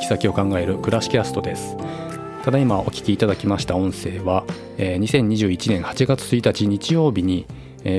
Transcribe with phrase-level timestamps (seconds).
[0.00, 1.76] 行き先を考える暮らしキャストです。
[2.42, 4.44] ただいまお聞きいただきました音声は、
[4.78, 7.46] えー、2021年8月1日日曜日に、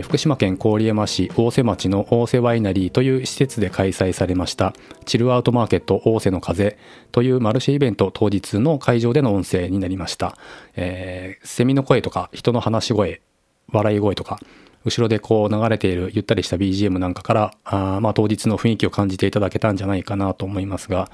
[0.04, 6.78] 福島県郡山市大瀬町の大瀬ワイナリーという施設で開催されましたチルアウトマーケット大瀬の風
[7.12, 10.38] というマルシェイベント当日の会場での音声になりました、
[10.76, 13.24] えー、セミの声とか人の話し声
[13.70, 14.40] 笑い声とか
[14.84, 21.12] 後ろでこう流れているゆったりした BGM なんかからあまあ当日の雰囲気を感じていただけたんじゃないかなと思いますが、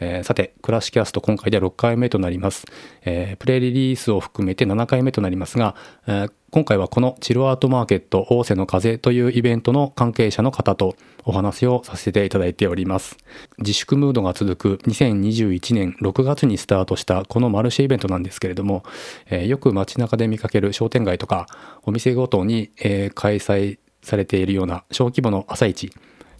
[0.00, 2.66] えー、さて、クラシキャスト今回で6回目となります。
[3.04, 13.18] えー、プレリリースを含めて7回目となりますが、えー、今回はこのチルアートマーケット大瀬の風というイベントの関係者の方とお話をさせていただいております。
[13.58, 18.82] 自粛ムードが続く2021年6月にスタートしたこのマルシェイベントなんですけれども、
[19.26, 21.46] えー、よく街中で見かける商店街とか
[21.82, 25.92] お店ごとに、えー、開催されているような小規模の朝市、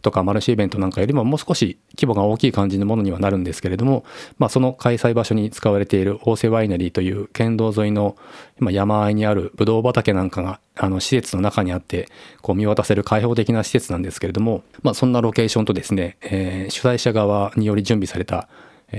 [0.03, 4.05] とかマルシーイベントなんかよりももう少し規模が大きい感じのものにはなるんですけれども、
[4.39, 8.17] まあ、その開催場所に使われている大瀬ワイナリーという県道沿いの
[8.61, 12.09] 山あいにあるブドウ畑なんかがあの施設の中にあって
[12.43, 18.49] こう見渡せる開放的な施設なんですけれども、まあ、そんなロケーションとですね、えー、主催者側により準備された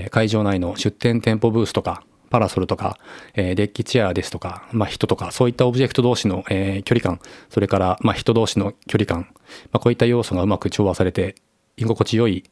[0.09, 2.97] 会場内の出店店舗ブースとかパラソルとか、
[3.35, 7.19] えー、デッキチェアですとか、まあ、人とか、そういったオブジェクト同士の、えー、距離感、
[7.49, 9.27] それから、まあ、人同士の距離感、
[9.71, 11.35] まあ、こういった要素がうまく調和されて、
[11.77, 12.43] 居心地よい、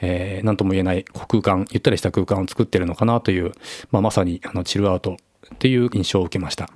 [0.00, 3.52] えー、なんとも言えない空間、ゆったりした空間を作ってるのかなという、
[3.90, 5.16] まあ、まさにあのチルアウト
[5.54, 6.70] っていう印象を受けました。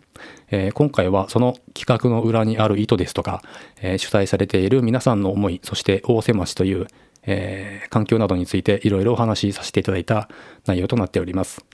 [0.51, 3.43] えー、今回はその企画の裏にある意図ですとか、
[3.81, 6.87] えー、主催されている皆さんの思い、そして大瀬町という、
[7.25, 10.29] えー、環境などについていろいろお話しさせていただいた
[10.67, 11.65] 内容となっております。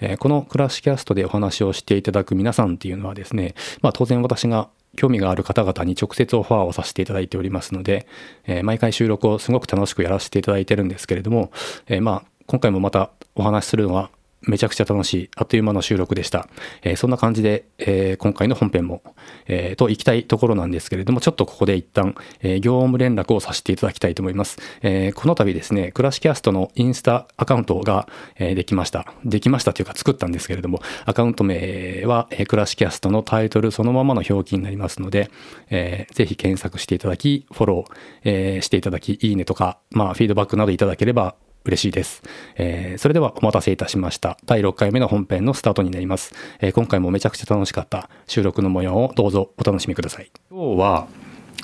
[0.00, 8.06] えこのクラッシュキャストでお話をしていただく皆さんっていうのはですね、まあ当然私が興味がある方々に直接オファーをさせていただいておりますので、
[8.46, 11.50] え毎回収録をすごく楽しくやらせていただいてるんですけれども、
[11.86, 14.10] えまあ今回もまたお話しするのは
[14.46, 16.48] めちゃくちゃ楽しい、あっという間の収録でした。
[16.82, 19.02] えー、そんな感じで、えー、今回の本編も、
[19.46, 24.58] えー、と行きたいところなんですけれども、ちょっとここで一旦、え業務連絡をさせていただきたいと思います。
[24.82, 29.06] えこの度ですね、クラシキャストのインスタアカウントが、えできました。
[29.24, 35.30] できましたというか作ったんですけれども、アカウント名は、えクラシキャストのタイトルそのままの表記になりますので、
[35.70, 37.94] えー、ぜひ検索していただき、フォロー、
[38.24, 42.22] えしていただき、いいねとか、まあ、フィードバックなどいただければ嬉しいです。
[42.56, 44.36] えー、それではお待たせいたしました。
[44.44, 46.34] 第6回目の本編のスタートになります。
[46.60, 50.30] えー、今回もめちゃくちゃ楽しかった収録の模様をどうぞお楽しみください。
[50.50, 51.06] 今日は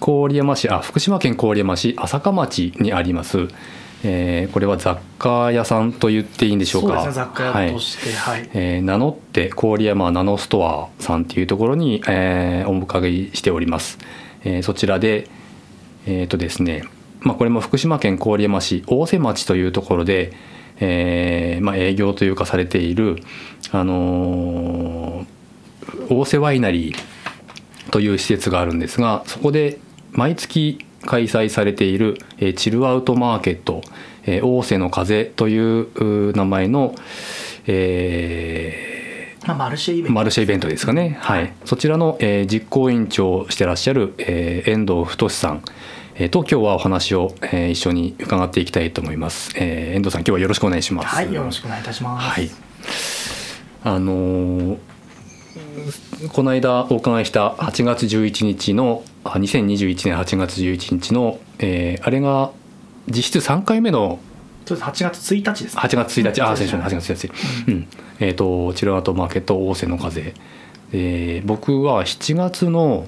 [0.00, 3.48] 郡山市、あ、福島県郡山市朝霞町にあります、
[4.02, 6.88] えー、これは雑貨屋さんと言っていいんでしょうか。
[6.88, 8.40] そうですね、雑貨屋として、はい。
[8.40, 13.98] はい、えー、名乗って郡山ナノストアさんっていうところに、えー、お迎えしております。
[14.44, 15.28] えー、そちらで、
[16.06, 16.84] えっ、ー、とですね、
[17.20, 20.32] まあ、これも福島県郡山市大瀬町というところで、
[20.80, 23.16] えーまあ、営業というかされている、
[23.72, 29.78] あのー、大瀬ワイナリーという施設があるんですがそこで
[30.12, 33.82] 毎月開催されている、えー、チルアウトマーケット、
[34.24, 36.94] えー、大瀬の風という名前の、
[37.66, 45.62] えーまあ、マルシェイベント、マルシェイベントですかね、はい、そちらの、えー、実行委員長をしてらっしゃる、えー、遠藤太さん
[46.20, 51.08] えー、と今日はお話を、えー、一緒に伺っていきたいと思います、えー、遠藤さん今日はよろしくお願いします。
[51.08, 52.28] はいよろしくお願いいたします。
[52.28, 52.50] はい。
[53.84, 54.78] あのー、
[56.30, 62.50] この間お伺いした8月11日の2021年8月11日の、えー、あれが
[63.08, 64.18] 実質3回目の
[64.66, 65.80] 8月1日ですね。
[65.80, 67.32] 8月1日、ああ先週の8月1
[67.64, 67.88] 日、うん、
[68.18, 70.34] えっ、ー、とチルアートマーケット仰せの風
[70.92, 73.06] で僕は7月の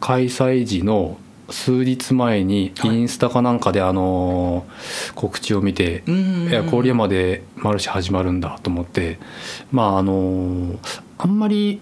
[0.00, 1.18] 開催時の
[1.50, 4.66] 数日前にインスタかなんかであの
[5.14, 9.18] 告知を見て、いや郡山でマルシェ始まるんだと思って
[9.70, 10.78] まああの
[11.18, 11.80] あんまり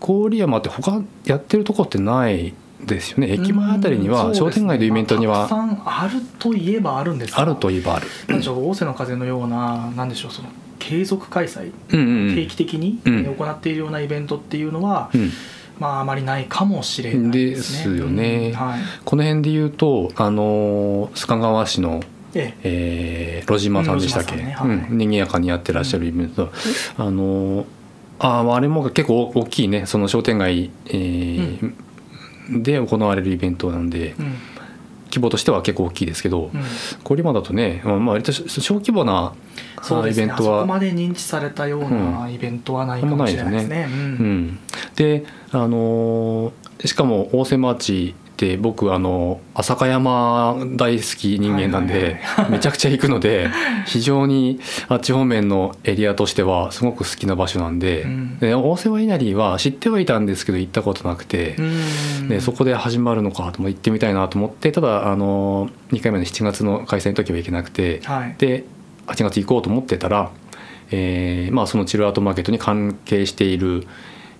[0.00, 2.54] 郡山って他やってるとこってない
[2.84, 3.32] ですよね。
[3.32, 8.06] 駅前あたりには商店街のイベントには、まあ、あるといえばあるんですあるといえばある。
[8.28, 10.48] なんでしょう大瀬の風のようななんでしょうその
[10.78, 15.30] 継続開催、うんうん、定期的に行っているようなイベントっていうのは、うん
[15.78, 17.92] まああまりないかもしれないですね。
[17.92, 18.48] ですよね。
[18.48, 22.02] うんはい、この辺で言うとあの須賀川市の
[22.34, 23.40] ええ。
[23.40, 24.52] えー、路島さんでしたっけ、ね。
[24.52, 26.50] はい、うん、賑やかにやってらっしゃるイベント、
[26.98, 27.66] うん、あの
[28.18, 31.74] ああれも結構大きいねその商店街、えー、
[32.50, 34.34] うん、で行われるイベントなんで、うん、
[35.08, 36.50] 規模としては結構大きいですけど、
[37.04, 39.34] これ今だとね、まあ、割と小規模な
[40.08, 43.88] イベントはそこまで認知されたようなイベントはないかもしれないですね。
[44.96, 46.52] で、あの
[46.84, 53.50] しかも大瀬町って僕あの浅香山大好き人間なんで めちゃくちゃ行くので
[53.84, 58.06] 非常にあっち方面のエリアとしてはすごく好きな場所なんで,、
[58.38, 61.56] で大瀬ワイナリーは知ってはいたんですけど行ったことなくて、
[62.28, 68.64] でそこで始まるのかとも行ってみたいなと思ってただあの2回目の7月の開催の時は行けなくて、はい、で
[69.08, 70.30] 8月行こうと思ってたら、
[70.92, 73.86] えーまあ、そのチルアートマーケットに関係している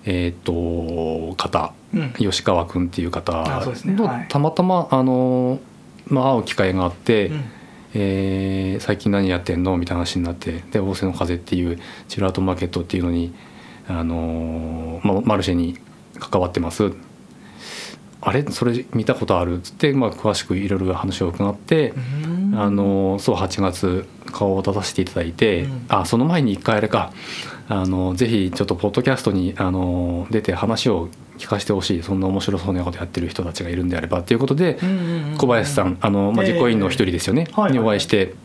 [0.05, 1.69] えーと、方、うん、
[2.17, 5.59] 吉川君っていう方と、ね、たまたまあの、
[6.07, 7.43] まあ、会う機会があって、うん、
[7.95, 13.33] えー、最近何やってんのみたいな話になってで「仰せの風」っていうチルアートマーケットっていうのに、
[13.87, 15.77] あのまあ、マルシェに
[16.19, 16.91] 関わってます。
[18.21, 18.43] あれ？
[18.51, 19.57] それ見たことある？
[19.57, 21.93] っつって、まあ、詳しくいろいろ話を伺って
[22.55, 27.11] あのそう8月顔を出させていただいて、うん、あその前に一回あれか。
[27.71, 31.07] あのぜひちょっとポッドキャストにあの出て話を
[31.39, 34.77] 聞かせてほしいそんな面白そうなことやってる人たちがいるんであればっていうことで
[35.37, 38.35] 小林さんあの、まあ、実行委員の一人ですよね、えー、にお会いして。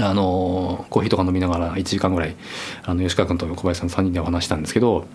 [0.00, 2.34] あのコーヒーとか飲みながら1時間ぐらい
[2.82, 5.06] あの吉川君と小林さん3人でお話したんですけど、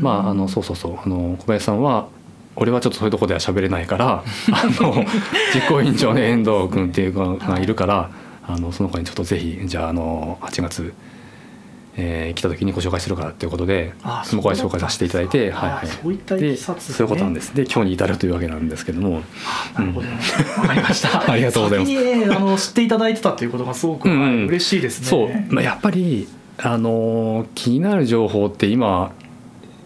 [0.00, 2.08] まああのそうそうそうあの小林さんは
[2.54, 4.22] 俺はちょっとそういうとこでは喋れないから
[4.54, 5.04] あの
[5.52, 8.10] 実行委員長の遠藤君っていうのがいるから、
[8.46, 10.94] あのその子にちょっとぜひじゃああの8月。
[11.98, 13.94] えー、来た時にご紹介するからっていうことで
[14.24, 17.54] その子に紹介させていただいてはいはい、そういったでそういうことなんです。
[17.54, 19.22] で今日に至るというわけなんですけども。
[19.74, 20.18] なるほど、ね、
[20.56, 21.24] 分かりました。
[21.32, 21.92] ありがとうございます。
[21.92, 25.06] 先に、あの知っていただいてたということがすごく、うん、嬉しいですね。
[25.06, 26.28] そう、まあ、やっぱり
[26.58, 29.12] あの気になる情報って今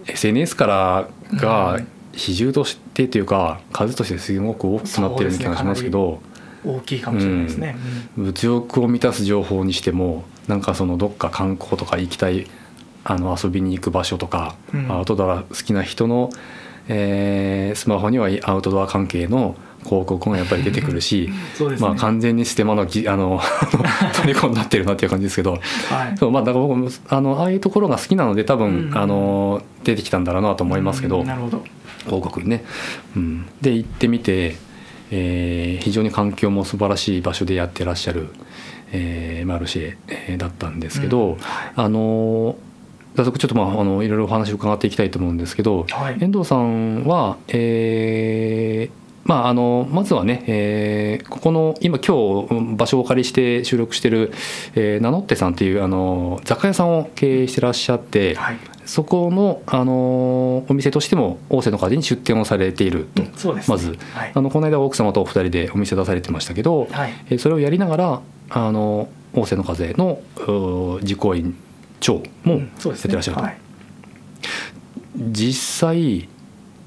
[0.07, 1.81] SNS からが
[2.13, 6.21] 比重としてというか数としてすごく大きくなってるような気がしますけど、
[6.65, 7.77] 大きいかもしれないですね、
[8.19, 12.47] うん、物欲を満たす情報にしてもなんかそのどっか観光とか行きたい
[13.05, 16.31] あの遊びに行く場所とか、うん、アウトドア好きな人の、
[16.89, 23.41] えー、スマホにはアウトドア関係の広告がやっぱり出てくるし、ね、まあ完全にステマのぎあの
[24.27, 31.65] 虜になってるなっていう感じですけど、はい、そうまあだから僕もあのああいうところが好きなので多分、うん、あの出てきたんだろうなと思いますけど、なるほど。
[32.05, 32.65] 広告にね。
[33.17, 34.57] うん、で行ってみて、
[35.11, 38.29] えー、非常に環境も素晴らしい場所でやってらっしゃる、
[38.93, 41.39] えー、マルシェ、えー、だったんですけど、うん、
[41.77, 42.57] あの
[43.17, 54.33] 早速ちょっとまああのいろいろお話を伺っていきたいと思うんですけど、はい、遠藤さんは、えー、まあ、あのまずはね、えー、ここの今今日場所をお借りして収録してる、
[54.75, 58.59] えー、名乗ってさんっていうあの雑貨屋さんを経営してらっしゃって、はい、
[58.91, 70.21] そこのあのお店としても大瀬の風に出店をされていると、うんね、まず、はい、あのこの間奥様とお二人でお店出されてましたけど、はい、えー、それをやりながらあの大瀬の風の
[71.05, 71.57] 実行委員
[72.01, 73.43] 長もやってらっしゃると。
[73.43, 73.59] うんねはい、
[75.31, 76.29] 実際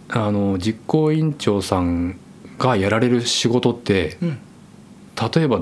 [0.09, 2.19] あの実行委員長さん
[2.57, 4.39] がやられる仕事って、うん、
[5.33, 5.61] 例えば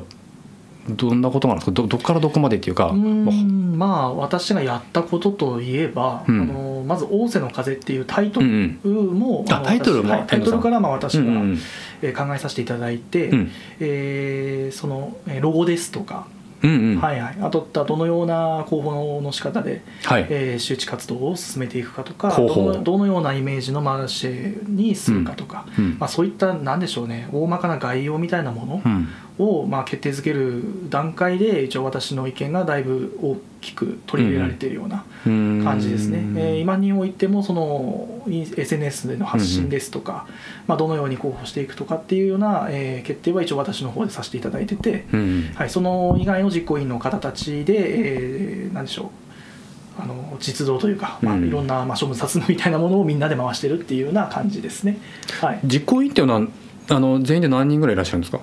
[0.90, 1.72] どんなことなんですか？
[1.72, 11.60] どどっからどこまでっていうかまあ私がやったことといえば、うん、あのまず「仰せの風」っていうタイトルも、うんうん、タイトルも、はい、タイトルからまあ私が、うん
[12.02, 16.26] うん、考えさせていただいて、うん、えー、そのロゴですとか
[16.64, 28.82] うんうん、はいはい、あとどのような広報の仕方で、はい、えー、周知活動を進めていくかとかどのどのようなイメージのマルシェにするかとか、うん、まあ、そういった何でしょうね大まかな概要みたいなも
[29.38, 36.18] のを、まあ、決定づける段階で一応私の意見がだいぶ大きく取り入れられているような感じですね。
[36.20, 40.34] うん、えー、今においてもその SNS での発信ですとか、うん、
[40.68, 54.98] まあ、どのように広報していくとかっていうような、えー、決定は一応私の方でさせていただいてて、うん、はい、その以外の実行委員の方たちで、えー、何でしょうあの実動というか、まあ、いろんな、まあ、処分殺務みたいなものをみんなで回してるっていうような感じですね。
[55.42, 56.48] はい、実行委員っていうのは
[56.90, 58.40] あの全員で何人ぐらいいらっしゃるんですか？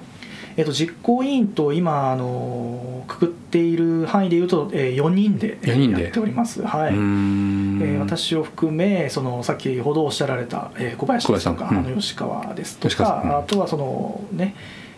[0.59, 6.95] えっと、実行委員と今あのくくっている範囲でいうと、えー、4人でやっております、はい。
[6.95, 14.57] えー、私を含めそのさっきほどおっしゃられた、えー、小林ですとか、うん、あの吉川ですとか、うん、あとはそのね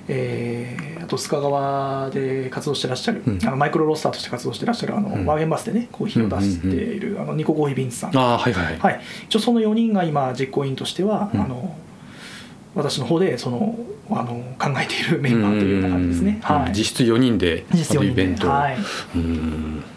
[0.08, 8.18] えー、あと須賀川で活動してらっしゃる、うん、あのマイクロロスターとして活動してらっしゃるあの、うん、ワーゲンバスでねコーヒーを出している、うんうんうん、あのニココーヒービンさん。
[8.18, 11.76] あ、はいはいはい、一応その4人が今実行委員としては、あの
[12.74, 13.78] 私の方でその
[14.12, 18.76] あの考えているメンバーというような感じですね、はい、実質4人で実質4人でイベントはい。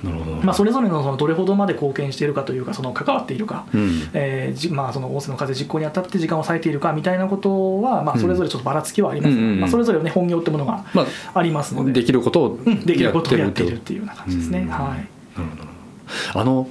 [0.04, 10.86] なるほど、まあ、それぞれのそのどれほどまで貢献しているかというかその関わっているか、うん、えーじまあ、その大瀬の風実行にあたって時間を割いているかみたいなことは、まあ、それぞれちょっとばらつきはありますが、うん、まあ、それぞれ、ね、本業ってものが
[11.34, 14.60] ありますので、まあ、できることを、うん、できることをやっているっていうような感じですね。
[14.60, 16.68] はい、なるほどあの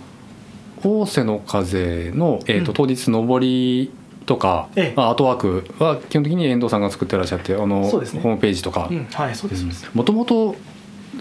[0.84, 3.92] 大瀬の風の、えーと当日上り
[4.26, 8.88] とか、ええ、アートワークは基本的に遠藤さんが作ってらっしゃってあの、ね、ホームページとか。
[9.94, 10.56] もともと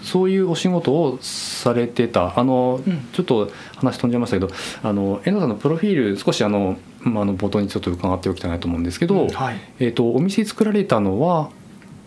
[0.02, 11.50] そういうお仕事をされてたあの、うん、ちょっと話飛んじゃいましたけどあの遠藤さんのプロフィール少しあの、まあ、の冒頭にちょっと伺っておきたいなと思うんですけど、うんはい、えーと、お店作られたのは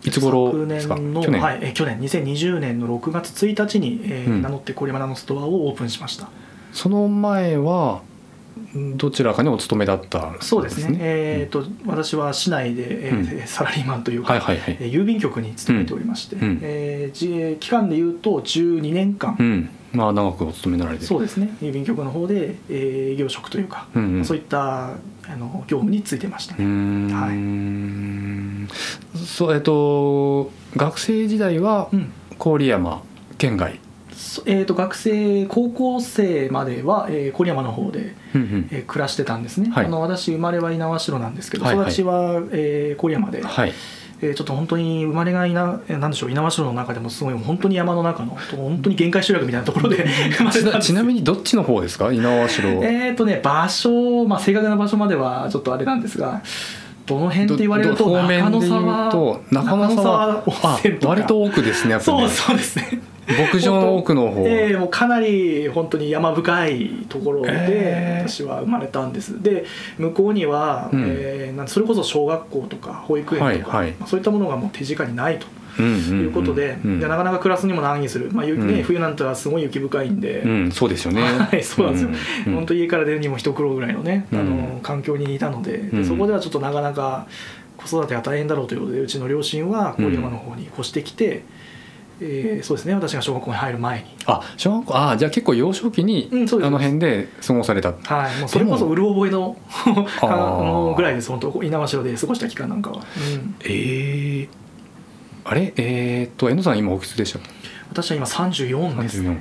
[0.04, 0.96] いつ頃ですか？
[0.96, 1.40] 去年。
[1.40, 1.98] はい、え去年。
[2.00, 6.28] 2020年の6月1日に、えー、うん、名乗ってコリマナのストアをオープンしました。
[6.72, 8.02] その前は
[8.96, 21.56] どちらかにお勤めだった、ね、そうですね、えーと、私は市内で、えー、うん、サラリーマンというか、はいはいはい、郵便局に勤めておりまして、うん、えー、期間でいうと12年間、うん、まあ、長くお勤めなられてそうですね。
[21.60, 27.12] 郵便局の方で営業職というか、うんうん、そういったあの業務についてましたね。
[27.12, 29.18] はい。
[29.18, 31.90] そうえっ、ー、と学生時代は
[32.38, 33.02] 郡山
[33.38, 33.80] 県外、
[34.46, 43.72] えーと、学生高校生までは、えー、郡山の方で、えー、暮らしてたんですね、はい、あの私生まれは猪苗代なんですけど、はいはい、育ちは、えー、郡山で、はい。
[44.22, 50.06] えー、ちょっと本当に生まれがいななんでしょう猪苗代の中でもすごい本当に山の中の本当に限界集落みたいなところで
[50.80, 52.10] ちなみにどっちの方ですか？
[52.12, 53.08] 猪苗代。
[53.08, 56.40] えっとね場所、まあ、正確な場所まではちょっとあれなんですが
[57.06, 59.12] どの辺って言われると中野沢
[59.50, 60.44] 中野沢
[61.04, 63.00] 割と奥ですねやっぱり、ね、そうそうですね。
[63.26, 64.46] 牧場の奥の方。
[64.46, 69.64] え えー、もうかなり本当に山深いところで私は生まれたんです、で
[69.98, 75.46] 向こうには、うん、えー、それこそ小学校とか保育園とか、はいはい、そういったものがもう手近にないと。
[75.82, 81.22] いうことで,、でなかなかクラスにも難儀する、まあね、うん、冬なんてはすごい雪深いんで、うん、そうですよね。
[81.50, 82.10] はいそうなんですよ、
[82.46, 87.26] うん、本当家から出るにも一苦労ぐらいのね、あの環境にいたのででそこではちょっとなかなか
[87.76, 91.44] 子育てが大変だろうということでうちの両親は郡山の方に越してきて、
[92.20, 92.94] えー、そうですね。
[92.94, 94.06] 私が小学校に入る前に。
[94.26, 97.92] あ小学校あじゃあ結構幼少期に、うん、あの辺で過ごされた。
[97.92, 99.56] はいもうそれこそうる覚えの
[100.22, 101.48] あのぐらいです本当。
[101.48, 104.48] 猪苗代で過ごした期間なんかは、うん、ええー、
[105.48, 105.72] あれ？
[105.76, 107.38] えー、っと遠藤さん今おいくつでした？
[107.88, 109.40] 私は今34です、ね、34、うん、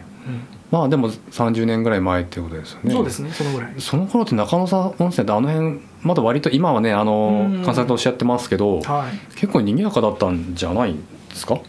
[0.71, 2.91] まあでも30年ぐらい前ってことですよね。
[2.93, 3.73] そうですねそのぐらい。
[3.79, 10.99] その頃って中野沢温泉ってあの辺まだ割と今はねあの関西とおっしゃってますけど、はい、結構賑やかだったんじゃないで
[11.35, 11.59] すか？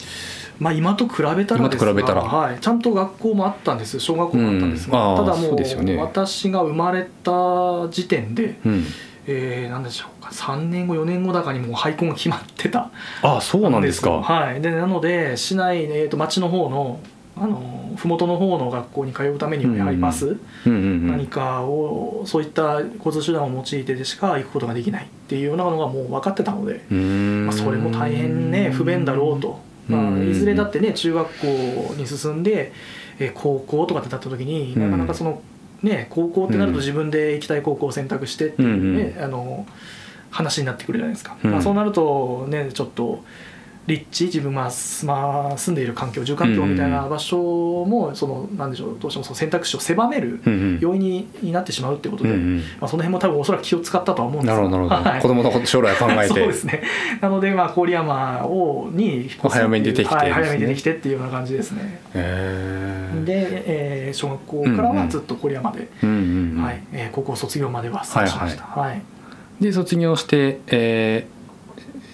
[0.58, 7.30] まあ、今と比べたらですがはい、ちゃんと学校もあったんです小学校もあったんですが、うん、ただもう、ね、私が生まれた
[7.90, 8.84] 時点で、うん、
[9.28, 10.30] えー、何でしょうか。
[10.30, 12.90] 3年後4年後だかにもう廃校が決まってた。
[13.22, 14.10] あそうなんですか。
[14.10, 14.60] はい。
[14.60, 17.00] でなので市内、えーと、町の方の
[17.38, 29.60] あの麓の方の学校に通うためにはやはりバス、何かをそういった交通手段を用いてでしか行くことができないっていうようなのがもう分かってたので、まあ、それも大変ね不便だろうと。
[29.86, 32.72] まあ、いずれだってね中学校に進んで、
[33.20, 35.42] え高校とかってなった時に、なかなかその
[35.86, 39.66] ね高校ってなると自分で行きたい高校を選択してっていうね、あの
[40.30, 43.24] 話になってくるじゃないですか、まあ、そうなるとねちょっと
[43.86, 44.70] 立地自分が、
[45.04, 50.40] まあ、住んでいる環境住環境みたいな場所もそのなんでしょうどうしてもその選択肢を狭める
[50.80, 56.28] 要因にになってしまうっていうことで、うんうん、まあ、その辺も多分おそらく気を使ったとは思うんですなるほど、はい、子供の将来を考えて。
[56.34, 56.82] そうですね。
[57.20, 62.00] なので、まあ、郡山をに早めに出てきて、はい、早めに出てきてっていうような感じですね。
[62.14, 66.80] へで、えー、小学校からはずっと郡山で、うんうん、はい。
[66.92, 69.02] えー、高校卒業までは過ごしました、はい、はい、
[69.60, 71.26] で卒業して、え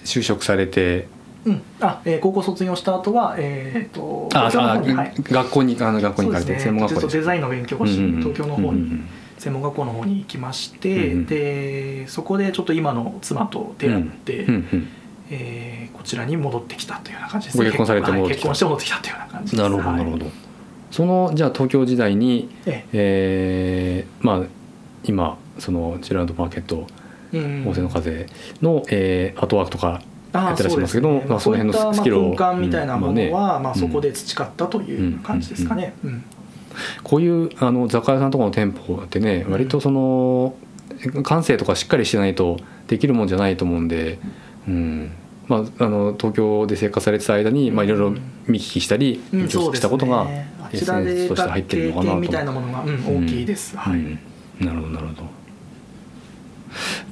[0.03, 1.07] ー、就職されて
[1.45, 1.61] うん。
[1.81, 9.01] あえー、高校卒業した後は、えーと、ああ、はい、学校にあの学校に行かれて、ね、専門学校デザインの勉強をし、うんうん、東京の方に、
[9.37, 14.87] 専門学校の方に行きまして、うんうん、でそこでちょっと今の妻と出会って、うんうん、
[15.29, 17.65] えー、こちらに戻ってきたというような感じですね。
[17.65, 19.63] 結婚されて戻ってきた、結婚して戻ってきたというような感じです。
[19.63, 20.33] なるほどなるほど、はい、
[20.91, 24.05] そのじゃあ東京時代に、ええ。
[24.21, 24.45] ー、まあ
[25.03, 26.87] 今そのジェランドマーケット
[27.33, 28.27] 大勢の風
[28.61, 30.01] の、えー、アートワークとか
[30.33, 35.93] やってらっしゃいますけど、ね、まあ、その辺のスキルを空間みたいなものは、まあ、そこで培ったという感じですかね。
[37.03, 40.55] こういうあの雑貨屋さんとかの店舗ってね割とその
[41.23, 44.19] 感性とかしっかりしてないとできるもんじゃないと思うんで、
[44.67, 45.11] うん。
[45.47, 48.11] まあ、あの東京で生活されてた間に、まあ、いろいろ
[48.47, 52.19] 見聞きしたり勉強したことがエッセンスとして入ってるのかなと。
[52.19, 53.77] みたいなものが、大きいです。
[53.77, 54.01] はい、
[54.63, 55.43] なるほどなるほど。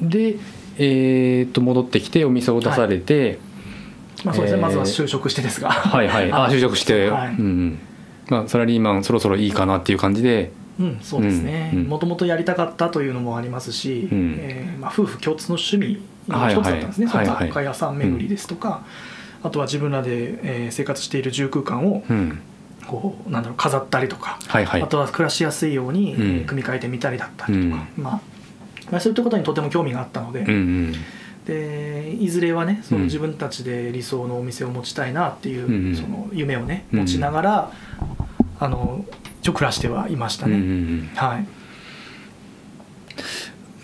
[0.01, 0.37] で
[0.83, 3.37] えー、と戻ってきてお店を出されて、はい、
[4.25, 5.69] まあそうですね、えー、まずは就職してですが。
[5.69, 6.31] はいはい。
[6.31, 7.79] あ就職して、はい、うん
[8.29, 10.51] まあ、サラリーマンそろそろいいかなっていう感じで。
[10.79, 11.71] うん、そうですね。
[11.87, 18.89] もともとやりたかったというのもありますし、うん、えー、まあ、夫婦共通の趣味の一つだったんですね、はいはい、雑貨屋さん巡りですとか、はいはい、
[19.43, 22.39] あとは自分らで、えー、生活している住空間を、うん。
[22.87, 28.21] こうなんだろう飾ったりとか、はいはい、あとは暮らしやすいように、うん、組み替えてみたりだったりとか、うん、まあ
[28.91, 30.93] まあ、そういったことにとても興味があったのでうんうん、
[31.45, 37.71] でいずれはねその自分たちで理想のお店を持ちたいなっていう、うん、その夢をね持ちながら、
[38.59, 39.05] あの
[39.41, 40.55] 一応暮らしてはいましたね。
[40.55, 41.47] うんうんうん、はい。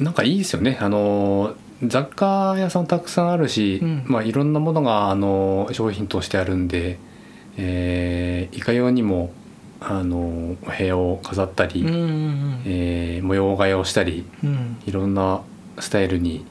[0.03, 0.77] なんかいいですよね。
[0.79, 6.97] あの雑貨屋さんたくさんあるし、うん、まあ、いろんなものがあの商品としてあるんで、
[7.57, 9.31] えー、いかようにも
[9.79, 15.41] あのお部屋を飾ったり、うんうんうん、えー、模様替えをしたり、うん、いろんな
[15.79, 16.45] スタイルに、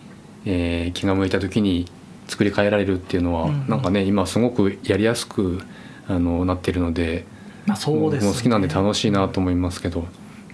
[0.45, 1.87] えー、気が向いた時に
[2.29, 5.61] 作り変えられるっていうのは、うんうん、なんかね今すごくやりやすく
[6.09, 7.27] あのなってるので、
[7.67, 10.07] まあ、そうです、ね、好きなんで楽しいなと思いますけど。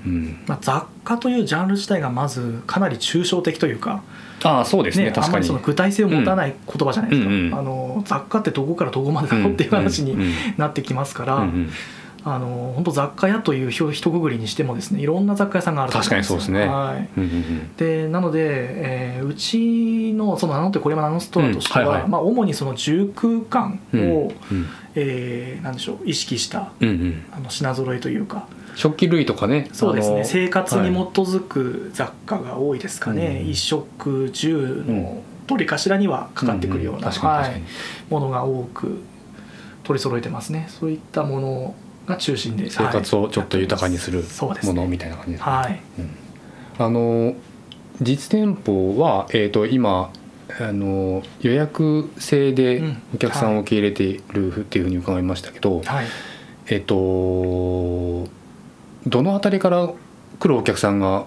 [0.05, 0.43] うん。
[0.47, 4.03] まあ、雑貨というジャンル自体がまずかなり抽象的というか
[4.43, 5.47] あそうですね、ね、確かに。
[5.47, 10.17] その具体性を持たない言葉じゃないですか、うんうん、あの雑貨ってどこからどこまでだろうっていう話に
[10.57, 11.71] なってきますから、うんうん、
[12.25, 17.09] あの本当雑貨屋という一括りにしてもですねいろんな雑貨屋さんがある確かにそうですね、はい。
[17.19, 24.33] うんうんうん、でなので、えー、うちのその名乗ってこれはナノストアとしては、うんはいはい、まあ、主にその住空間を、うんうん、
[24.95, 28.47] えー、なんでしょう意識した、うんうん、あの品揃えというか。
[28.75, 29.69] 食器類とかね。
[29.73, 30.25] そうですね。
[30.25, 37.63] 生活に基づく雑貨が多いですかね、はい、衣食住のどれかしらにはかかってくるような、はい、
[38.09, 39.03] ものが多く
[39.83, 40.69] 取り揃えてますね。
[40.71, 41.75] そういったもの
[42.13, 44.23] が中心で生活をちょっと豊かにする
[44.63, 45.81] ものみたいな感じですね、はい。
[45.99, 47.35] うん、あの
[48.01, 50.11] 実店舗は、えーと、今
[50.61, 52.83] あの予約制で
[53.15, 56.07] お客さんを受け入れているっていうふうに伺いましたけど、はい、
[56.67, 58.31] えっ、ー、と
[59.07, 59.89] どの辺りから
[60.39, 61.25] 来るお客さんが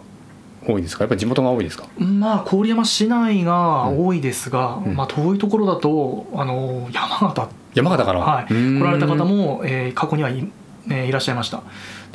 [0.67, 1.03] 多いですか？
[1.03, 1.87] やっぱり地元が多いですか？
[1.97, 7.49] まあ郡山市内が多いですが、うん、まあ、遠いところだとあの山形。
[7.75, 10.49] 山形から、はい、来られた方も、えー、過去にはい
[10.89, 11.63] えー、いらっしゃいました。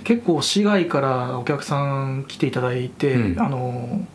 [0.04, 4.06] 結構市外からお客さん来ていただいて、うん、あの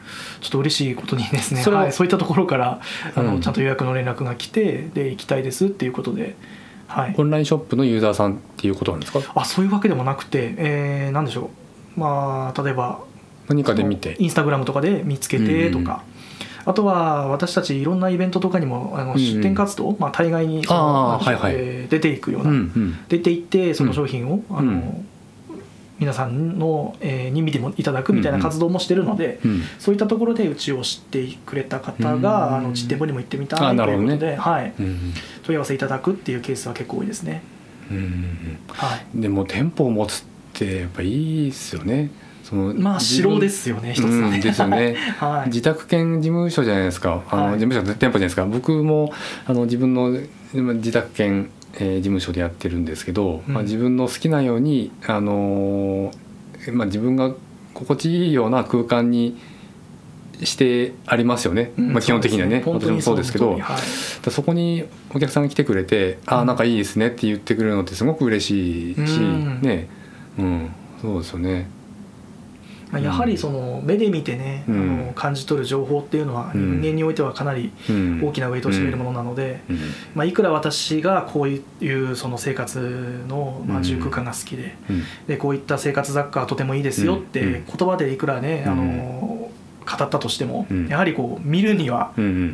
[0.41, 2.81] ちょっと嬉しいことにですねはい、そういったところから
[3.15, 6.35] あの、うん、ちゃんと予約の連絡が来てで行きたいですっていうことで。
[6.87, 9.19] はい、オンラインショップのユーザーさんっていうことなんですか？
[9.33, 11.49] あそういうわけでもなくて、えー、なんでしょ
[11.97, 11.99] う。
[11.99, 12.99] まあ例えば
[13.47, 14.15] 何かで見て。
[14.19, 16.03] インスタグラムとかで見つけてとか、
[16.65, 25.03] あとは私たちいろんなイベントとかにもあの出店活動、まあ、大概にその、はいはい、出ていくような、うんうん、出ていってその商品を、あの
[25.97, 29.51] 皆さんの、えー、に見てもいただくみたいな活動もしてるので、うん。
[29.51, 34.73] うん、そういったところでうちを知ってくれた方が、うん、あの実店舗にも行ってみたいということで、ね、はい。
[34.77, 37.43] うん、問い合わせいただくっていうケースは結構多いですね。
[37.89, 40.23] うんはい、でも店舗を持つっ
[40.53, 42.09] てやっぱいいですよね。
[42.47, 47.23] そのまあ城ですよね一つのね、うん、ですよね、 はい、自宅兼事務所じゃないですか。
[47.31, 48.45] あの、はい、事務所店舗じゃないですか。
[48.45, 49.11] 僕も
[49.47, 50.15] あの自分の
[50.53, 57.33] 自宅兼、えー、事務所でやってるんですけど、うん、まあ、自分の好きなようにあのー、まあ、自分が
[57.73, 59.35] 心地いいような空間に
[60.43, 69.19] してありますよね、うん、まあ、基本的にはね、ね、私もそうですけど、はい、そこにお客さんが来てくれて「ああなんかいいですね」って言ってくれるのってすごく嬉しいし、
[69.61, 69.87] ね。
[70.37, 70.69] うん。
[71.01, 71.67] そうですよね。
[72.93, 77.71] やはりその目で見てね、うん、あの感じ取る情報っていうのは人間においてはかなり
[78.21, 79.61] 大きなウェイトを占めるものなので、
[80.13, 84.75] まあ、いくら私がこういうその生活のまあ住空間が好きで,、
[85.27, 89.51] でこういった生活雑貨はとてもいいですよって言葉でいくらねあの
[89.85, 92.11] 語ったとしても、やはりこう見るには、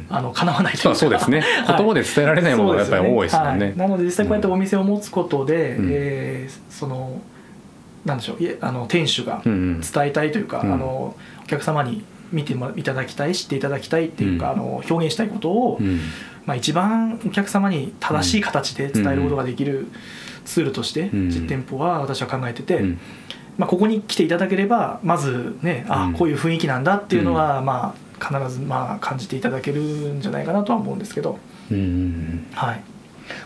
[0.09, 0.95] あのかなわないというか。
[0.95, 1.43] そうですね。
[1.65, 3.73] 言葉で伝えられないものがやっぱり多いですよね。
[3.77, 7.21] なので実際こうやってお店を持つことで、えその
[8.05, 15.99] なんでしょうあの店主が伝えたいというか、うん、あのお客様に見ていただきたい知っていただきたいっていうか、うん、あの表現したいことを、うん、
[16.45, 19.87] まあ、一番お客様に正しい形で伝えることができる
[20.45, 22.81] ツールとして実店舗は私は考えてて、
[23.57, 31.37] まあ、ここに来ていただければまずねあこういう雰囲気なんだっていうのは、まあ、必ずまあ感じていただけるんじゃないかなとは思うんですけど。
[32.53, 32.81] はい、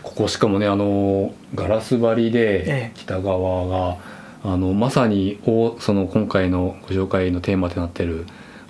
[0.02, 4.15] ここしかもねあのガラス張りで北側が、ええ
[4.46, 8.26] あのまさにおその今回のご紹介のテーマとなっている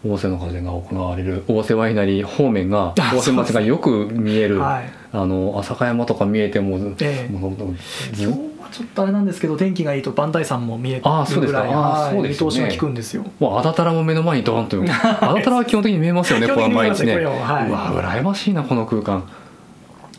[0.07, 7.75] 大瀬の風が行われる大瀬ワイナリー方面が大瀬町がよく見える、はい、あの浅香山とか見えても、ええ、もう今
[8.15, 13.25] 日はちょっとあれなんですけど天気がいいと磐梯山も見えてるぐらいあそうです、ね、見通しが効くんですよ。
[13.39, 19.29] もうあだたらも目の前にドーンとあだたらは基本的に見えますよね この毎日ね、はい、うわ羨ましいなこの空間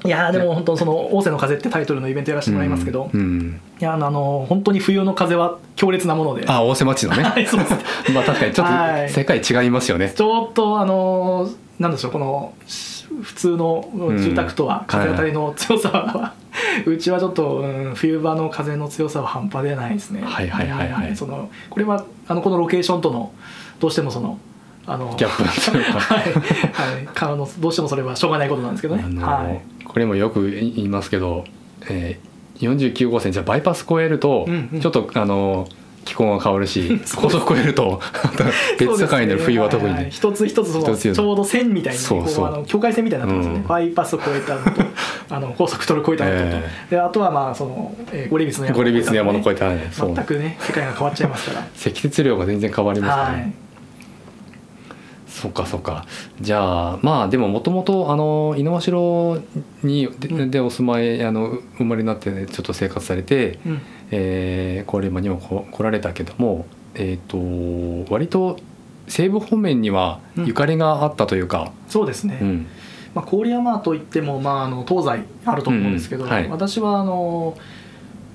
[0.07, 6.45] いやでも本当その「大瀬の風」ってタイトルのイベントやらせてもらいますけど、うんうん、いやあの本当に冬の風は強烈なもので。
[6.47, 7.23] あ大瀬町のね。
[7.23, 7.73] はいそうです。
[8.13, 8.73] まあ確かにちょっと
[9.09, 12.53] 世界違いますよね、はい、ちょっとあのなんでしょうこの
[13.21, 16.33] 普通の住宅とは風当たりの強さは、
[16.85, 20.21] うん、うちはちょっと、うん、冬場の風の強さは半端でないですね。
[20.23, 23.31] はいはいはいはい、そのこれはあのこのロケーションとの
[23.79, 24.39] どうしてもその
[24.89, 26.33] あのギャップはい、
[26.95, 31.43] はい、あのどうしてもそれはしょうがないことなんですけどね、はい、これもよく言いますけど、
[31.89, 34.47] えー、49号線じゃバイパス越えると、
[34.81, 35.67] ちょっとあの
[36.05, 37.99] 気候が変わるし 高速越えると
[38.79, 40.95] 別世界になる冬は特に、ねはいはい、一つ一つその。
[40.95, 42.47] ちょうど線みたいにそうそう。
[42.47, 44.83] あの境界線みたいになってますね、うん、バイパスを越えたのと
[45.29, 51.67] あの高速トル越えたのと、えー、であとはまあその、えー、ゴリビスの山の越えた、ね、山の越えた、ね、全くね世界が変わっちゃいますから。
[51.75, 53.53] 積雪量が全然変わりますからね、はい
[55.37, 56.03] そうかそうか。
[56.41, 58.07] じゃあまあでももともと
[58.57, 59.41] 猪苗代
[59.83, 65.37] にで,、でお住まいあの生まれになって、ね、ちょっと生活されて、うん、えー、郡山にも
[65.71, 68.57] 来られたけども、えーと、割と
[69.07, 72.67] 西部方面にはゆかりがあったというか、うん、そうですね、うん、
[73.13, 76.35] まあ、郡山といっても、まあ、あの東西あると思うんですけど、うんうん。
[76.35, 77.55] はい、私はあの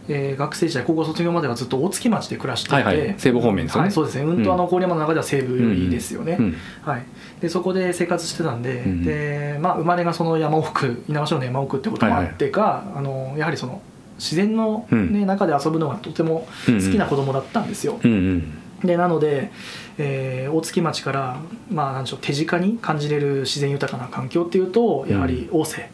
[0.08, 4.24] えー、学生時代高校卒業まではずっと大月町で暮らしていて、はいはい、西部方面ですよね、はい、そうですね。
[4.24, 4.44] うん。
[4.44, 7.04] とあの郡山の中では西部寄りですよね、うんうん、はい、
[7.40, 13.80] でそこで生活してたんでうん、でまあ、生まれがその山奥猪苗代の山奥ってこともあってか、はいはい、あのやはりその
[14.18, 17.98] 自然のね、ね、うん、中で遊ぶのがとても好きな子供だったんですよ。
[18.02, 18.58] うんうん。
[18.84, 19.50] でなので、
[19.98, 21.36] えー、大月町から、
[21.70, 25.90] まあ、なんでしょう手近に感じれる自然豊かな環境っていうとやはり大瀬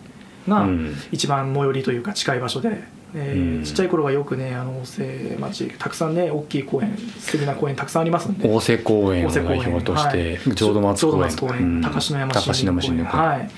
[0.49, 0.67] が
[1.13, 8.49] 一番最寄りというか近い場所で、えー、ちっちゃい頃はよくねあの大瀬町たくさんね大きい公園素敵な公園たくさんありますんで。
[8.49, 11.81] 大瀬公園を代表として、はい、浄土松公園。
[11.81, 12.67] 高篠山市。
[12.67, 13.51] 公園はい。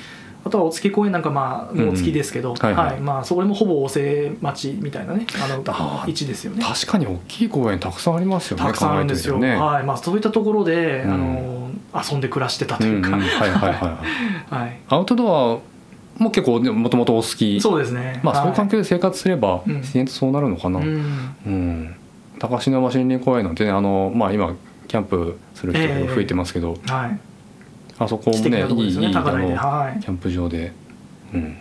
[0.42, 5.62] あとはお月公園なんかまあもう月ですけど、はい、はい、まあそこでもほぼ大瀬町みたいなねあの
[6.06, 6.64] 位置ですよね。
[6.64, 9.84] 確かに大きい公園たくさんありますよねたくさんあるんですよ、ね、はい。
[9.84, 11.70] まあそういったところで、うん、あの
[12.10, 13.68] 遊んで暮らしてたというか、はいはいは
[14.50, 14.54] い。
[14.54, 15.58] はい、アウトドア
[16.20, 17.60] も結構もともとお好き。
[17.60, 18.20] そうですね。
[18.22, 20.86] まあそういう環境で生活すれば自然とそうなるのかな、うん、
[21.46, 21.96] うん、
[22.38, 24.54] 高階山森林公園なんてねあの、まあ、今
[24.86, 27.20] キャンプする人が増えてますけど、えー、はい、
[27.98, 30.72] あそこもね、ね、いいいいあの、はい、キャンプ場で、
[31.32, 31.56] うん、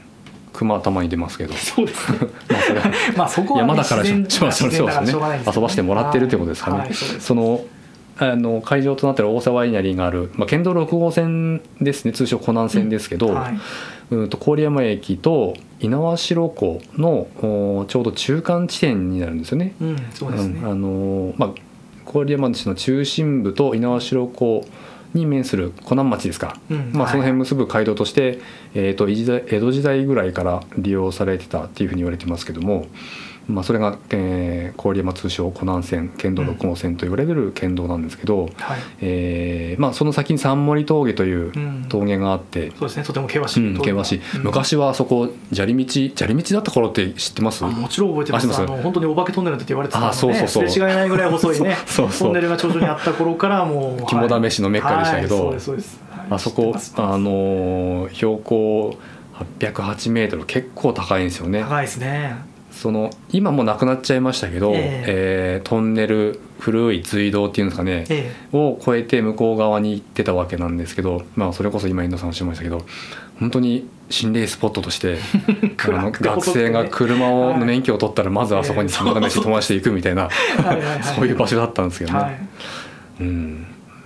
[0.51, 1.53] 熊たまに出ますけど。
[1.53, 2.19] そうですね。
[2.51, 2.81] まあそれ
[3.15, 5.13] まあそこは、ね、山だからしょそうそうですね。
[5.55, 7.61] 遊ばしてもらってるってことですかね、はい、その
[8.17, 12.11] あの会場となってる大沢ワイナリーがある、まあ、県道6号線ですね。
[12.11, 13.59] 通称湖南線ですけど、うんはい
[14.11, 19.75] うんと郡山駅と猪苗代湖のちょうど中間地点になるんですよね。
[19.81, 20.61] うん、そうですね。
[20.63, 24.65] あのまあ、郡山市の中心部と猪苗代湖
[25.13, 28.39] に面する湖南町ですか、うん、まあ、その辺結ぶ街道として、はい、
[28.75, 32.85] えーと、江戸時代ぐらいから利用されてたっていうふうに言われてますけども、
[33.49, 41.51] まあ、それが、えー、郡山通称湖南線県道6号線と言われる県道なんですけど、うんはい、えー、まあ、その先に三森峠という
[41.89, 43.03] 峠があって、うん、そうですね。
[43.03, 47.63] とても険しい、うん、険しい、昔はそこ砂利道砂利道だった頃って知ってます？
[47.63, 48.61] もちろん覚えてます。
[48.61, 50.69] あの本当にお化けトンネルって言われてたので、ね、そうそうそう。
[50.69, 58.97] すれ違いないぐらい細いねそうそうトンネルが頂上にあった頃からもう肝試しのメッカでしたけど、はい、そうですあそこあの標高
[59.59, 61.61] 808メートル結構高いんですよね。
[61.61, 62.35] 高いですね
[62.79, 72.85] その今もなくなっちゃいましたけど、えー、えー、トンネル古い隧道っていうんですかね、えー、を越えて向こう側に行ってたわけなんですけど、まあ、それこそ今遠藤さんおっしゃいましたけど
[73.37, 75.17] 本当に心霊スポットとして
[75.75, 80.29] 学生が車をの免許を取ったらまずあそこに肝試し友達で行くみたいな
[81.01, 81.27] そう。
[81.27, 82.19] いう場所だったんですけどね。
[82.19, 82.39] はい、
[83.19, 83.65] うん。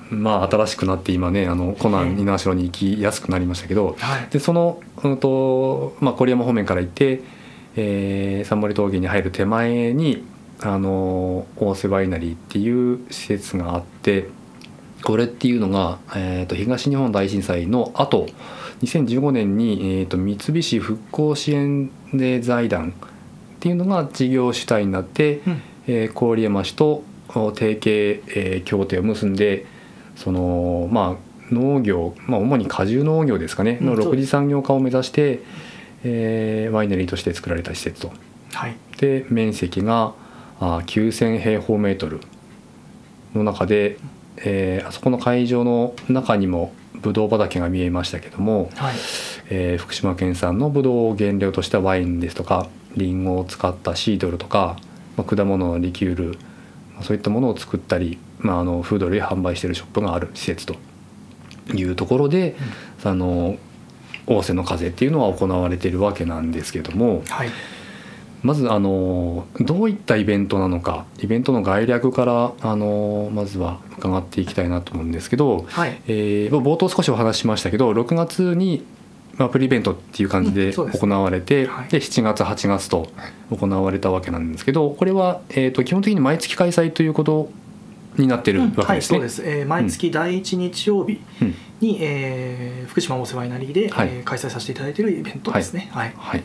[0.09, 7.21] まあ、新しくなって今ねあのコナン猪苗代に行きやすくなりましたけど、はい、でその、うんとまあ、郡山方面から行って
[7.75, 10.23] えー、三森峠に入る手前に
[10.61, 14.29] あの大瀬ワイナリーっていう施設があって
[15.03, 18.27] これっていうのが、えーと、東日本大震災の後
[18.81, 29.65] 2015年に、えーと、三菱復興支援で財団っていうのが事業主体になって、うん、えー、郡山市と提携、えー、協定を結んで
[30.15, 35.43] そのまあ農業、まあ、主に果樹農業ですかねの6次産業化を目指して、うん
[36.03, 38.11] えー、ワイナリーとして作られた施設と、
[38.53, 40.13] はい、で面積が
[40.59, 42.21] あ9,000平方メートル。
[43.35, 43.97] の中で、
[44.37, 48.95] えー、あそこの会場の中にもブドウ畑が見えましたけども、はい、
[49.49, 54.77] えー、福島県産のブドウを原料としたワインですとかリンゴを使ったシードルとか、
[55.17, 56.37] まあ、果物のリキュール
[57.01, 60.75] そういったものを作ったり、まあ、あのフード類販売しているショップがある施設と
[61.73, 62.55] いうところで、
[63.03, 63.57] うん、あの
[64.27, 67.49] 仰せの風っていうのは行われているわけなんですけども、はい、
[68.43, 78.85] まずあのどういったイベントなのかイベントの概略からあのまずは伺っていきたいなと思うんですけど、はい、えー、冒頭少しお話ししましたけど6月に
[79.35, 81.73] まあ、プリイベントっていう感じで行われて、うん、で、ね。
[81.73, 83.09] はい、7月8月と
[83.49, 87.49] 行われたわけなんですけどこれは、えー、と基本的に毎月開催ということ
[88.17, 91.19] になってるわけですね、はい、そうです、えー、毎月第1日曜日
[91.79, 95.89] に、うん、えー、福島お世話になりで、はい、えー、開催させていただいているイベントですね。
[95.91, 96.43] はい、はい、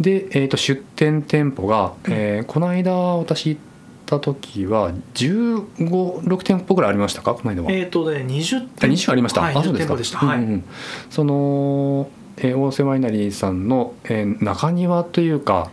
[0.00, 3.60] で、えーと、出店店舗が、えー、この間私行っ
[4.06, 7.34] た時は1516店舗ぐらいありましたか？
[7.34, 7.72] この間は。
[7.72, 8.94] えっ、ー、とね20店舗。
[8.94, 9.96] 20ありました、はい、あそうですか。
[9.96, 10.64] でした、はい、うんうん、
[11.10, 15.70] その、えー、大瀬ワイナリーさんの、えー、中庭というか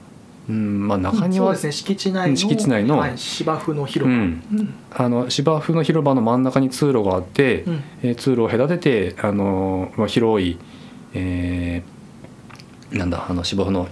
[0.51, 10.59] うんまあ、中庭、ですね敷地内の敷地内の、はい、芝生の広場、うん、あの芝生の広場の真ん中に通路があって、うん、えー、通路を隔ててあの、まあ、広い、
[11.13, 13.87] えー、なんだあの芝生の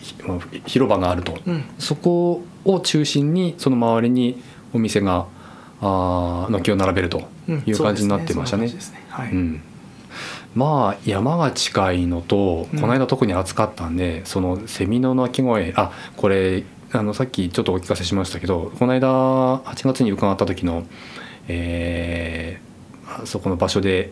[0.65, 4.41] 広場があると、うん、そこを中心にその周りに
[4.73, 5.27] お店が
[5.81, 7.23] あ軒を並べると
[7.65, 8.69] いう感じになってましたね。
[9.31, 9.61] うん
[10.55, 19.07] まあ山が近いのとこの間特に暑かったんで、うん、そのセミの鳴き声あこれあのさっきちょっとお聞かせしましたけどこの間
[19.59, 20.85] 8月に伺った時の、
[21.47, 24.11] えー、そこの場所で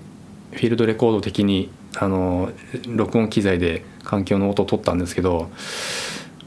[0.52, 2.52] フィールドレコード的にあの
[2.88, 5.50] 録音機材で環境の音を取ったんですけど、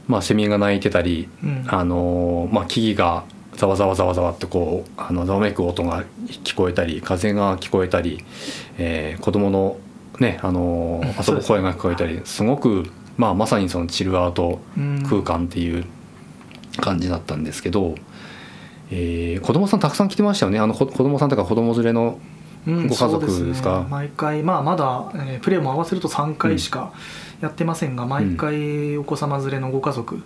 [0.07, 6.03] まあ、セミが鳴いてたり、うん、あのまあ、木々がざわざわざわざわってこうあのざわめく音が
[6.43, 8.23] 聞こえたり風が聞こえたり、
[8.77, 9.77] えー、子供の
[10.19, 14.59] ねあの 遊ぶ声が聞こえたりすごく、まあ、まさにそのチルアウト
[15.09, 15.85] 空間っていう
[16.79, 17.95] 感じだったんですけど、
[18.89, 20.59] えー、子供さんたくさん来てましたよね。
[20.59, 22.19] あの子供さんとか子供連れの
[22.65, 26.93] ご家族ですか、うんね、毎回まあまだ、えー、プレーも合わせると3回しか
[27.41, 30.21] やってませんが、うん、毎回お子様連れのご家族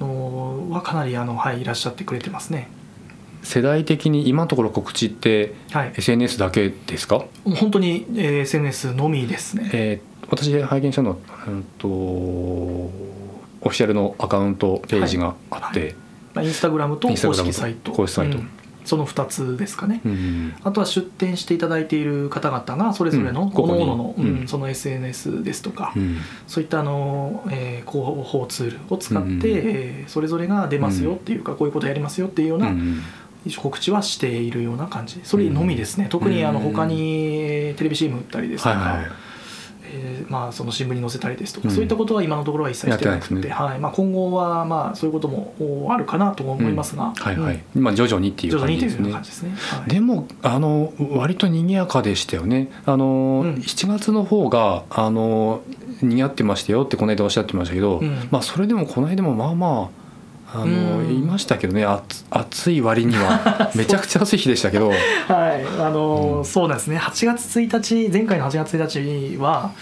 [0.00, 2.68] のはかなりあの、はい、いらっしゃってくれてますね。
[3.42, 5.54] 世代的に今のところ告知って
[5.96, 12.90] SNS だけですか、はい、本当に SNS のみですね、えー、私拝見したのは、うんと、オ
[13.60, 15.94] フィシャルのアカウントページがあって、はい。
[16.34, 17.92] はい、インスタグラムと公式サイト。
[17.92, 18.50] 公式サイト、うん
[18.86, 32.72] その2つですかね、うん、あとは出店していただいている方々がそれぞれの各々の、うん、その SNS ですとか、うん、そういったあの、えー、広報ツールを使って、うん、えー、それぞれが出ますよっていうか、こういうことやりますよっていうような、
[33.56, 35.20] 告知はしているような感じ。
[35.24, 39.25] それのみですね、特にあの他にテレビ CM 打ったりですとか、はいはい
[39.92, 43.78] えーまあ、その新聞に載せたりですとか、うん、そういったことは今のところは一切してなくて、ね、はい。
[43.78, 47.60] まあ、今後はまあそういうこともあるかなと思いますが、うん、はいはい。
[47.74, 49.12] まあ、徐々にっていう感じですね。
[49.12, 49.50] ですね。
[49.56, 52.70] はい、でもあの割と賑やかでしたよね。
[52.84, 55.62] あの、うん、7月の方があの
[56.02, 60.05] 賑わってましたよってこの間おっしゃってましたけど、うん、まあ、それでもこの間もまあまあ。
[60.52, 61.84] あの、言いましたけどね
[62.30, 64.90] 暑い割には めちゃくちゃ暑い日でしたけど。
[64.90, 64.98] はい。
[65.80, 66.96] あの、うん、そうなんですね。
[66.98, 69.72] 8月1日前回の8月1日は、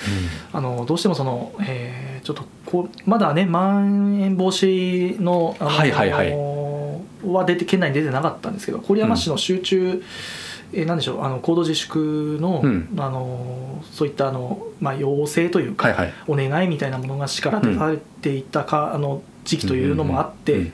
[0.52, 10.02] うん、あのどうしてもその、えー、ちょっとこうまだねまん延防止のあの、はいはいはい、は出て県内に出てなかったんですけど郡山市の集中、うん
[10.72, 20.72] えー、なんでしょうあの行動自粛のうん、あのそういったあの、まあ、要請というか、はいはい、お願いみたいなものが市から出されていたか、うん、あの時期というのもあって、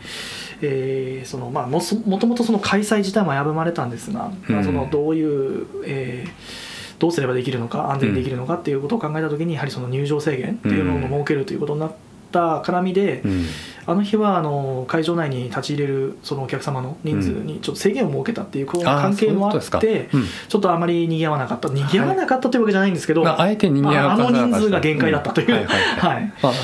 [0.63, 11.93] えー、そのまあ、ももともとその開催自体も危ぶまれたんですが、まあ、そのどういう、えー、どうすればできるのか安全にできるのかっていうことを考えた時にやはりその入場制限っていうのを設けるということになっ
[12.31, 13.45] た絡みで、うん、
[13.87, 20.09] あの日はあの会場内に立ち入れるそのお客様の人数にちょっと制限を設けたっていうこの関係もあって
[20.49, 21.69] ちょっとあまり賑わなかった。
[21.69, 25.69] 賑わなかったというわけじゃないんですけど、あえて賑わなかったあの人数が限界だったという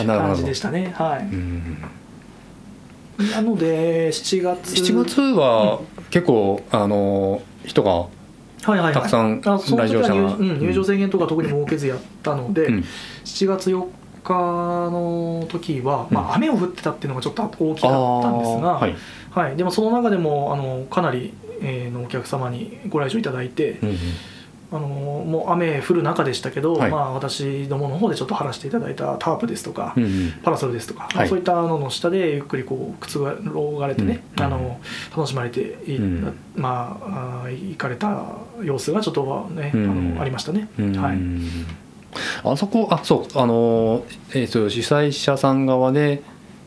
[0.06, 0.92] 感じでしたね。
[0.96, 1.26] はい、
[3.32, 8.06] なので7月7月は結構、あの人が
[8.66, 9.58] はいはいはい、たくさん来場
[10.02, 12.84] 者が、うん、入場制限とか特に設けずやったので、うん、
[13.24, 13.86] 7月4
[14.34, 18.96] 日の時は、まあ、雨を降ってたっていうのがちょっと大きかったんですが、はい、
[19.30, 23.96] はい、でもその中でもあのかなり、えー、のお客様にご来場いただいて、うんうん、
[24.72, 34.80] あのもう雨降る中でしたけど、はい、まあ、私どもの方でちょっと張らせていただいたタープですとか、うんうん、パラソルですとか、はい、そういったのの下でゆっくりこうくつろがれてね、うん、あの
[35.16, 38.24] 楽しまれてい、うん、まああ行かれた
[38.62, 40.68] 様子がちょっとね、あのありましたね。
[40.76, 41.85] はい
[42.44, 46.22] あそこあそうあの、えー、そう主催者さん側で、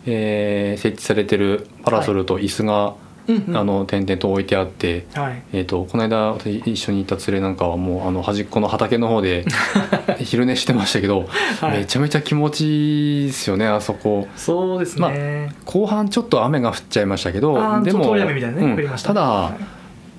[0.05, 2.95] えー、設置されてるパラソルと椅子が、は
[3.27, 9.45] い、あの点々と置いてあって、はい、えーと、この間私一緒に行った連れなんかはもうあの端っこの畑の方で
[10.19, 11.27] 昼寝してましたけど、
[11.61, 14.27] はい、めちゃめちゃ気持ちいいですよねあそこ。
[14.35, 19.51] そうですね、まあ、後半ちょっと雨が降っちゃいましたけどでも、ねうん、ただ、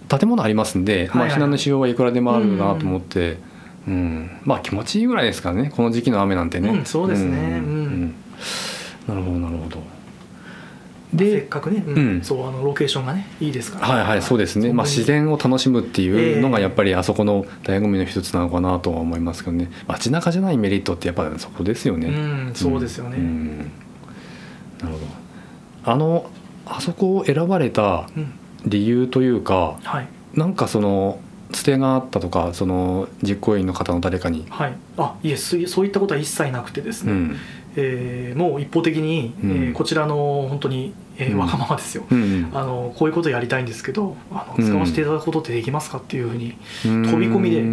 [0.08, 3.49] 建物ありますんで、まあ、避難のしようはいくらでもあるなと思って。
[3.88, 5.72] うん、まあ気持ちいいぐらいですからね。
[5.74, 8.14] この時期の雨なんてね、うん、そうですね、うん、うん、
[9.08, 9.82] なるほどなるほど。
[11.12, 19.70] でせっかくね、うん、そうあのロケーションがねいいですから、はいはいそうですね、まあ、自然を楽しむっていうのがやっぱりあそこの醍醐味の一つなのかなとは思いますけどね。
[19.88, 24.98] 街中じゃないメリットってやっぱそこですよね、うん、そうですよね、うん、なるほど。
[25.82, 26.30] あの
[26.66, 28.08] あそこを選ばれた
[28.64, 31.18] 理由というか、はい、なんかその
[31.52, 34.46] つてがあったとかその実行委員の方の誰かに。
[34.48, 34.76] はい。
[34.96, 37.36] あいえそういったことは一切なくてですね、うん、
[37.76, 47.64] えー、もう一方的に、うん、えー、こちらの本当に、えー、わがままですよ、うん、あのこういうことやりたいんですけどあの使わせていただくことってできますかっていうふうに飛び込みで。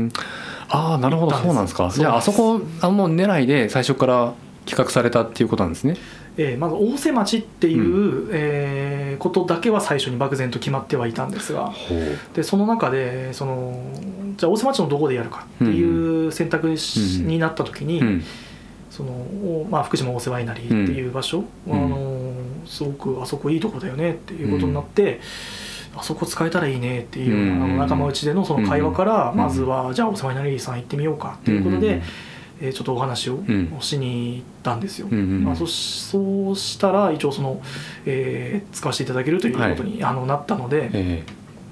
[0.70, 1.36] ああなるほど。
[1.38, 1.90] そうなんですか。
[1.94, 4.34] じゃああそこあもう狙いで最初から
[4.66, 5.96] 企画されたっていうことなんですね
[6.38, 11.74] えー、まず大瀬町っていう、うん、えー、ことだけは最初に漠然と決まってはいたんですが
[12.34, 13.82] でその中でその
[14.38, 18.24] じゃあ大瀬町のどこでやるかっていう選択になった時に、うん、
[18.92, 22.34] そのまあ、福島大瀬ワイナリーっていう場所、うん、あの
[22.66, 25.20] すごくあそこいいとこだよねっていうことになって。
[25.96, 32.04] あそこ使えたらいいねっていう、あの仲間内でのその会話から、まずは、じゃあお世話になりさん行ってみようかっていうことで、
[32.62, 33.40] えー、ちょっとお話を
[33.80, 37.62] しに行ったんですよ、うんうんうん、まあ、そそうしたら一応その、
[38.06, 41.24] えー、使わせていただけるということに、はい、あのなったのでえ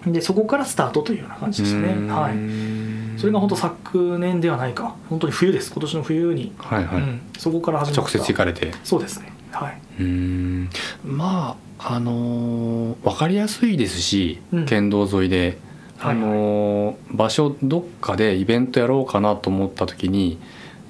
[0.05, 3.19] ー、でそこからスタートというような感じでしたねはい。
[3.19, 4.95] それが本当昨年ではないか。
[5.09, 5.71] 本当に冬です。
[5.71, 7.01] 今年の冬に、はいはい。
[7.01, 8.01] うん、そこから始まった。
[8.01, 8.73] 直接行かれて。
[8.83, 9.31] そうですね。
[9.51, 9.81] はい。
[10.01, 10.69] うん。
[11.03, 15.57] まああのー、分かりやすいですし、うん、県道沿いで
[15.99, 16.85] あのーはい。
[16.87, 20.39] はい、場所どっかでイベントやろうかなと思った時に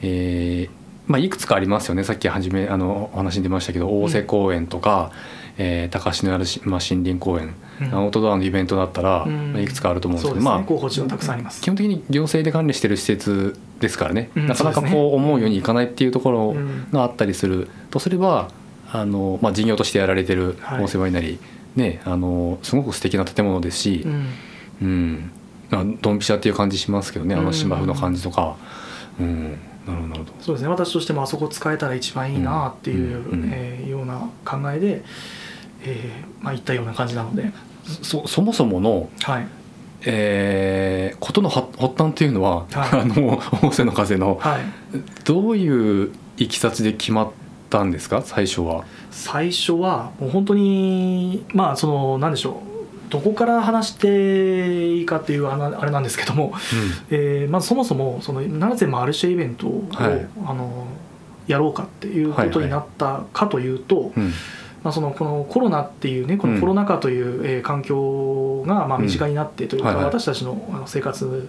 [0.06, 2.04] えーまあ、いくつかありますよね。
[2.04, 5.12] さっき初めあのお話に出ましたけど大瀬公園とか、
[5.58, 11.62] うん、えー、高志のやる、まあ、森林公園、うん、アウトドアのイベントだったら、うん、まあ、いくつかあると思うんですけど、ね、まあ、候補地はたくさんあります。
[11.62, 16.56] 基本的に行政で管理してる施設ですからね、なかなかこう思うようにいかないっていうところ
[16.92, 18.50] があったりする、とすれば
[18.92, 24.08] あの、まあ、事業としてやられてる大瀬ワイナリー、ね、あのすごく素敵な建物ですし、
[24.82, 25.32] うん。
[26.02, 27.36] ドンピシャっていう感じしますけどね。
[27.36, 28.56] あの芝生の感じとか。
[29.20, 30.68] うんなるほどそうですね。
[30.70, 35.04] 私としてもあそこ使えたら一番いいなっていう、うん、えー、ような考えで、
[35.84, 37.52] えーまあ、いったような感じなので。
[38.02, 39.48] そそもそもの、はい。
[40.08, 41.68] えー、ことの発
[41.98, 44.62] 端っていうのは、はい、 あの大瀬の風の、はい、
[45.24, 47.30] どういういきさつで決まっ
[47.70, 48.22] たんですか？
[48.24, 48.84] 最初は。
[49.12, 52.75] 最初はもう本当にまあその何でしょう
[53.16, 56.48] どこから話していいかっていうあれなんですけども、
[57.10, 60.86] うん、えー、まずそもそもそのなぜマルシェイベントを、はい、あの
[61.48, 64.32] やろうかっていうことになったかというと、はいはい
[64.84, 71.48] まあ、そのこのコロナっていうねこのコロナ禍という、えー、環境がまあ身近になってというか、私たちの生活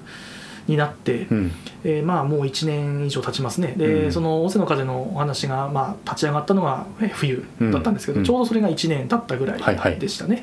[0.66, 1.52] になって、うん、
[1.84, 3.74] えー、まあもう1年以上経ちますね。
[3.76, 10.42] で、うん、その「オセの風」のお話がまあ立ち上がったのが冬だったんですけど、うん、ちょうどそれが1年経ったぐらいでしたね。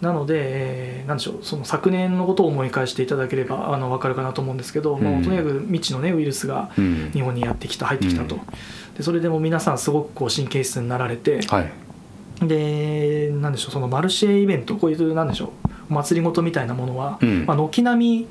[0.00, 6.70] なので、えー、なんでしょうその昨年のことを思い返していただければあの分かるかなと思うんですけど、うん、もうとにかく未知の、ね、ウイルスが
[7.12, 8.38] 日本にやってきた入ってきたと、
[8.96, 15.50] でそれでも皆さんすごくこう神経質になられて、はい、でなんでしょうそのマルシェイベントこういうなんでしょう
[15.90, 18.28] お祭りごとみたいなものは、うん、まあ、軒並み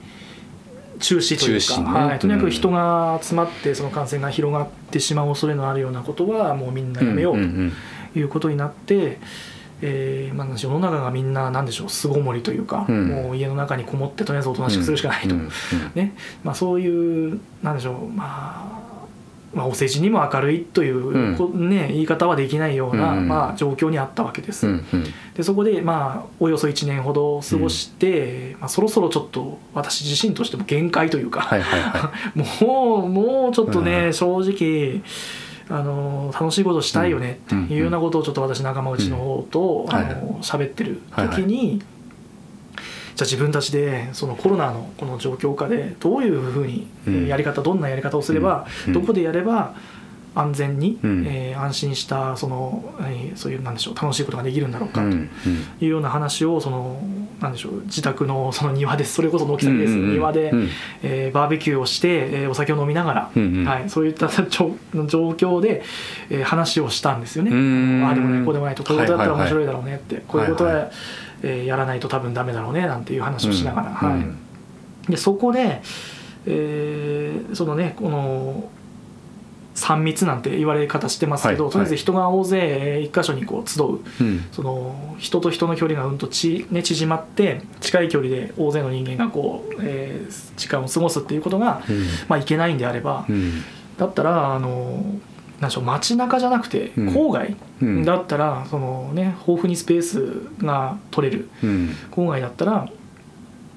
[0.99, 9.19] 中止というか、ね、はい、とにかく人が集まってその感染が広がってしまう恐れのあるようなことはもうみんなやめようということになって。
[9.81, 15.41] えーまあ、世の中がみんな何でしょう巣ごもりというか、うん、もう家の中にこもってとりあえずおとなしくするしかないと、うん。
[15.41, 15.49] うん、
[15.95, 16.13] ね。
[16.43, 18.79] まあ、そういうなんでしょう、まあ、
[19.53, 24.67] まあお世辞にも明るいという、ね、言い方はできないような、まあ、状況にあったわけです。
[25.35, 35.01] でそこで、まあ、およそ1年ほど過ごして、まあ、そろそろちょっと私自身としても限界というか、はいはいはい、 もうもうちょっとね、正直。
[35.69, 41.85] あの楽しいことしたいよねっていうようなことをちょっと私仲間内の方と、あの喋ってる時に、じゃ
[43.19, 46.87] あ自分たちでそのコロナのこの状況下でどういうふうに
[47.27, 49.75] やり方、どんなやり方をすれば、どこでやれば
[50.35, 57.01] 安全に、うん、えー、安心したその、えー、そういうなんでしょう楽しいことができるんだろうかというような話をその
[57.41, 60.69] なんでしょう自宅のその庭でそれこそ軒先です、うんうん、庭で、うん、
[61.03, 65.83] えー、バーベキューをして、えー、お酒を飲みながら、うんうん、はい、そういった状況で、
[66.29, 67.51] えー、話をしたんですよね。
[68.05, 70.91] ああでもないこうでもないとこういうことだったら面白いだろうねって、はいはい、こういうことは、はいはい、
[71.43, 74.17] えー、やらないと多分ダメだろうねなんていう話をしながら、は
[75.07, 75.81] い、でそこで、
[76.45, 78.69] えー、そのねこの
[79.79, 93.63] 3密なんて言われ方してますけど、はい、とりあえず人が大勢一箇所にこう集う、うん、その人と人の距離がうんとち、ね、縮まって近い距離で大勢の人間がこう、えー、時間を過ごすっていうことが、うん、まあ、いけないんであれば、うん、
[93.97, 95.03] だったらあの
[95.61, 97.55] なんでしょう街中じゃなくて郊外
[98.05, 101.49] だったら、そのね豊富にスペースが取れる、
[102.11, 102.89] 郊外だったら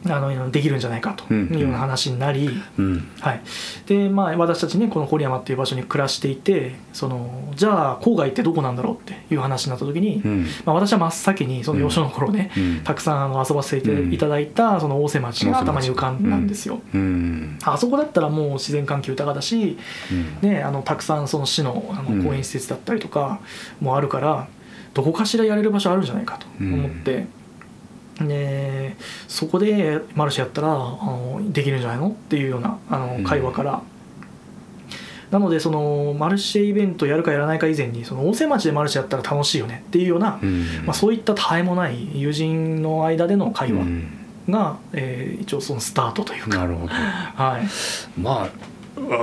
[0.06, 3.40] あのできるんじゃないかというような話になり、うん、はい。
[3.86, 16.80] でまあ、私たちねこの郡山っていう場所に暮らしていてそのじゃあ郊外ってどこなんだろうっていう話になった時に、うん、まあ、私は真っ先にその幼少の頃ね、うん、たくさんあの遊ばせていただいたその大瀬町が頭に浮かんだんですよ。
[17.64, 19.78] あそこだったらもう自然環境豊かだし、
[20.40, 23.40] ね、あのたくさんその市のあの公園施設だったりとか
[23.80, 24.48] もあるから
[24.94, 27.26] どこかしらやれる場所あるんじゃないかと思って。
[28.20, 28.96] で
[29.28, 33.82] そこでマルシェやったらあのできるんじゃないのっていうようなあの会話から、うん、
[35.30, 43.84] なのでそのマルシェイベントやるかやらないか以前にその大瀬町でマルシェやったら楽しいよねっていうような、うん、まあ、そういったたえもない友人の間での会話
[44.48, 46.58] が、うん、えー、一応そのスタートというか。
[46.58, 48.72] なるほど、 はい、まあ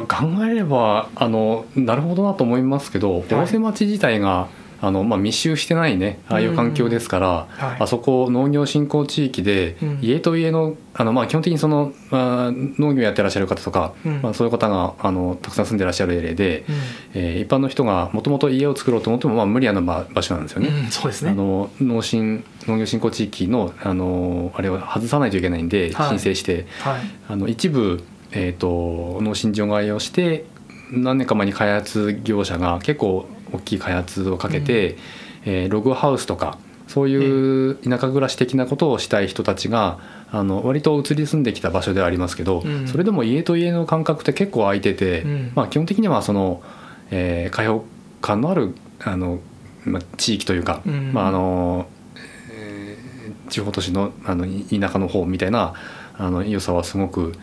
[0.07, 4.47] 考えればあのなるほどなと思いますけど、はい、大瀬町自体が
[4.82, 16.75] あの、まあ、密集してないねああいう環境ですから、はい、あそこ農業振興地域で、家と家のあの、まあ、基本的にその、まあ、農業やってらっしゃる方とか、うん、まあ、そういう方があのたくさん住んでらっしゃるエリアで、うん、
[17.13, 20.69] えー、一般の人がもともと家を作ろうと思っても、まあ、無理な場所なんですよね。
[20.69, 21.32] うん、そうですね。
[21.32, 30.45] あの農進農業振興地域のあのあれを外さないといけないんで、申請して、はい、あの一部、えーと、農心場買いをして
[30.91, 34.97] 何年か前に開発業者が結構大きい開発をかけて、うん、
[35.45, 36.58] えー、ログハウスとか
[36.89, 40.00] そういう田舎暮らし的なことをしたい人たちが
[40.32, 46.64] あの割と移り住んできた場所ではありますけど、うん、それでも家と家の間隔って結構空いてて、うん、まあ、基本的にはその、
[47.12, 47.86] えー、開放
[48.22, 48.74] 感のある
[49.04, 49.39] あの、
[49.86, 51.88] まあ、地域というか、うん、まああの
[52.52, 55.76] えー、地方都市のあの田舎の方みたいな
[56.18, 57.34] あの良さはすごく、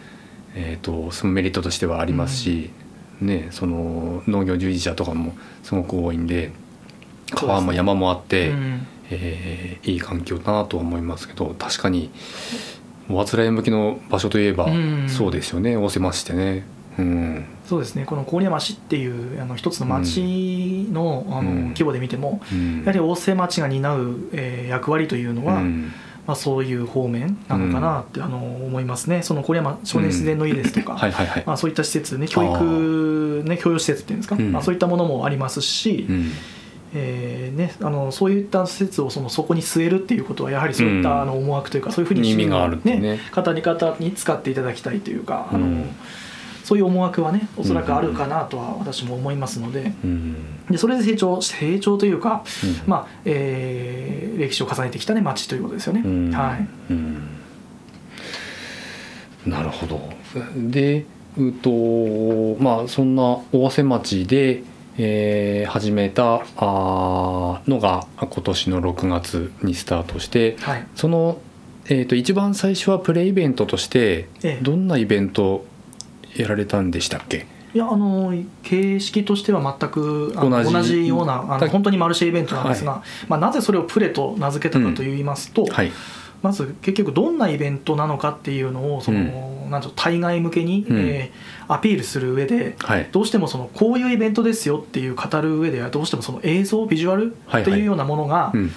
[0.56, 2.70] えーと、そのメリットとしてはありますし。
[3.20, 6.52] ね、その農業従事者とかもすごく多いんで
[7.30, 12.10] 川も山もあって、ねうん、えー、いい環境だなと思いますけど確かに
[13.08, 14.68] おあつらい向きの場所といえば、
[15.08, 15.76] そうですよね。
[15.76, 16.66] 大瀬町ってね。
[16.98, 18.04] うん、そうですね。
[18.04, 22.40] この郡山市っていうあの一つの町の,、あの規模で見ても、
[22.80, 25.62] やはり大瀬町が担う、えー、役割というのは、
[26.26, 29.22] まあ、そういう方面なのかなって、あの思いますね。
[29.22, 30.98] その郡山少年自然の家ですとか
[31.56, 36.06] そういった施設ね教育ね教養施設っていうんですか、まあ、そういったものもありますし、
[36.94, 42.98] えーね、あのそういった施設をそのそこに据えるっていうことはやはりそういったあの思惑というか、そういうふうに意味があるね。
[42.98, 45.84] ね方に方に使っていただきたいというか、あの
[46.66, 49.92] そういう思惑はねおそらくあるかなとは私も思いますので,、
[50.68, 52.42] でそれで成長成長というか、
[52.88, 56.00] まあえー、歴史を重ねてきたね町ということですよね。
[56.34, 56.58] は
[59.46, 60.10] い、なるほど。
[60.56, 61.04] で
[61.38, 64.64] うとまあそんな尾鷲町で、
[64.98, 71.38] えー、始めたあのが今年の6月にスタートして、はい、その、
[71.84, 74.26] えーと、一番最初はプレイベントとして、
[74.62, 75.64] どんなイベント
[76.38, 77.46] やられたんでしたっけ？
[77.74, 78.32] いやあの
[78.62, 80.72] 形式としては全く同じ。
[80.72, 85.68] 同じようなあの本当にマルシェイベントなんですが、はい、まあ、なぜそれをプレと名付けたかといいますと、うん。
[85.68, 85.92] はい、
[86.42, 98.68] まず結局どんなイベントなのかっていうのをその、うん、なん対外向けに、うん、えー、アピールする上で、はい、どうしてもそのこういうイベントですよっていう語る上ではどうしてもその映像ビジュアルっていうようなものが、はいはい、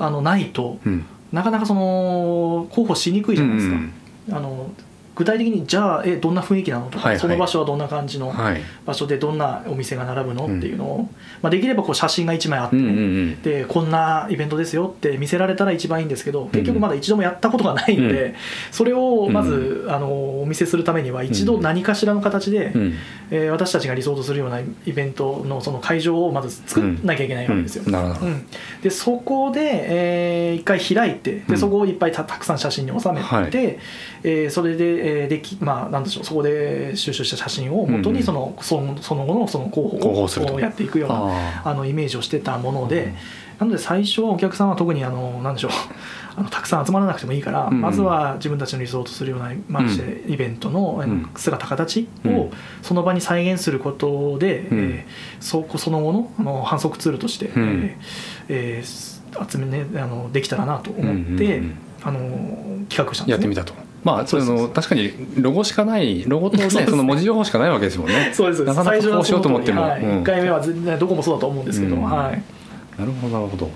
[0.00, 0.78] あのないと、
[1.30, 3.76] なかなかその候補しにくいじゃないですか。
[4.32, 4.72] あの
[5.20, 8.32] 具体的にじゃあえどんな雰囲気なのとか、はいはい、その場所はどんな感じの
[8.86, 11.08] 場所でどんなお店が並ぶの、っていうのを、
[11.42, 18.34] まあ、できればこう写真が1枚あって、うんうんうん、でこんなイベントですよって見せられたら一番いいんですけど結局まだ一度もやったことがないので、うん、
[18.72, 22.94] それをまず、あのお見せするためには一度何かしらの形で、うん、
[23.30, 27.84] えー、私たちが理想とするようなイベントのその会場をまず作んなきゃいけないわけですよ。
[28.82, 43.14] でそこで、えー、一回開いてでそこをいっぱいたたくさん写真に収めて、はい、えー、それでえー、できまあなんでしょうそこで収集した写真をもとにその,、そのその後のその広報をやっていくようなあのイメージをしてたもので、
[43.58, 45.70] なので最初はお客さんは特にあのなんでしょう
[46.36, 51.02] あのたくさん集まらなくてもいいから、うんまずは自分たちの理想とするようなマルシェイベントの
[51.36, 52.50] 姿形を
[52.82, 57.90] その場に再現することで、うん、えー、そその後のあの反則ツールとして、うん、
[58.48, 61.62] え集めねあのできたらなと思って、
[62.02, 62.20] あの
[62.88, 63.74] 企画したんです、ね、やってみたと。
[64.02, 68.32] まあ、その確かにロゴしかないロゴとねその文字情報しかないわけですもんね。
[68.32, 72.42] そうですなかなかこうしようと思っても、はい、1回目は全然どこもそうだと思うんですけど、うん、はい。
[72.98, 73.66] なるほどなるほど。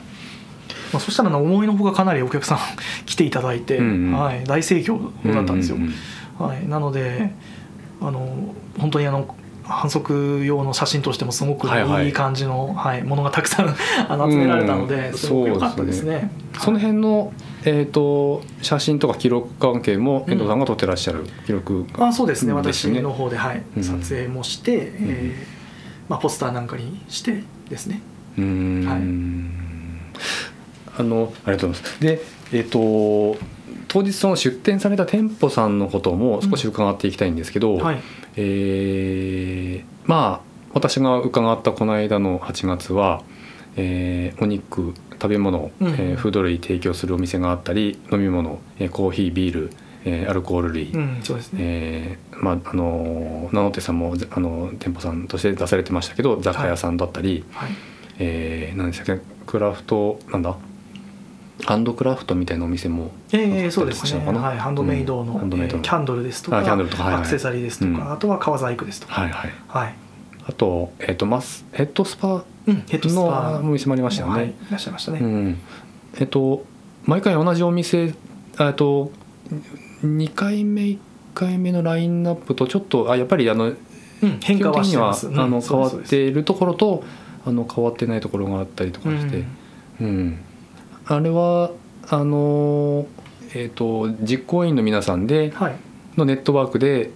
[0.92, 2.58] まあ、そしたら思いのほかかなりお客さん
[3.04, 5.76] 来ていただいて、うんうん、はい、大盛況だったんですよ。
[5.76, 5.94] うんうん
[6.40, 7.32] うん、はい、なので
[8.00, 12.12] あの本当にあの反則用の写真としてもすごくいい。
[12.12, 13.74] 感じの、はい、はい、ものがたくさん
[14.08, 16.30] あの集められたので、すごく良かったですね。
[16.60, 17.32] その辺の
[17.66, 22.52] えーと、写真とか記録関係も遠藤さんが撮ってらっしゃる記録、うん、あそうですね。
[22.52, 28.02] 私の方で、はい、うん、撮影もして、うん、えー、まあ、ポスターなんかにしてですね。
[28.36, 28.84] うん。
[28.86, 29.64] はい。
[30.96, 32.00] あのありがとうございます。
[32.00, 32.20] で
[32.52, 33.38] えっ、ー、と
[33.88, 38.00] 当日その出店された店舗さんのことも少し伺っていきたいんですけど、うんはい、
[38.36, 43.22] えー、まあ私が伺ったこの間の8月は、
[43.76, 49.70] えー、お肉食べ物、うん、えー、フード類提供するお店があったり飲み物、えー、コーヒービール、
[50.04, 51.58] えー、アルコール類、うんそうですね。
[51.62, 57.68] えーまあ、あの名乗手さんもあの店舗さんとして出されてましたけど雑貨屋さんだったり、はい。
[57.68, 57.76] はい、
[58.18, 60.56] えー、何でしたっけクラフトなんだ？
[61.64, 65.82] ハンドクラフトみたいなお店もええー、そうですね、はい、ハンドメイドの,、うん、ドメイドの。
[65.84, 69.14] キャンドルですとかキャンドルとか、はいはい、アクセサリーですとか、うん、あとは革細工ですとか。
[69.14, 69.94] はいはい、はい、
[70.48, 75.58] あと,、えーと、マスヘッドスパのお店もありましたよね、はい、いらっしゃいましたね、うん、
[76.14, 76.64] えっ、ー、と
[77.04, 78.14] 毎回同じお店
[78.58, 79.10] えっと
[80.02, 80.98] 2回目1
[81.34, 83.70] 回目のラインナップとちょっとあやっぱりあの、う
[84.26, 87.04] ん、変化はしてます、あの変わっているところと
[87.44, 89.44] あの変わってないところがあったりとかして、
[90.00, 90.38] うん、
[91.06, 91.72] あれは
[92.08, 93.06] あの
[93.54, 95.52] えっ、ー、と実行委員の皆さんで、
[96.16, 97.10] のネットワークで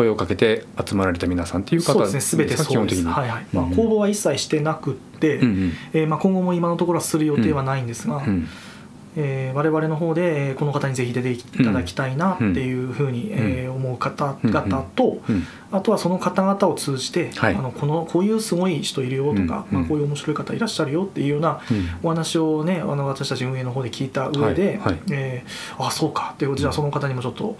[0.00, 3.04] 声をかけて集まられた皆さんっていう方ですね全てそうです。
[3.06, 3.46] はいはい。
[3.52, 8.24] まあ、公募は一切してなくて、うんうん、えー、まあ、今後も今のところはする予定はないんですが、うん。
[8.24, 8.48] うん。
[9.16, 21.60] えー、我々の方でこの方にぜひ出ていただきたいなっていうふうに、うん、えー、思う方々と、うん、あとはその方々を通じて、はい、あのこのこういうすごい人いるよとか、うん、まあ、こういう面白い方いらっしゃるよっていうような
[22.04, 26.30] お話をねあの私たち運営の方で聞いた上で、はえー、あそうか。
[26.34, 27.56] っていうことじゃあその方にもちょっと。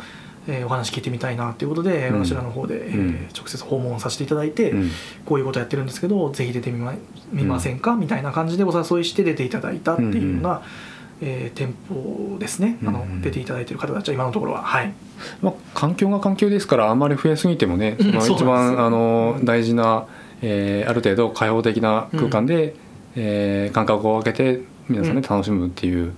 [0.51, 4.91] えー、お話聞いてみたいなということで、うん、私らの方で、えー、直接訪問させていただいて、うん、
[5.25, 6.95] こういうことやってるんですけどぜひ出てみま
[7.33, 10.61] みませんか、みたいな感じでお誘いして出ていただいたっていうような、うん。
[11.23, 12.79] えー、店舗ですね。
[12.85, 14.63] あの、出ていただいている方たちは今のところは。
[14.63, 14.93] はい、
[15.43, 20.07] まあ、環境が環境ですからあんまり増えすぎてもね、その一番あの大事な、
[20.41, 22.73] えー、ある程度開放的な空間で、うん、
[23.17, 26.15] えー、間隔を空けて皆さんね、楽しむっていう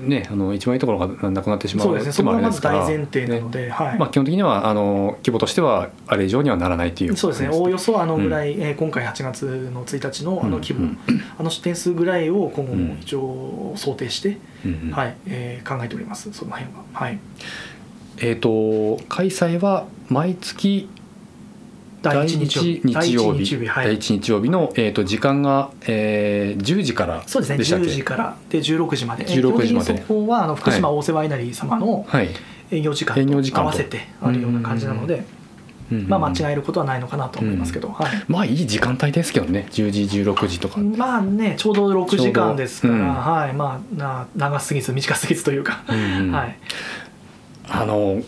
[0.00, 2.12] ね、あの一番いいところがなくなってしまうそうですね。
[2.12, 3.98] そこがまず大前提なので、ね、はい。
[3.98, 7.48] まあ、基本的にはあの規模としてはあれ以上にはならないというそうですね。
[7.50, 10.98] おおよそあのぐらい、うん、えー、今回8月の1日のあの規模、うん、
[11.38, 15.16] あの点数ぐらいを今後も一応想定して、うん、はい。
[15.26, 16.32] えー、考えております。
[16.32, 16.84] その辺は。
[16.92, 17.18] はい。
[18.18, 18.40] えっ、ー、
[18.98, 20.88] と開催は毎月
[22.12, 22.56] 第一日
[23.12, 23.66] 曜日。
[23.66, 24.48] 第一日曜日。
[24.50, 29.24] の、えー、と時間が、えー、10時からそうですね10時からで16時まで。
[29.24, 29.98] 16時まで。
[29.98, 32.06] そこはあの福島大瀬ワイナリー様の
[32.70, 33.60] 営業時間と。
[33.60, 35.24] 合わせてあるような感じなので、
[35.90, 39.66] まあ間違えることはないのかなと思いますけど、はい、まあいい時間帯ですけどね。
[39.70, 40.80] 10時16時とか。
[40.80, 43.52] まあねちょうど6時間ですから、うん、はい。
[43.52, 46.56] まあな長すぎず短すぎずというか、うんうん、 はい。
[47.68, 48.20] あの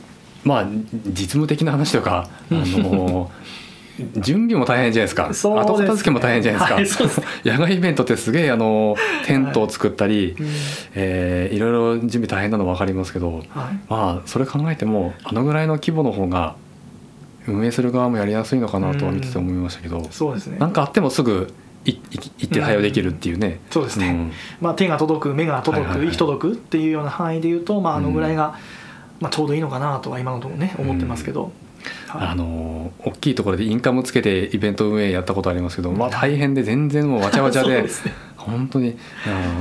[0.45, 0.67] まあ
[1.07, 3.31] 実務的な話とかあの
[4.17, 5.29] 準備も大変じゃないですか。
[5.55, 7.11] 後片付けも大変じゃないですか、は
[7.45, 8.97] い、 野外イベントってすげえあの
[9.27, 10.49] テントを作ったり、はい
[10.95, 16.55] えー、いろいろ準備大変なの分かりますけど、はい、まあそれ考えてもあのぐらいの規模の方が
[17.47, 20.59] 運営する側もやりやすいのかなとは見てて思いましたけど、そうですね。
[20.59, 21.53] なんかあってもすぐ
[21.85, 28.59] 行って対応できるっていうね、うん、そうですね、うん、まあ、手が届く目が届く、行き届くっていうような範囲でいうと、まあ、あのぐらいが、
[29.21, 31.53] まあ、ちょうどいいのかなとは今のところね思ってますけど。
[32.09, 37.89] あの大きいところでインカムつけてイベント運営やったことありますけど、まあ、大変で全然もうわちゃわちゃで ね、
[38.37, 38.97] 本当に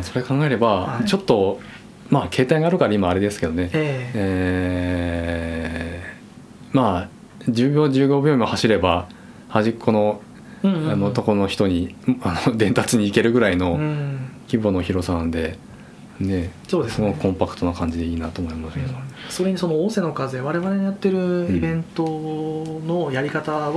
[0.01, 1.59] それ考えればちょっと、
[2.09, 9.07] まあ携帯があるから今あれですけどね、えー、えー、まあ10秒15秒も走れば
[9.49, 10.21] 端っこの
[10.63, 13.77] あのとこの人にあの伝達に行けるぐらいの
[14.47, 15.57] 規模の広さなんで。
[16.19, 16.51] ね。
[16.67, 17.15] そうですね。
[17.21, 23.73] コンパクトな感じでいいなと思いますけど、うん、それにその大瀬の風我々のやってるイベントのやり方は、うん、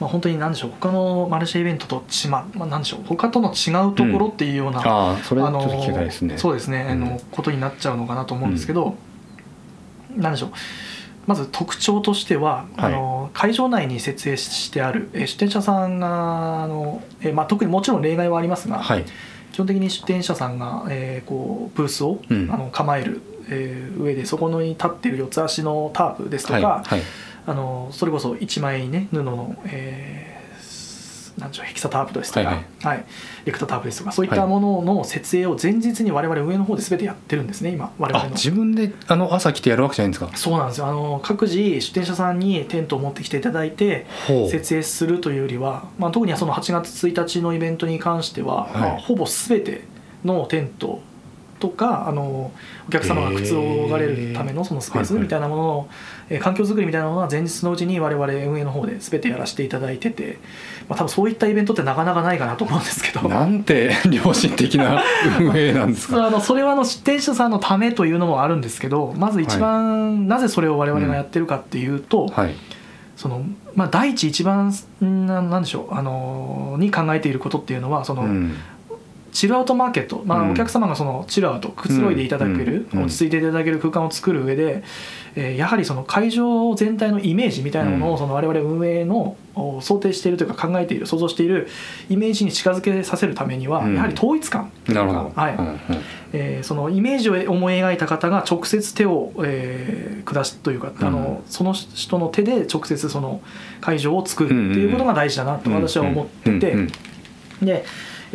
[0.00, 4.86] まあ、本当に何でしょう他のマルシェイベントと違う、まあ、何でしょう他との違うところっていうような、うん、
[5.16, 6.38] あそれちょっと聞きたいですね。
[6.38, 8.96] そうですね、あのことになっちゃうのかなと思うんですけど、
[10.14, 10.50] うん、何でしょう。
[11.26, 19.04] まず特徴としては、はい、あの会場内に設営してある、え出店者さんがあの、えまあ、特にもちろん例外はありますが、はい
[19.54, 27.02] 基本的に出店者さんが、えー、こうブースを、うん、あの構える、えー、上でそこに立ってる四つ足のタープですとか、はいはい、
[27.46, 30.33] あのそれこそ一枚ね布の、えー
[31.38, 33.04] なんでしょうヘキサタープですとか、はい、はい、
[33.44, 38.30] レクタタープですとかそういったものの設営を前日に我々上の方で全てやってるんですね今我々の。
[38.30, 40.30] 自分であの朝来てやるわけじゃないんですか？
[40.36, 40.86] そうなんですよ。
[40.86, 44.06] あの各自出店者さんにテントを持ってきていただいて
[44.50, 49.84] 設営するというよりは、まあ、特にその8月1日のイベントに関しては、はい、まあ、ほぼ全て
[50.24, 51.00] のテント
[51.60, 52.52] とかあの
[52.88, 55.88] お客様がくつろがれるためのそのスペースみたいなものの、
[56.28, 60.38] えー、環境づくりみたいなものは前日のうちに我々運営の方で全てやらせていただいてて、
[60.88, 63.28] まあ、多分そういったイベントってなかなかないかなと思うんですけど。
[63.28, 65.02] なんて 良心的な
[65.40, 66.26] 運営なんですか。
[66.26, 72.54] あのそれはあの出店者さんのためというのもあるんですけどまず一番、なぜそれを我々がやってるかっていうと、はい、
[73.16, 73.42] その
[73.74, 78.54] まあ、第一一番なんでしょうあのに考えていることっていうのはその、うん
[79.34, 84.84] チルアウトマーケット、まあ、お客様がそのチルアウトくつろいでいただける、落ち着いていただける空間を作る上で、
[85.34, 89.36] えー、やはりその会場全体のイメージみたいなものをその我々運営の
[89.80, 91.66] 想定しているというか考えている想像している
[92.08, 94.70] イメージに近づけさせるためにはやはり統一感。
[94.86, 94.94] とい。
[94.94, 95.56] うか、はい
[96.32, 103.40] えそのイメージを思い描いた方が直接手を、えー、下すというか、あのその人の手で直接その
[103.80, 106.76] 会場を作るっていうことが大事だなと私は思ってて。
[107.62, 107.84] で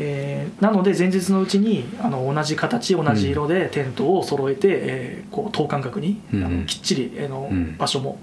[0.02, 8.18] えー、なので前日のうちにあの同じ形同じ色でテントを揃えて、うん、えー、こう等間隔に、うん、あのきっちり、えー、の、うん、場所も、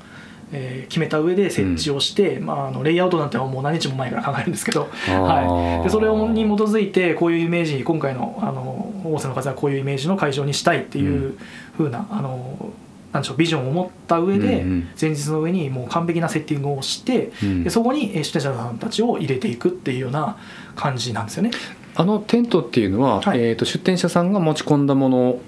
[0.53, 11.39] えー、決めた上で設置をして、まあ、あのレイアウトなんてもう何日も前から考えるんですけど、はい、でそれに基づいてこういうイメージ今回のあの大瀬の風はこういうイメージの会場にしたいっていう
[11.77, 12.73] ふうなあの
[13.13, 14.65] なんでしょうビジョンを持った上で
[15.01, 17.31] 前日の上にもう完璧なセッティングをして、
[17.63, 20.37] でそこに出店者さんたちを入れていくっていうような
[20.77, 21.51] 感じなんですよね。
[21.97, 25.41] あのテントっていうのは、はい、えー、と出店者さんが持ち込んだもの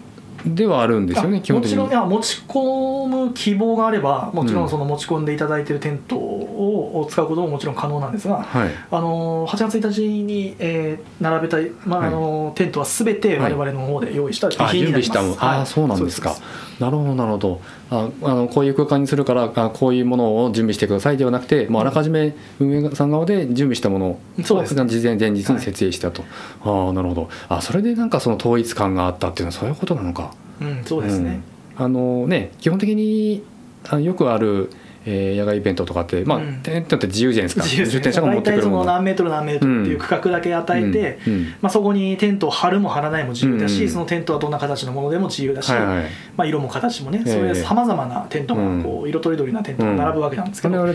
[0.46, 1.76] ではあるんですよね基本的に。
[1.76, 16.36] もちろん持ち込む希望があればもちろんその持ち込んでいただいているテントを使うことももちろん可能なんですが、はい、あの8月1日に、えー、並べた、まああの、はい、テントはすべて我々の方で用意した備品になります、はい、ああそうなんですか
[16.78, 17.60] なるほどなるほど。
[17.90, 24.54] ああのこういう空間にするからあこういうものを準備してくださいではなくてもうあらかじめ運営さん側で準備したものを事
[25.02, 26.22] 前前日に設営したと、
[26.60, 27.28] はい、ああなるほど。
[27.48, 30.32] あそれでなんかその統一感があったっていうのはそういうことなのか。
[30.60, 31.40] うん、そうですね、
[31.78, 33.44] うん、あのね基本的に
[33.88, 34.70] あよくある
[35.10, 38.84] えー、野外イベントとかって、まあ、テントって自由じゃないですか、自由店者が持ってくるもの。
[38.84, 46.04] 何メートル何メートルっていう区画だけ与えて、うんうん、まあ、そこにテントを張るも張らないも自由だし、うん、そのテントはどんな形のものでも自由だし、はいはい、
[46.38, 50.92] まあ、色も形もね、それさまざまなテントがこう色とりどりなテントが並ぶわけなんですけど、あれ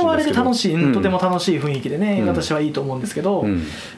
[0.00, 3.44] はあれで楽しい、とても楽しい雰囲気でね、私はいいと思うんですけど、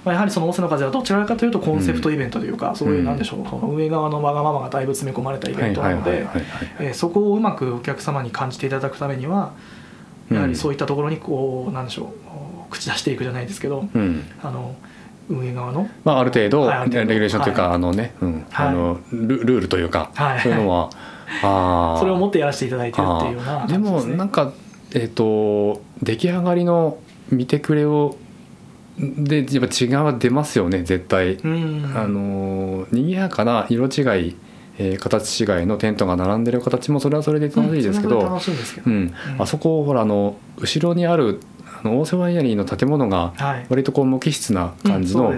[0.05, 9.55] まあ、やはりその大瀬の風はどちらかというとコンセプトイベントというか、そういうなんでしょうその上側のわがままがだいぶ詰め込まれたイベントなのでそこをうまくお客様に感じていただくためには
[10.31, 12.13] やはりそういったところにこうなんでしょ
[12.71, 14.77] う口出していくじゃないですけど、うん、あの
[15.29, 20.91] 運営側の、まあ、ある程度、レギュレーションというか、はい、あのね、うん、あのルルールというか、はい、そういうのは、
[21.43, 24.53] あそれを持ってやらせていただいてるっていうようなで、ね,、もなんか
[24.95, 26.99] えっ、ー、と出来上がりの
[27.31, 28.17] 見てくれを
[28.99, 34.37] でやっぱ違いは出ますよね絶対、うん、あの賑やかな色違い
[34.79, 39.15] えー、形違いのテントが並んでる形もそれはそれで楽しいですけど、うん。
[39.39, 41.41] あそこほらあの後ろにある
[41.87, 43.33] あの大瀬ワイヤリーの建物が
[43.69, 45.33] 割とこう無機質な感じの、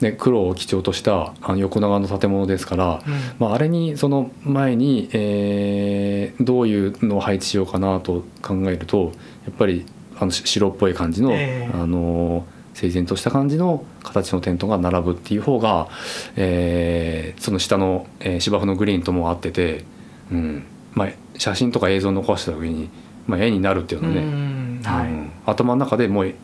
[0.00, 0.12] ね。
[0.16, 3.02] 黒を基調としたあの横長の建物ですから、
[3.38, 9.12] まあ、あれにその前に、えー、どういうのを配置しようかなと考えると
[9.44, 9.86] やっぱり
[10.18, 15.88] あの白っぽい感じの、えー、あのー整然とした感じの形のテントが並ぶっていう方が、
[16.36, 19.84] えー、その下の、えー、芝生のグリーンとも合ってて、
[20.30, 20.64] うん。
[20.92, 22.88] まあ、写真とか映像を残した時に、
[23.26, 26.34] まあ、絵になるっていうのね、うんはい、うん、頭の中でもう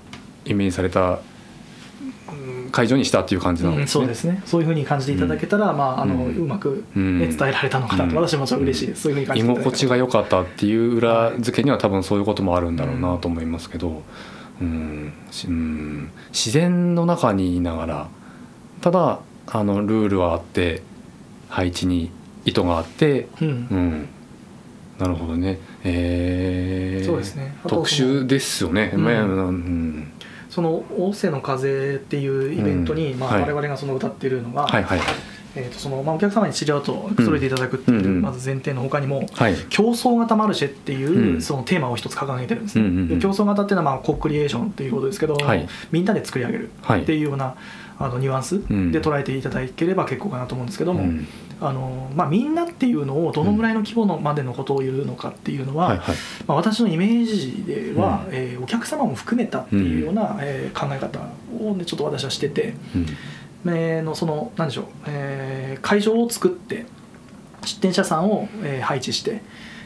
[0.45, 1.19] イメージされた
[2.73, 4.43] 会場にしたっていう感じなのね、うん、そうですね。
[4.45, 14.03] そういうふうに感じていただけたら、うん、まあ、あのうまく、伝えられたのかなと、私もちょっと嬉しいです、そういうふうに感じて居心地が良かったっていう裏付けには多分そういうこともあるんだろうなと思いますけど、
[14.61, 15.13] うん、
[15.47, 18.09] うん、自然の中にいながら
[18.81, 20.83] ただあのルールはあって
[21.49, 22.11] 配置に
[22.45, 24.09] 意図があって、うん、うん、
[24.99, 27.57] なるほどねえー、そうですね。
[27.67, 30.13] 特殊ですよね、うん、うん、
[30.51, 34.99] その「大瀬の風」っていうイベントに、まあ、我々がその歌ってるのが、はいはい。
[34.99, 35.09] はい
[35.57, 47.55] えーとそのまあ、お客様に知り合うと揃えていただくっていう、まず前提のほかにも、はい、競争型マルシェっていう、そのテーマを一つ掲げてるんですね、で競争型っていうのはまあコクリエーションっていうことですけど、はい、みんなで作り上げるっていうような、
[47.99, 51.27] あのニュアンスで捉えていただければ結構かなと思うんですけども、うん、
[51.61, 56.03] あのまあ、みんなっていうのをどのぐらいの規模のまでのことを言うのかっていうのは、
[56.47, 61.21] まあ、私のイメージでは、うん、えー、お客様も含めたっていうような、うん、えー、考え方
[61.59, 66.87] を、ね、ちょっと私はしてて、うん、えー、のその何でしょう、えー、会場を作って
[67.65, 69.43] 出店者さんを、えー、配置して。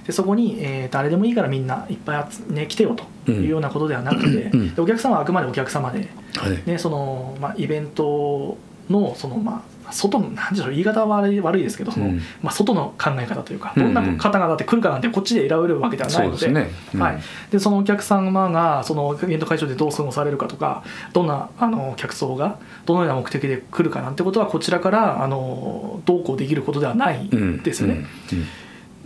[0.06, 8.56] でそこに、えー、誰でもいいからみんないっぱい、ね、来てよというようなことではなくて、うん、お客様はあくまでお客様で、はい、ねそのまあ、イベント
[8.88, 9.62] のその、まあ、
[9.92, 17.20] 外の何でしょう言い方は悪い悪いですけどその、うん、まあ、外の考え方というか、どんな方がだって来るかなんてこっちで選べるわけではないのでねうん、はい、
[17.50, 20.82] でそのお客様がそのイベント会場でどう過ごされるかとか
[21.12, 27.28] どんなあの客層がどのような目的で来るかなんてことはこちらからあのどうこうできることではない
[27.62, 28.06] ですよね。
[28.32, 28.46] うん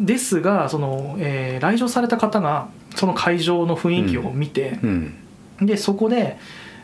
[0.01, 4.78] ですがその、えー、来場された方がその会場の雰囲気を見て、
[5.61, 6.39] でそこで、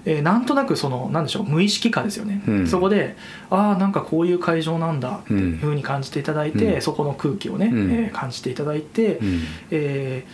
[0.05, 3.17] えー、なんとなくそのなんでしょう無意識化ですよね、うん、そこで
[3.51, 9.41] ああんかこういう会場なんだっていうふうに感じていただいて、そこの空気をね、えー、感じていただいて、うん、
[9.71, 10.25] え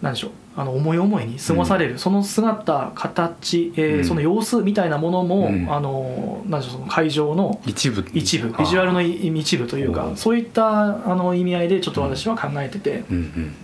[0.00, 8.04] ー、なんでしょうあの思い思いに過ごされる、うん、その姿形、えー、うん、その様子みたいなものも、うん、あのなんでしょう会場の一部。
[8.12, 13.16] 一部ビジュアルの一部というかそういったあの意味合いでちょっと私は考えてて、うん。
[13.16, 13.54] うん、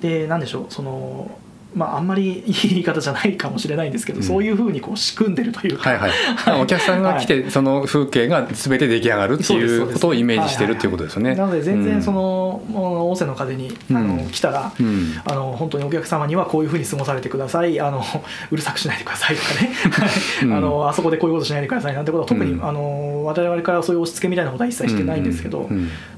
[0.00, 1.38] でなんでしょうその
[1.74, 11.34] まあ、あんまりいい言い方じゃないかもしれないんですけど、うん、そういうふうにこう仕組んでるというか、はいはい、 お客さんが来て、その風景が全て出来上がるっていうことをイメージしてるっていうことですよね。
[11.34, 12.76] なので全然その、うん、
[13.10, 17.80] 大瀬の風にあの、来たら、うん、あの本当にお客様にはこういうふうに過ごされてください。
[17.80, 18.02] あの
[18.50, 19.70] うるさくしないでくださいとかね。
[20.56, 25.68] あのあそこでこういうことしないでくださいなんてことは特に、あの我々からそういう押し付けみたいなことは一切してないんですけど、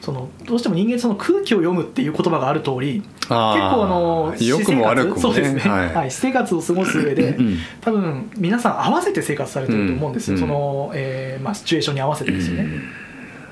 [0.01, 3.57] そのどうしても人間その空気を読むっていう言葉がある通り結構あ
[3.89, 7.36] の良くも悪くもねですね、はい、はい、私生活を過ごす上で、
[7.80, 12.68] 多分皆さん合わせて生活されてると思うんですよ、その、えーまあ、シチュエーションに合わせてですよね、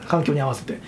[0.06, 0.78] 環境に合わせて。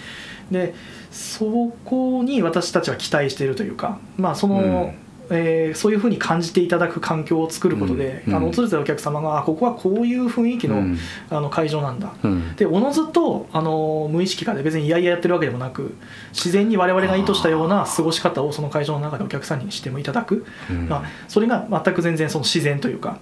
[0.50, 0.74] で
[1.11, 4.94] そこに私たちは期待しているというか、まあその
[5.33, 10.99] えー、そういうふうに感じていただく環境を作ることで、うん、あの訪れたお客様がここはこういう雰囲気のうん、
[11.30, 15.95] あの会場なんだ、うん、でおのずとあの無意識化で別に嫌々やってるわけでもなく
[16.33, 20.45] 自然に我々が意図したような過ごし方をその会場の中でお客さんにしてもいただく、
[20.89, 23.18] まあ、それが全く全然その自然というか、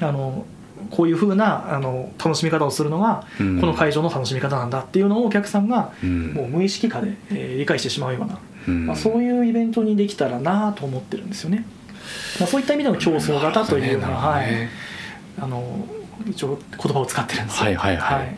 [0.00, 0.46] あの
[0.90, 8.38] こういうふうなあの楽しみ方をするのが、この会場の楽しみ方なんだっていうのをお客さんがもう無意識化で、えー、理解してしまうような。
[8.70, 11.66] まあ、そういうイベントにできたらなと思ってるんですよね。
[12.40, 14.46] まあ、そういった意味での競争型というのは、はい、
[15.40, 15.86] あの
[16.28, 17.64] 一応言葉を使ってるんですよ。
[17.64, 18.36] はいはいはい、はい、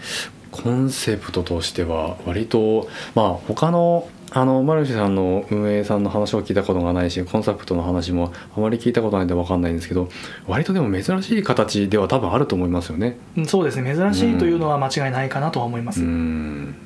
[0.51, 10.11] コンセプトとしては割とまあ他のあのマルシェさんの運営さんの話を聞いたことがないしコンセプトの話もあまり聞いたことないんで分かんないんですけど
[10.47, 13.17] 割とでも珍しい形では多分あると思いますよね。
[13.47, 16.03] そうですね珍しいというのは間違いないかなとは思います。
[16.03, 16.77] うん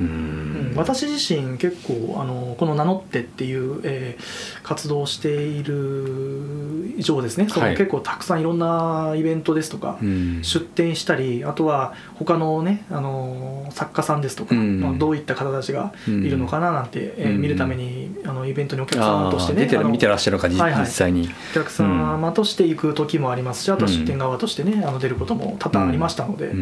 [0.00, 9.98] うん、私自身結構あのこの「名乗って」っていう、えー、活動をしている以上ですね、その結構たくさんいろんなイベントですとか、
[10.42, 21.28] 出展したりあとは他のねあの作家さんですとか、まあ、どういった方たちがいるのかななんて、えー、見るためにあのイベントにお客様としてね見てらっしゃるか、はいはい、実際に。
[21.52, 26.52] お客様として行く時もありますしあとは出店側としてねあの出ることも多々ありましたので。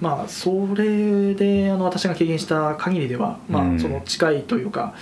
[0.00, 4.94] まあ、それであの私が経験した限りでは、まあ、その近いというか、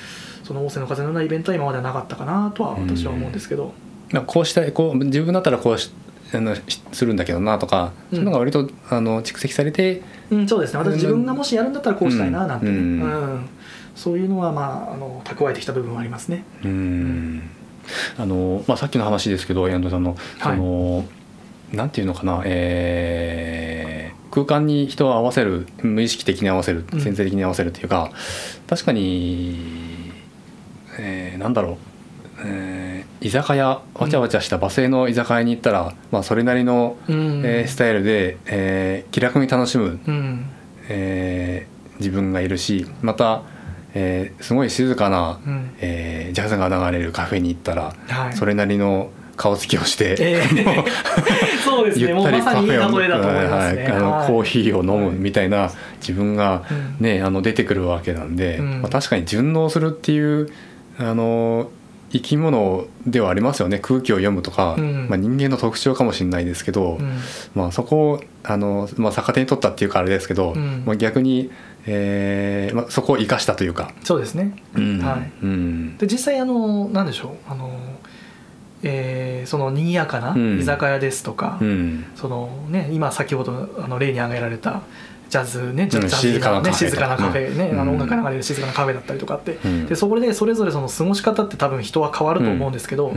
[0.42, 3.74] その仰せの風のようなイベントは今まではなかったかなとは私は思うんですけど、
[4.12, 5.92] うん、こうしたいこう自分だったらこうし
[6.32, 6.54] あの
[6.92, 10.78] するんだけどなとか、そういうのが割とあの蓄積されて、うん、そうですね。
[10.78, 13.48] 私自分がもしやるんだったらこうしたいななんて、うん、うん、
[13.94, 16.44] そういうのは、まあ、あの蓄えてきた部分はありますね。
[16.64, 17.42] うん。
[18.18, 21.06] あのまあ、さっきの話ですけど遠藤さんの、はい、その
[21.72, 23.78] なんていうのかなえー
[24.30, 30.12] 空間に人を合わせる無意識的に合わせる潜在的に合わせるっていうか、うん、確かに、
[30.98, 31.76] えー、なんだろう、
[32.44, 32.87] えー、
[33.20, 40.46] 居酒屋わちゃわちゃした罵声の居酒屋に行ったら、まあ、それなりの、うん、えー、スタイルで、えー、気楽に楽しむ、うん、
[40.88, 43.42] えー、自分がいるしまた
[43.94, 50.84] えー、すごい静かな、うん、えー、ジャズが流れるカフェに行ったら、はい、それなりの顔つきをして、えー、
[51.64, 52.08] そうですね。
[52.08, 56.64] ゆったりカフェを、ね、はい、あのコーヒーを飲むみたいな自分が
[57.00, 60.50] ね、あの出てくるわけなんで、うん、まあ、確かに順応するっていう
[60.98, 61.70] あの
[62.10, 63.78] 生き物ではありますよね。
[63.78, 67.18] 空気を読むとか、うん、まあ、人間の特徴かもしれないですけど、うん、
[67.54, 71.50] まあ、そこをあの、まあ、逆手に取ったっていうかあれですけど、うん、まあ、逆に、
[71.86, 73.92] えーまあ、そこを生かしたというか。
[74.04, 77.52] そうですね、はい、で実際あのなんでしょう。
[77.52, 77.70] あの
[78.82, 84.82] えー、その賑やかな居酒屋ですとか、うん、そのね、今先ほどあの例に挙げられた
[85.28, 89.58] ジャズねジャズ静かなね静かなカフェね、あの音楽流れる静かなカフェだったりとかって、
[89.88, 93.12] でそこでそれぞれその過ごし方って多分人は変わると思うんですけど、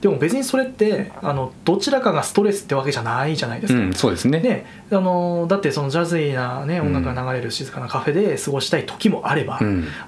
[0.00, 4.40] でも別にそれってあのどちらかがストレスってわけじゃないじゃないですか、そうですね。
[4.40, 9.58] であのだってそのジャズイな、ね、音楽が流れる静かなカフェで過ごしたい時もあれば、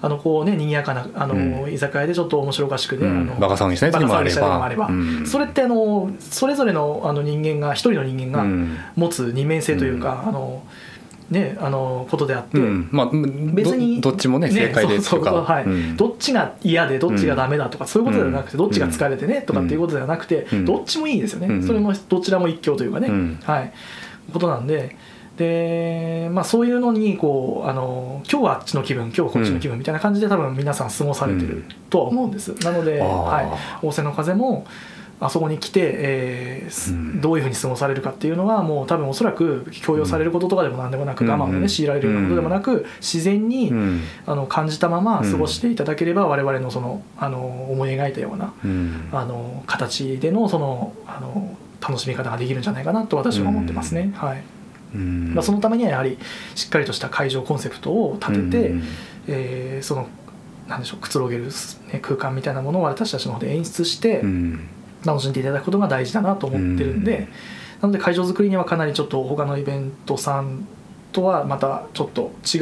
[0.00, 4.64] あのこうね賑やかなあの、居酒屋でちょっと面白おかしくね、あのバカ騒ぎしたい時もあれば。
[4.64, 4.90] あれば、
[5.24, 8.44] それってあのそれぞれのあの人間が一人の人間が
[8.96, 10.62] 持つ二面性というか、あの
[11.30, 13.10] ね、あのことであって、うん、まあ、
[13.52, 14.00] 別に。
[14.00, 23.10] どっちもね正解ですとか、はい、うん、どっちが嫌でどっちがダメだとか、そういうことではなくて、どっちが疲れてねとかっていうことではなくて、どっちもいいですよね、それもどちらも一興というかね、
[23.44, 23.72] はい。
[24.32, 24.96] ことなんで。
[25.36, 32.52] でまあ、そういうのにこうあの今日はあっちの気分今日はこっちの気分みたいな感じで多分皆さん過ごされてるとは思うんです。
[32.64, 34.66] なので、はい、仰せの風も
[35.20, 43.72] あそこに来て、えー、どういうふうに過ごされるかっていうのはもう多分おそらく強要されることとかでも何でもなく、我慢をね強いられるようなことでもなく自然に、
[44.26, 48.52] あの感じたまま過ごしていただければ我々のそのあの思い描いたような、
[49.12, 54.12] あの形でのそのあの楽しみ方ができるんじゃないかなと私は思ってますね。
[54.14, 54.42] はい。
[54.94, 56.16] まあ、そのためにはやはり
[56.54, 58.74] しっかりとした会場コンセプトを立てて、
[59.26, 60.08] えー、その
[60.66, 61.50] なんでしょうくつろげる、
[61.92, 64.22] ね、空間みたいなものを私たちの方で演出して、
[65.05, 67.28] 楽しんでいただくことが大事だなと思ってるんで、
[67.80, 70.66] なので会場作りにはかなりちょっと他のイベントさん
[71.12, 72.59] とはまたちょっと違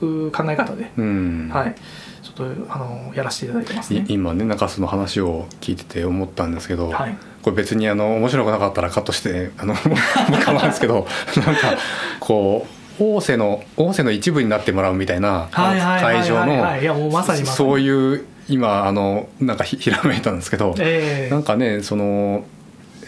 [0.00, 0.90] う考え方で、
[1.52, 1.80] はい。
[2.22, 4.04] ちょっとあのやらせていただいてますね。
[4.08, 9.74] 今ね中洲の話を聞いてて思ったんですけど、はい、これ別にあの面白くなかったらカットしてあの
[10.44, 11.06] 構わんですけど
[11.36, 11.76] なんか
[12.18, 12.66] こ
[12.98, 22.44] う大瀬の大瀬の一部になってもらうみたいな会場のそういう今あのなんかひらめいたんですけど、えー、なんかねその、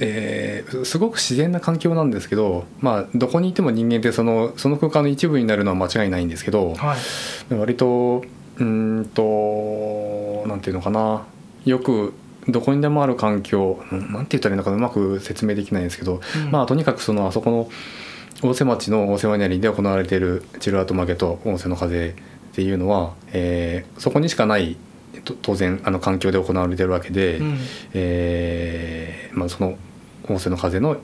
[0.01, 6.97] えー、すごく自然な環境なんですけど、まあ、どこにいても人間ってそのその空間の一部になるのは間違いないんですけど、は
[7.51, 8.25] い、割と
[8.59, 11.27] うんとなんていうのかな
[11.65, 12.15] よく
[12.49, 17.71] どこにでもある環境なんて言ったらいいのかうまく説明できないんですけど、うん、まあとにかくそのあそこの
[18.43, 24.77] 大瀬町の大瀬ワイナリーで行われているチルアート負けと大瀬の風っていうのは、えー、そこにしかない
[25.43, 27.59] 当然あの環境で行われてるわけで、うん、
[27.95, 29.77] えー、まあ、その
[30.27, 30.97] 仰せの風の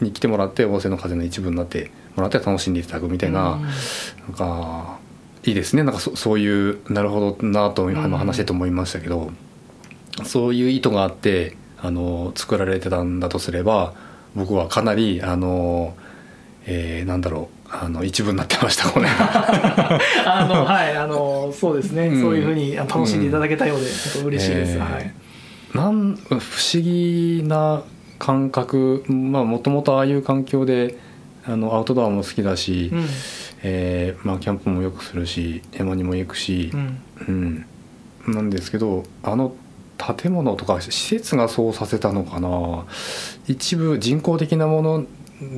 [0.00, 4.98] に来てもらって仰せの風の一部になってもらって楽しんでいただくみたいな、うん、なんか
[5.44, 5.82] いいですね。
[5.82, 9.30] なんかそそういうなるほどなと話してと思いましたけど、
[10.18, 13.94] うん、そういう意図があってあの作られてたんだとすれば
[14.34, 15.94] 僕はかなりあの、
[16.64, 19.08] えー、なんだろうあの一部になってましたこれ。
[19.08, 23.86] あのはいあのそうですね、うん、そういうふうに楽しんでいただけたようで、
[24.20, 25.14] うん、嬉しいです、えー、はい。
[25.74, 27.82] なん不思議な
[28.18, 30.98] 感覚まあもともとああいう環境で
[31.44, 33.06] あのアウトドアも好きだし、うん、
[33.62, 37.66] えー、まあ、キャンプもよくするし山にも行くし、うん、うん、
[38.26, 39.56] なんですけどあの
[39.96, 42.84] 建物とか施設がそうさせたのかな。
[43.46, 45.06] 一部人工的なもの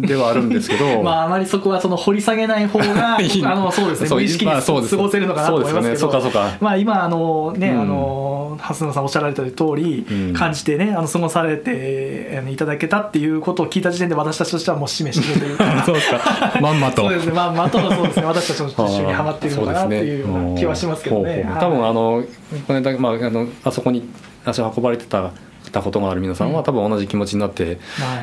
[0.01, 1.01] ではあるんですけど。
[1.03, 15.82] まああまりそこはその掘り下げない方が あのそうですね無意識に過ごせるのかなと思いますけど、ね、まあ今あのね、うん、あの蓮野さんおっしゃられた通り、うん、感じてねあの過ごされていただけたっていうことを聞いた時点で私たちとしてはもう示してるというか。
[15.85, 16.59] そうですか。
[16.61, 17.03] まんまと。
[17.03, 17.32] そうですね。
[17.32, 18.26] まんまとそうですね。
[18.26, 22.22] 私たちの一緒にはまっているのかなっていうような気はしますけどね、多分あの
[22.66, 24.09] これだまああのあそこに
[24.45, 25.30] 足を運ばれてた
[25.74, 27.78] たことがある皆さんは多分同じ気持ちになって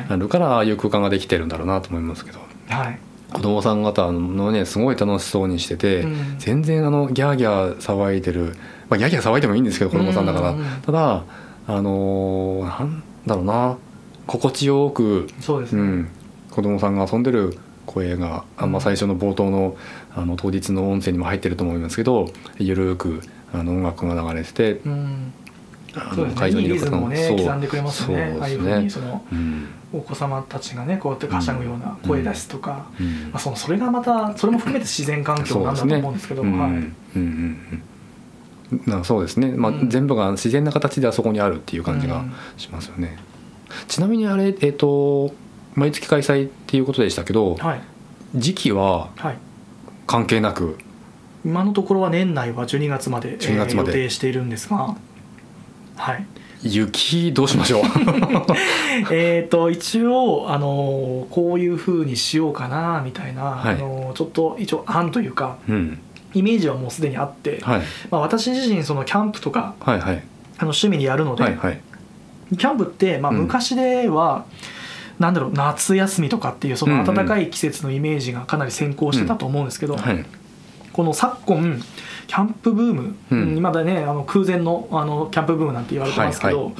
[0.08, 2.98] あるからああいう空間ができてるんだろうなと思いますけど、はい、
[3.32, 8.56] 子供さん方のねすごい楽しそうにしてて、うん、全然あのギャーギャー騒いでる、
[8.88, 11.24] まあ、ギャーギャー騒いでもいいんですけど子供さんだから、ただ
[11.66, 13.78] あのー、なんだろうな
[14.26, 16.08] 心地よくそうですね、うん、
[16.50, 19.76] 子供さんが遊んでる声が、あまあ、最初の冒頭の
[20.14, 22.28] あの当日の音声にも入ってると思いますけど
[22.58, 23.22] ゆるく
[23.52, 25.32] あの音楽が流れてて、うん、
[25.94, 29.24] あの会場にいる方もね刻んでくれますねああいうふうにその、
[29.92, 32.86] お子様たちがねこうやってはしゃぐような声出すとか、
[33.30, 36.50] まあ、そのそれがまたそれも含めて自然環境なんだと思うんですけど、はい。
[36.50, 37.82] うんうん
[38.86, 42.24] なそうですね、まあ、全部が自然な形であそこにあるっていう感じが
[42.56, 43.18] しますよね。
[43.86, 45.34] ちなみにあれ、えーと、
[45.74, 47.82] 毎月開催っていうことでしたけど、はい、
[48.34, 49.10] 時期は
[50.06, 50.74] 関係なく、はい、
[51.44, 54.96] 今のところは年内は12月まで12月まで、えー、予定しているんですが。
[55.96, 56.26] はい。
[56.62, 57.82] 雪どうしましょう？
[59.10, 65.98] えっと一応あのこういうふうにしようかなみたいな、はい、あのちょっと一応案というか、うん、
[66.34, 70.22] イメージはもうすでにあって、はい、まあ、私自身そのキャンプとか、はいはい、あの
[70.68, 71.80] 趣味にやるので、はいはい、
[72.56, 74.44] キャンプって、まあ、昔では、
[75.18, 80.24] うん、なんだろう夏休みとかっていうその暖かい季節のイメージがかなり先行してたと思うんですけど、はい、
[80.92, 81.80] この昨今
[82.26, 86.74] キャンプブーム、うん、今だねあの空前のあのキャンプブームなんて言われてますけど、はいはい。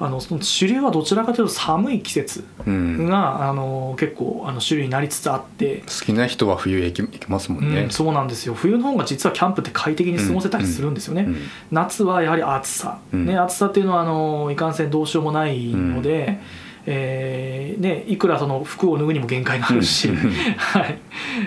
[0.00, 8.54] あのその主流はどちらかというと寒い季節が、うん、あの結構あの主流になりつつあって好きな人は冬へ行きますもんね、うん、そうなんですよ。
[8.54, 11.36] 冬の方が実はキャンプって快適に過ごせたりするんですよね、うん、
[11.70, 20.98] 夏はやはり暑さ、ね、暑さっていうのはあのいかんせんどうしようもないので、うんえーね、いくらその服を脱ぐにも限界があるし、はい。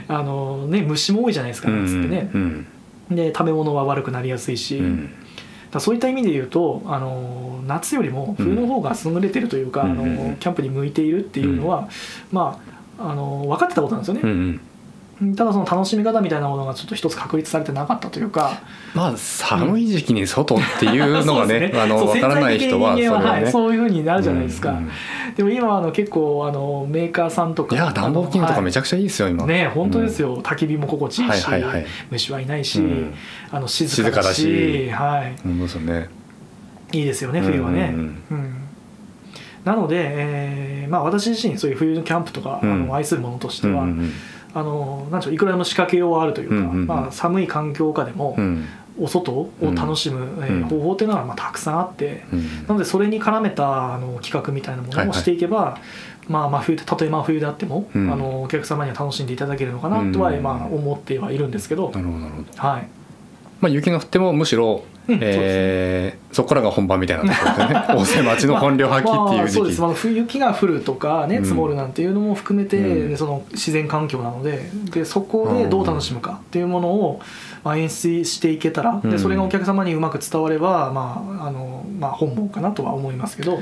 [0.07, 2.29] あのね、虫も多いじゃないですか夏ってね、
[3.09, 4.81] で食べ物は悪くなりやすいし、
[5.71, 11.89] だそういった意味で言うとあの夏よりも冬の方が優れてるというか、あのキャンプに向いているっていうのは、
[12.31, 12.61] ま
[12.97, 14.59] ああの分かってたことなんですよね。
[15.36, 18.61] ただその楽しみ方みたいなものがちょっと一つ確立されてなかったというか。
[18.93, 24.78] まあ寒い時期に外っていうのがねね、あの分からない人はそは、はい、そういうふうになるじゃないですか、うん。
[24.78, 24.89] うん、
[25.36, 27.76] でも今あの結構あのメーカーさんとか。
[27.76, 33.13] いや暖房器具とかめちゃくちゃいいですよ、はい、今ね本当ですよ、うん、焚き火も心地いいし、はいはいはい、虫はいないし、うん、
[33.51, 34.89] あの静かだし。
[34.91, 35.36] はい。
[35.47, 36.09] ですよね。
[36.93, 38.55] いいですよね冬はね、うん、うん、
[39.65, 44.11] なので、えーまあ、私自身そういう冬のキャンプとか、あの愛するものとしては、うんうん
[44.53, 48.37] あのなんでしょういくらでも仕掛けようはあるというか、うんうんうん、まあ、寒い環境下でも、
[48.99, 55.81] お外を楽しむ、うん、方法っていうのはまあたくさんあって、うん、なのでそれに絡めたあの企画みたいなものをしていけば、はいはい、
[56.31, 61.91] まあ、真冬たとえ真冬であっても、うん、あのお客様には楽しんでいただけるのかなとは、まあ、思ってはいるんですけど。
[61.91, 62.47] なるほどなるほど。
[62.57, 62.87] はい。
[63.59, 67.85] まあ、雪が降ってもむしろえー、そこからが本番みたいなところでね。
[67.95, 77.21] 大瀬町の本領発揮っていう時期、まあ、そうです、まあ、雪が降るとかね積もるなんていうのも含めて、うん、その自然環境なのででそこでどう楽しむかっていうものを、
[77.63, 83.59] まあ、演出していけたら、でそれがお客様にうまく伝われば、まああのまあ、本望かなとは思いますけど。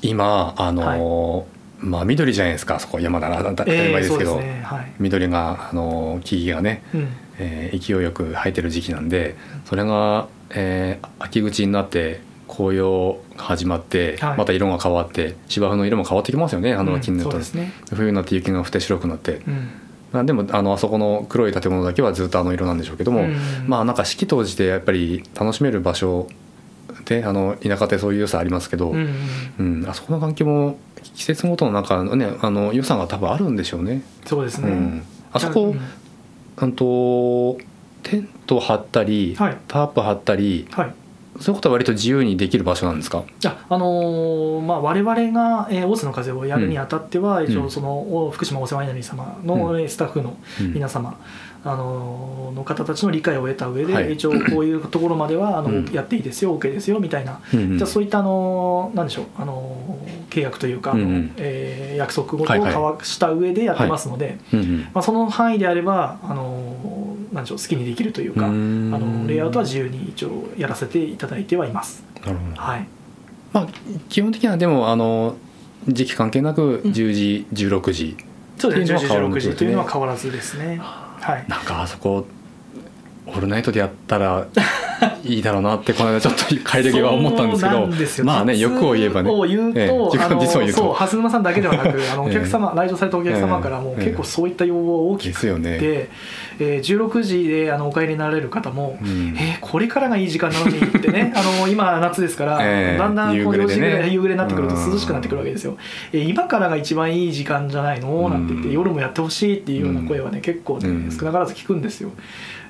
[0.00, 1.44] 今あのーはい。
[1.80, 4.62] まあ緑じゃないですかそこ山だな当たり前ですけど、えーね。
[4.64, 7.08] はい、緑があの木々がね、うん、
[7.38, 19.42] えー、勢いよく生えてる時期なんでそれがえー、秋口になって紅葉が始まって、はい、また色が変わって芝生の色も変わってきますよねあの秋になったら、ね、冬になって雪が降って白くなって、
[20.12, 23.36] うん、でもあのあそこの黒い建物だけはずっとあの色なんでしょうけども、うん、
[23.66, 26.28] まあなんか四季当時でやっぱり楽しめる場所
[27.04, 29.14] であの田舎ってそういう良さありますけど、うん、
[29.58, 30.78] うん、あそこの環境も
[31.14, 34.02] 季節ごとのなんかねあの良さが多分あるんでしょうね。
[34.24, 35.74] そうですね、あそこ、
[36.60, 37.58] うん、と
[38.02, 40.94] テント張ったり、はい、タープ張ったり、はい、
[41.40, 43.24] そういうことは割と自由にできる場所なんですか？
[43.44, 51.18] あ、あのー、まあ、我々が、えー、大津の風をやるにあたっては、うん、一応その福島お世話になり様のスタッフの皆様、
[51.64, 59.98] あのの方たちの理解を得た上で、はい、一応こういうところまではあの、うん、やっていいですよ OK ですよみたいな、うんうん、じゃそういったあのなんでしょうあの
[60.30, 66.97] 契約というか、うんうん、えー、約束事を交わした上でやってますので、はいはい、まあ、その範囲であればあの
[67.38, 72.04] なんでしょう好きにできるというかあのレイアウトは自由に一応やらせていただいてはいます。
[72.24, 72.60] なるほど。
[72.60, 72.86] はい。
[73.52, 73.68] まあ、
[74.08, 75.36] 基本的にはでもあの
[75.86, 78.16] 時期関係なく10時、うん、16時
[78.58, 78.98] そうですね。
[78.98, 80.78] 10時16時というのは変わらずですね。
[80.78, 82.26] はい、なんかあそこ
[83.28, 84.46] オールナイトでやったら
[85.24, 87.56] いいだろうなってこの間ちょっと帰り際思ったんで
[88.06, 89.30] すけどまあね欲を言えばね。
[89.30, 89.88] を言うと、ええ、
[90.40, 90.78] 実を言うと。
[90.78, 96.08] そう蓮沼さんだけではなくあの お客様、来場されたお客様からも結構そういった要望大きくて、えね。
[96.60, 105.76] えー、16時であのお帰りになられる方も、うん、えー、これからがいい時間なのにってね あの今夏ですから、えー、だんだんこう4時ぐらい夕暮れになってくると涼しくなってくるわけですよ、
[106.12, 108.28] えー、今からが一番いい時間じゃないの？
[108.28, 112.10] なんて言って、夜もやってほしいっていうような声はね結構ね、少なからず聞くんですよ。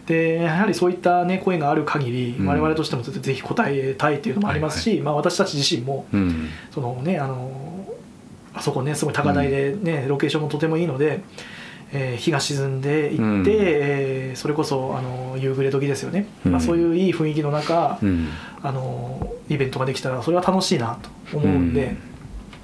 [0.08, 7.52] でやはりそういった、ね、声がある限り、うん、我々としてもぜひ答えたいっていうのもありますし、はいはい、まあ、私たち自身も、うん、そのねあの
[8.54, 11.20] あそこねすごい高台でね、うん、ロケーションもとてもいいので、
[11.92, 17.98] えー、日が沈んでいって、うん、えー、それこそあの夕暮れ時ですよね、まあ、そういういい雰囲気の中、
[18.62, 20.98] あのイベントができたらそれは楽しいな
[21.30, 22.07] と思うんで。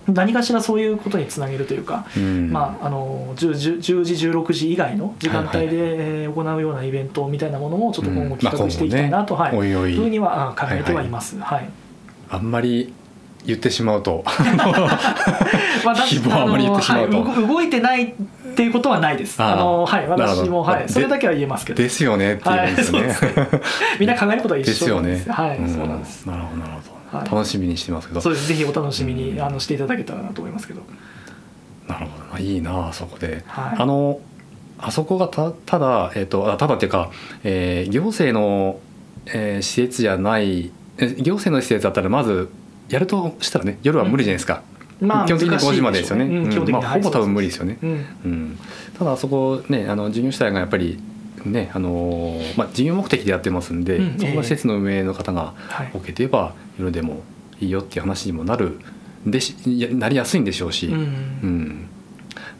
[0.08, 11.38] 何かしらそういうことにつなげるというか、うん、まあ、あの 10, 10, 時16時以外の時間帯で行うようなイベントみたいなものをちょっと今後企画していきたいなと、はい、いうふうには考えてはいます。
[11.38, 11.68] はい、はい、
[12.30, 12.92] あんまり
[13.46, 14.24] 言ってしまうと。
[15.84, 18.12] まあ、 希望あまり言ってしまうと、はい、動いてないっ
[18.54, 19.42] ていうことはないです。
[19.42, 20.88] あのはい私もはい。
[20.88, 21.82] それだけは言えますけど。
[21.82, 23.00] ですよねっていうですね。
[23.00, 23.10] はい、
[24.00, 25.00] みんな考えることは一緒ですよ。
[25.00, 25.24] ね。
[25.28, 26.26] はい、そうなんです。
[26.26, 26.93] なるほどなるほど。
[27.18, 28.20] はい、楽しみにしてますけど。
[28.20, 28.48] そうです。
[28.48, 30.82] ぜひお楽しみに、あのしていただけたらなと思いますけど。
[31.88, 34.20] なるほど、まあ、いいなあそこで、はい、あの
[34.78, 37.10] あそこがたただ、えーと、ただっていうか、
[37.42, 38.80] えー、行政の、
[39.26, 42.50] えー、施設じゃない行政の施設だったらまず
[42.88, 44.62] やるとしたらね夜は無理じゃないですか、
[45.00, 47.86] まあ、基本的に5時までですよね、うんまあ、ほぼ多分無理ですよね、う
[48.28, 48.58] ん。
[48.98, 51.00] ただそこねあの事業主体がやっぱり
[51.44, 55.52] ねあのまあ、事業目的でやってますんで、うん、そこが施設の運営の方が
[55.92, 57.22] OK といえば、夜でも
[57.60, 58.78] いいよっていう話にもなる
[59.26, 59.54] でし
[59.94, 61.00] なりやすいんでしょうし、うん、う
[61.46, 61.88] ん、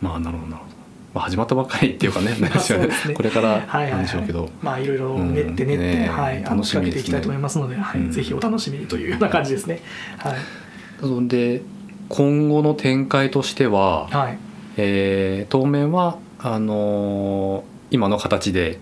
[0.01, 0.75] まあなるほどなるほど。
[1.15, 2.89] まあ、始まったばっかりっていうかね ですよね。
[3.15, 9.81] これからなんでしょうけど、はいはいはい、まあいろいろ練って練って、うんね、はい、楽しみていきたいと思いますので、はい、ぜひお楽しみにというような感じですね。
[10.19, 11.63] はい、で
[12.09, 14.39] 今後の展開としては、はい。
[14.77, 18.81] えー、当面はあのー、今の形で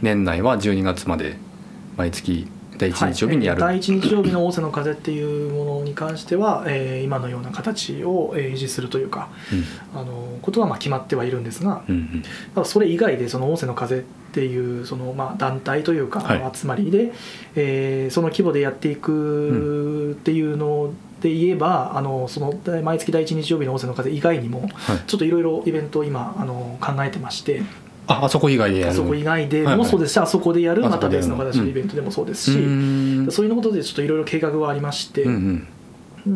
[0.00, 1.36] 年内は12月まで
[1.96, 2.48] 毎月
[2.78, 12.22] 第1日曜日にやる、はい、第1日曜日の「仰せの風」っていうものに関しては、えー、今のような形を維持するというか、うん、あのことはまあ決まってはいるんですが、うん
[12.56, 14.02] うん、それ以外でその「仰せの風」っ
[14.32, 17.12] ていうそのまあ団体というか、はい、集まりで、
[17.56, 24.68] えー、その規模でやっていくっていうので言えばあのその毎月第1日曜日の「仰せの風」以外にも、
[25.06, 27.62] ちょっといろいろイベントを今あの考えてまして。
[28.08, 28.92] ああそこ以外でやる。
[28.92, 30.14] あそこ以外でもそうです。
[30.14, 30.82] し、はいはい、あそこでやる。
[30.82, 35.68] また別の形のイベントでもそうですし、うん、そういうことでちょっといろいろ計画はありまして、うんうん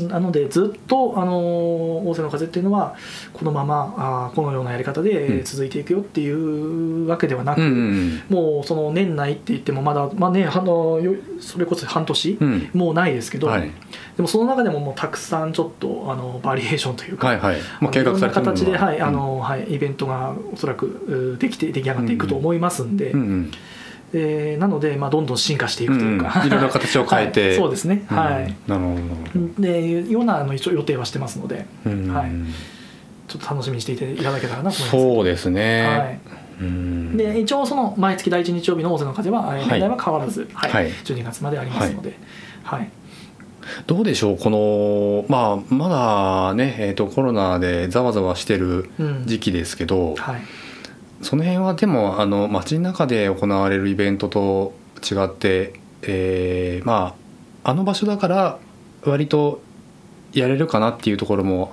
[0.08, 2.94] なのでずっとあの大瀬の風っていうのは
[3.32, 3.94] このまま
[4.30, 10.98] あこのようなやり方で続いていくよっていうわけではなく、うんうんもうその年内って言ってもまだ、まあね、あの
[11.40, 13.70] それこそ半年、うん、もうないですけど、はい、
[14.16, 17.56] でもその中でももうたくさんちょっとあのバリエーションというか、はいはい。
[17.80, 23.12] まあ、計画されてる形で、はいあのはい、イベントがおそらくできて出来上がっていくと思いますんで。
[23.12, 23.50] うんうん
[24.14, 28.96] えー、なので、まあ、どんどん進化していくというか、うん、いろいろ形を変えて、 はい、そうですね、はい、なるほ
[29.34, 32.30] どでいうようなあの一応予定はしてますので、うん、はい、
[33.28, 34.90] ちょっと楽しみにしていただけたらなと思います。
[34.90, 37.16] そうですね、はい。
[37.16, 40.70] で一応その毎月第一日曜日の「大勢の風は」年内は変わらず、はい。
[40.70, 42.16] はい、12月までありますので、
[42.62, 42.90] はい、はい。
[43.86, 48.90] どうでしょうこのまあまだね、えーと、コロナでざわざわしてる
[49.24, 50.40] 時期ですけど、うんはい、
[51.22, 57.14] その辺はでもあの街の中で行われるイベントと違って、えー、ま
[57.64, 58.58] ああの場所だから
[59.04, 59.62] 割と
[60.32, 61.72] やれるかなっていうところも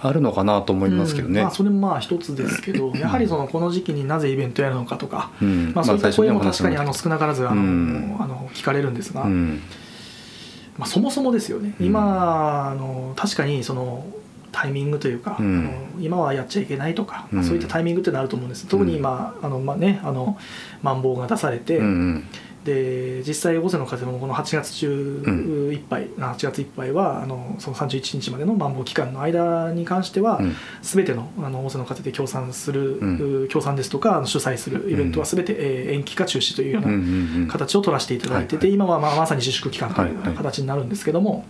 [0.00, 11.74] あるのかなと思いますけどね、うん、まあ、それもまあ一つですけどやはりそのこの時期になぜイベントやるのかとか、うん、まあ、そういった声も確かにあの少なからずあの、うん、あの聞かれるんですが、まあ、そもそもですよね。
[11.80, 14.06] 今あの確かにその
[14.52, 15.70] タイミングというか、うん、
[16.00, 20.36] 今はやっちゃいけないとか、まあ、そういったタイミングってなると思うんです、特に今あの、まあね、あの
[20.82, 22.24] マンボウが出されて、うんうん。
[22.68, 41.46] で実際尾瀬の風もこの8月中いっぱい、うん、8月いっぱいはあのその31日までのマンボウ期間の間に関しては、うん、全てのあの尾瀬の風で協賛する、うん、協賛ですとか主催するイベントは全て、えー、延期か中止というような形を取らせていただいてて、今はまあまさに自粛期間という形になるんですけども。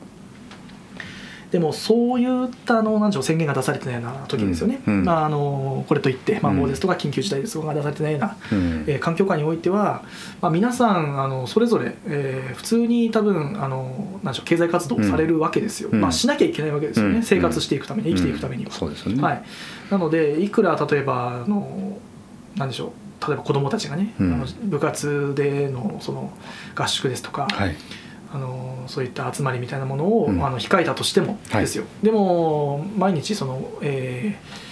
[1.50, 5.04] でもそういったのなんでしょう宣言が出されてないような時ですよね、うん。
[5.04, 10.04] まあ、あのこれといってマンボウですとか緊急事態ですとかが出されてないような、うん、えー、環境下においては、
[10.42, 18.72] まあ、皆さんあのそれぞれ、えー、普通に多分あのなんでしょう経済活動をされるわけですよ、まあ、しなきゃいけないわけですよね、生活していくために生きていくためには。
[18.72, 19.22] そうですね。
[19.22, 19.42] はい、
[19.90, 21.98] なのでいくら例えばあの
[22.56, 26.30] なんでしょう例えば子どもたちがね、あの部活でのその
[26.76, 27.74] 合宿ですとか、はい
[28.32, 34.68] あのそういった集まりみたいなものを、うん、あの控えたとしてもですよ、はい、でも毎日その、えー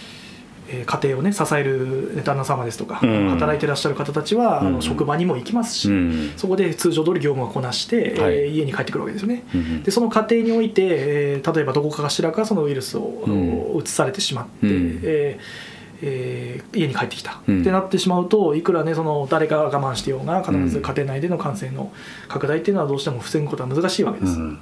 [0.69, 9.45] えー、家庭をね支える旦那様ですとか、うん、働いてらっしゃる方たちは、うん、あの職場にも行きますし、うん、そこで通常通り業務をこなして、はい、えー、家に帰ってくるわけですよね、
[9.85, 21.93] でその過程において、えー、例えばどこかしらかそのウイルスを移されてしまって、えーえー、家に帰ってきた、うん、ってなってしまうといくらねその誰かが我慢してようが必ず家庭内での感染の
[22.29, 24.39] 拡大っていうのはどうしても防ぐことは難しいわけです。
[24.39, 24.59] うん。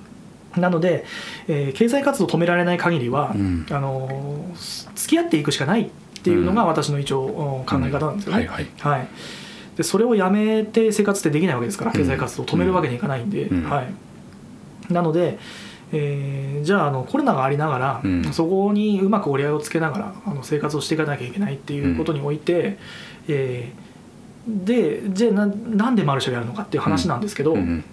[0.57, 1.05] なので、
[1.49, 4.47] えー、経済活動を止められない限りは、うん、あの
[4.95, 5.91] 付き合っていくしかないっ
[6.23, 8.47] ていうのが私の一応考え方なんですよね。
[8.47, 9.09] はい、
[9.77, 15.39] でそれをやめて生活ってできないわけですから経済活動を止めるわけにいかないんで、はい、なので、
[15.97, 22.77] えー、じゃああのコロナがありながら、うん、そこにうまく折り合いをつけながらあの生活をしていかなきゃいけないっていうことにおいて、うん、
[23.29, 27.85] えー、でじゃあななんでマルシェをやるのかっていう話なんですけど、うん、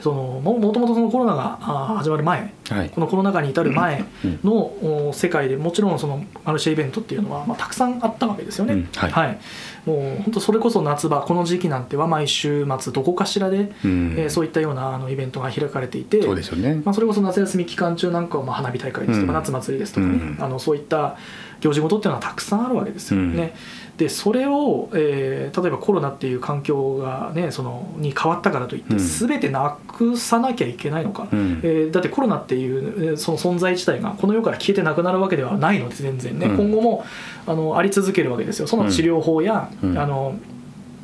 [0.00, 1.56] そのももともとそのコロナが
[1.98, 4.04] 始まる前、はい、このコロナ禍に至る前
[4.44, 8.86] の世界でもちろんそのマルシェイベントっていうのは、まあ、たくさんあったわけですよね。
[8.94, 9.38] はい、はい、
[9.86, 21.16] もう本当それこそ夏場この時期なんては毎週末どこかしらで、うん、えー、そういったようなあのイベントが開かれていてそうですよ、ね、まあ、それこそ夏休み期間中なんかはまあ花火大会ですとか、夏祭りですとかね、うん、あのそういった
[21.60, 23.20] 行事事っていうのはたくさんあるわけですよ。
[23.20, 23.54] ね。
[23.96, 37.04] でそれを、えー、例えばコロナっていう環境が、ね、そのに変わったからといって、全てなくさなきゃいけないのか、うん、えー、だってコロナっていうその存在自体がこの世から消えてなくなるわけではないので全然ね、うん、今後も
[37.46, 38.66] あのあり続けるわけですよ。
[38.66, 40.36] その治療法や、あの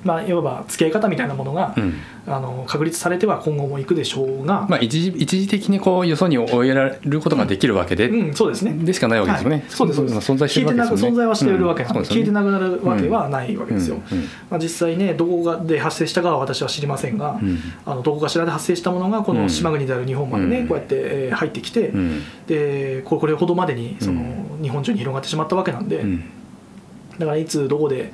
[0.04, 1.94] まあ、いわば付き合い方みたいなものが、うん、
[2.26, 8.72] あの確立されては今後もいくでしょうが、まあ、一時一時的にこうよそに追えられることができるわけで、うん、うん、そうですね。
[8.72, 10.32] でしかないわけですよね、はい、そうですそうです。
[10.32, 11.08] 存在してるわけですよね。
[11.08, 14.00] 存在はしているわけなので、うん、消えてなくなるわけはないわけですよ、
[14.50, 17.38] まあ、実際ねどこがで発生したかは私は知りませんが、
[17.84, 21.92] あのどこかしらで発生したものがこの島国である日本までね、こうやって入ってきて、
[22.46, 24.22] でこれほどまでにその
[24.62, 26.04] 日本中に広がってしまったわけなんで、
[27.18, 28.12] だからいつどこで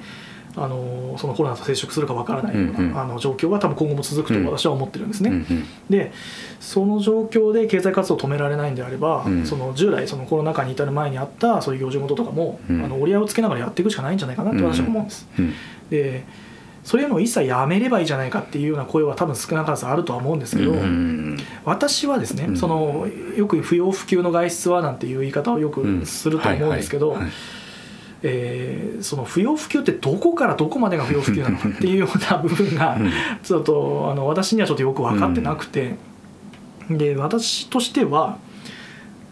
[0.62, 5.30] あのそのコロナと接触するかわからないような、うんうん、あの状況は多分今後も続くと私は思ってるんですね。
[5.30, 6.12] うんうん、で
[6.60, 15.26] その状況で経済活動を止められないんであれば、うん、その従来そのコロナ禍に至る前にあったそういう行事事とかも、うん、あの折り合いをつけながらやっていくしかないんじゃないかなって私は思うんです。
[15.90, 16.24] で
[16.85, 20.74] それを一切やめればいいじゃないかっていうような声は多分少なからずあるとは思うんですけど、
[21.66, 23.06] 私はですね、その
[23.36, 27.18] よく不要不急の外出はなんていう言い方をよくすると思うんですけど、
[28.23, 32.99] えー、その不要不急ってどこからどこまでが不要不急なのかっていうような部分が
[33.43, 35.95] ちょっとあの私にはちょっとよく分かってなくて、
[36.90, 38.39] で私としては、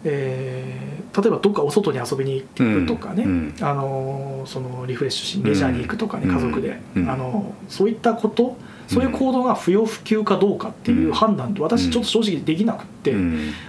[0.03, 3.25] えー、例えばどっかお外に遊びに行っていくとかね、
[3.61, 8.57] あのそのリフレッシュしレジャーに行くとかね、家族で、あのそういったこと
[8.87, 13.13] そういう行動が不要不急かどうかっていう判断って私ちょっと正直できなくって、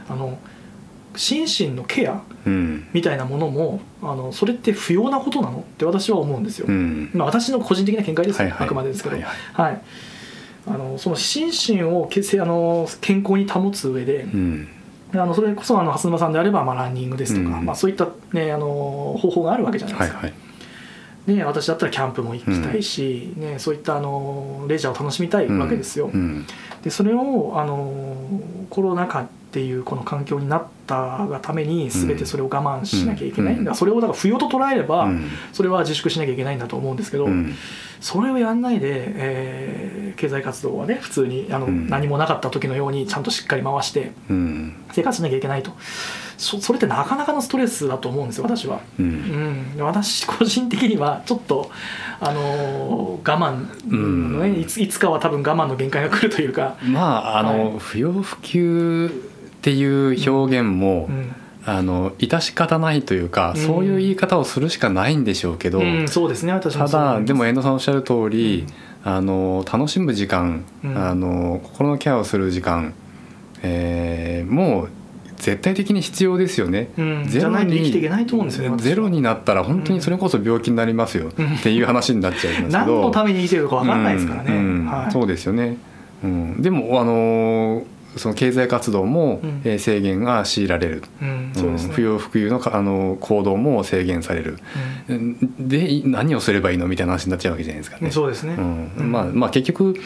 [0.08, 0.38] あの
[1.18, 2.22] 心身のケア
[2.92, 9.82] みたいなものも、あのそれって不要なことなのって私は思うんですよ、うん、まあ、私の個人的な見解です、はいはい、あくまでですけど、はい、はい、
[10.68, 14.68] あのその心身をあの健康に保つ上で、うん、
[15.12, 18.66] あのそれこそあの蓮沼さんであれば、まあ、ランニングですとか、うん、まあ、そういった、ね、あの
[19.18, 20.18] 方法があるわけじゃないですか。
[20.18, 20.34] はいはい。
[21.26, 26.06] ね、私だったらキャンプも行きたいし、うん、ね、そういったあのレジャーを楽しみたいわけですよ。
[26.06, 26.46] うん、
[26.82, 28.24] でそれをあの
[28.70, 35.08] コロナ禍っていうこの環境になったがために全てそれを我慢しなきゃいけないんだ、それをだから不要と捉えれば
[35.54, 37.28] それは自粛しなきゃいけないんだと思うんですけど、
[38.00, 44.12] それをやんないで、えー、経済活動はね普通にあの、何もなかった時のようにちゃんとしっかり回して
[44.92, 45.72] 生活しなきゃいけないと。
[46.36, 51.68] そそれってなかなかのストレスだと思うんですよ私は、うん、うん、私個人的にはちょっと
[52.20, 56.76] あの我慢うん、いついつかは多分我慢の限界が来るというか。
[56.82, 59.10] まああの、はい、不要不急
[59.58, 66.52] っていう表現も、うん、あの致し方ないというか、そういう言い方をするしかないんでしょうけど、そうですね。
[66.52, 68.66] 私ただでも遠藤さんおっしゃる通り、
[69.04, 72.94] あの楽しむ時間、あの心のケアをする時間、
[73.62, 74.88] えー、もう
[75.36, 82.78] 絶対的に必要ですよね、うん、ゼロに生きていけないと思うんですよねゼロになったら本当にそれこそ病気になりますよ、っていう話になっちゃいますけど。
[82.78, 84.86] 何のために生きてるのか分かんないですからね、うん。
[84.86, 85.76] はい、そうですよね、
[86.24, 87.84] うん、でもあの
[88.18, 91.52] その経済活動も制限が強いられる、うん。
[91.52, 94.58] ね、不要不急のあの行動も制限される、
[95.08, 98.10] うん、で何をすればいいのみたいな話になっちゃうわけじゃないですかね。
[98.10, 99.12] そうですね、うん。
[99.12, 99.96] まあまあ、結局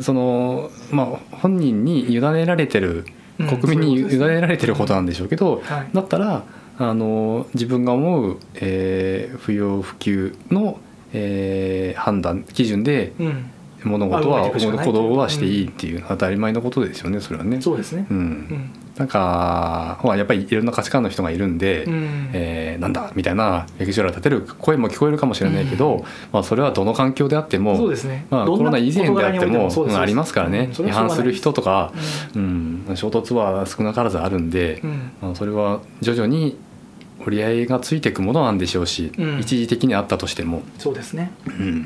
[0.00, 3.06] その、まあ、本人に委ねられてる
[3.38, 6.44] 国民に委ねられてることなんでしょうけど、はい、だったら
[6.78, 10.78] あの自分が思う、えー、不要不急の、
[11.12, 13.12] えー、判断基準で、
[13.86, 17.60] 物事は行動はしていいっていう当たり前のことですよねそれはね。
[17.60, 18.70] そうですね、うん、うん。
[18.96, 26.02] なんかほらやっぱりいろんな価値観の人がいるんで、うん、えー、なんだみたいな目くを立てる声も聞こえるかもしれないけど、うん、
[26.32, 31.92] まあ、それはどの環境であってもそうですね、まあ、コロナ以前であってもありますからね、うん、違反する人とか、
[32.34, 32.86] うん。
[32.94, 34.80] 衝突は少なからずあるんで、
[35.20, 36.56] まあ、それは徐々に
[37.26, 40.62] 折り合いがついていくものなんでしょうし、一時的にあったとしても。
[40.78, 41.82] そうですね、うん、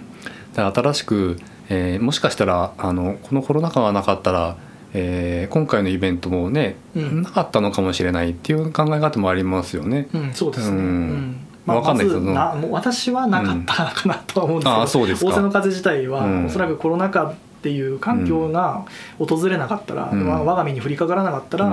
[0.54, 1.36] だから新しく、
[1.70, 4.56] えー、もしかしたらあのこのコロナ禍がなかったら
[4.92, 10.08] えー、今回のイベントもね、うん、なかったのかもしれないっていう考え方もありますよね。
[10.12, 11.46] うん、そうですね、うん。
[11.64, 18.84] まあ、分かんないけど、まもう私はなかったかなとは思うんですけど、うん、大瀬の風自体は、おそらくコロナ禍っていう環境が
[19.18, 21.66] 訪れなかったら、うん、我が身に降りかからなかったら、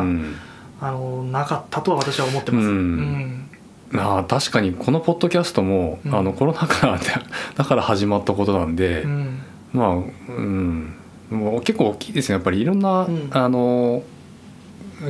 [0.79, 2.67] あのなかったとは私は思ってます。
[2.67, 3.49] うん。
[3.95, 6.99] あ確かにこのポッドキャストも、あのコロナ禍
[7.55, 9.07] だから始まったことなんで、
[9.73, 10.01] まあう
[10.41, 10.93] ん。
[11.29, 12.33] もう結構大きいですね。
[12.33, 14.03] やっぱりいろんな、うん、あの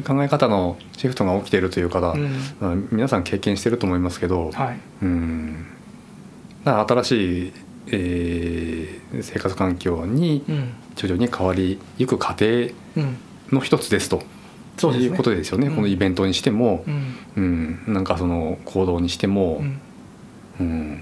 [0.05, 5.65] 考え方のシフトが起きているという方、うん、皆さん経験してると思いますけど、はい、うん。
[6.65, 7.53] 新しい、
[7.87, 10.43] えー、生活環境に
[10.95, 12.71] 徐々に変わりゆく過程
[13.51, 14.23] の一つですと。
[14.77, 19.63] そういうことですよね、うん、このイベントにしても、うん、うん、なんかその行動にしても、
[20.59, 21.01] うん、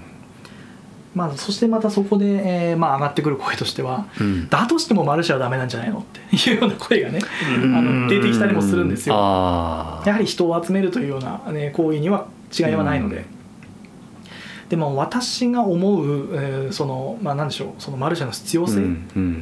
[1.16, 6.20] まあ、そしてまたそこで、えーまあ、上がってくる声としては、うん、だとしてもマルシェはダメなんじゃないのって
[6.50, 7.20] いうような声がね
[7.74, 9.14] あの出てきたりもするんですよ。
[9.14, 9.18] や
[10.12, 12.26] はり人を集めるというような、ね、行為には
[12.56, 13.24] 違いはないので。
[14.68, 18.82] でも私が思う、えー、そのまあ何でしょうそのマルシェの必要性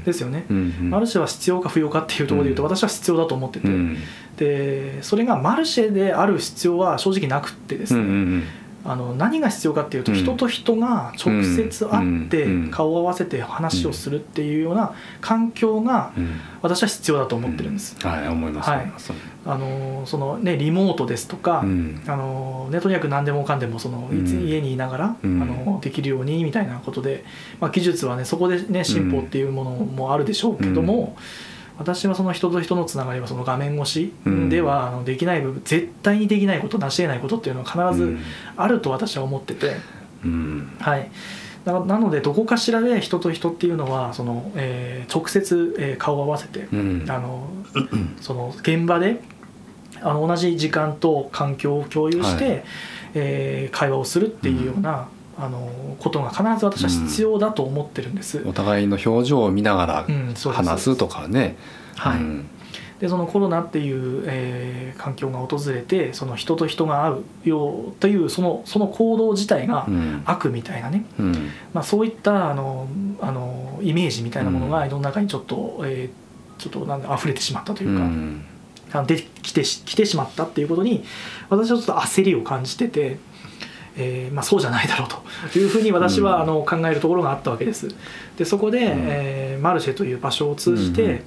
[0.05, 0.45] ですよね、
[0.83, 3.97] マルシェは必要か不要かっていうところでいうと、私は必要だと思ってて、うん、
[4.37, 8.43] でそれがマルシェである必要は正直なくってですね、
[8.87, 16.13] あの何が必要かっていうと、人と人が直接会って顔を合わせて話をするっていうような環境が
[16.61, 17.97] 私は必要だと思ってるんです。
[18.07, 18.93] はい思います、はい、
[19.47, 27.25] あのそのねリモートですとか、あのねとにかく何でもかんでもそのいつ家にいながら、あのできるようにみたいなことで、
[27.61, 31.17] まあ、技術はねそこでね進歩っていうものもあるでしょうけども。
[31.79, 34.13] 私はその人と人のつながりはその画面越し
[34.49, 38.17] ではできない部分、絶対にできないこと成し得ないことっていうのは必ず
[38.57, 39.77] あると私は思ってて、
[40.79, 41.11] はい。
[41.65, 47.49] なのでどこかしらで人と人っていうのはその、えー、直接、えー、顔を合わせて、うん、あの
[48.21, 49.23] その現場で
[50.03, 52.63] あの同じ時間と環境を共有して、はい、
[53.15, 55.09] えー、会話をするっていうような、
[55.39, 60.07] あのことが必ず私は必要だと思ってるんです、うん、お互いの表情を見ながら
[60.53, 61.57] 話すとかね、
[61.97, 62.21] はい、
[63.01, 69.87] でそのコロナっていう、えー、環境が訪れてその人と人が会うようというそのその行動自体が
[70.25, 72.89] 悪みたいなね、うん、まあ、そういったあの
[73.21, 78.05] あのイメージみたいなものが世の中にちょっと、えー、ちょっとなんで溢れてしまったというか。
[78.05, 78.45] うん。
[79.09, 81.05] できてきてしまったっていうことに
[81.51, 83.19] 私はちょっと焦りを感じてて
[83.97, 85.09] えーまあ、そうじゃないだろう
[85.53, 87.89] というふうに私は、あの考えるところがあったわけです。
[88.37, 91.21] でそこで、うん、えー、マルシェという場所を通じて、うん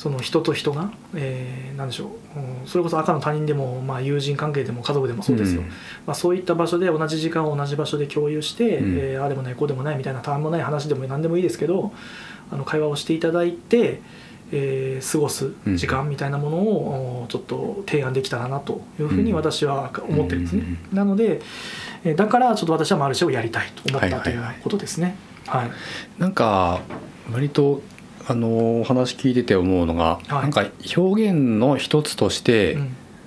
[0.00, 5.74] その人と人が、えー、何でしょう、うん、それこそ赤の他人でも、まあ、友人関係でも家族でもそうですよ、うん、ま
[6.12, 11.92] あ、そういった場所で同じ時間を同じ場所で共有して、うん、えー、ああでもないこうでもないみたいなたわもない話でも何でもいいですけど
[12.50, 14.00] あの会話をしていただいて、
[14.52, 20.76] えー、過ごす時間みたいなものをちょっと提案できたらなというふうに私は思ってるんですね。
[20.92, 21.40] なので
[22.16, 25.16] だからちょっと私はマルシェをやりたいと思ったということですね。
[25.46, 25.70] はい、
[26.18, 26.80] なんか
[27.32, 27.82] 割と
[28.26, 30.66] あの話聞いてて思うのが、はい、なんか
[30.96, 32.78] 表現の一つとして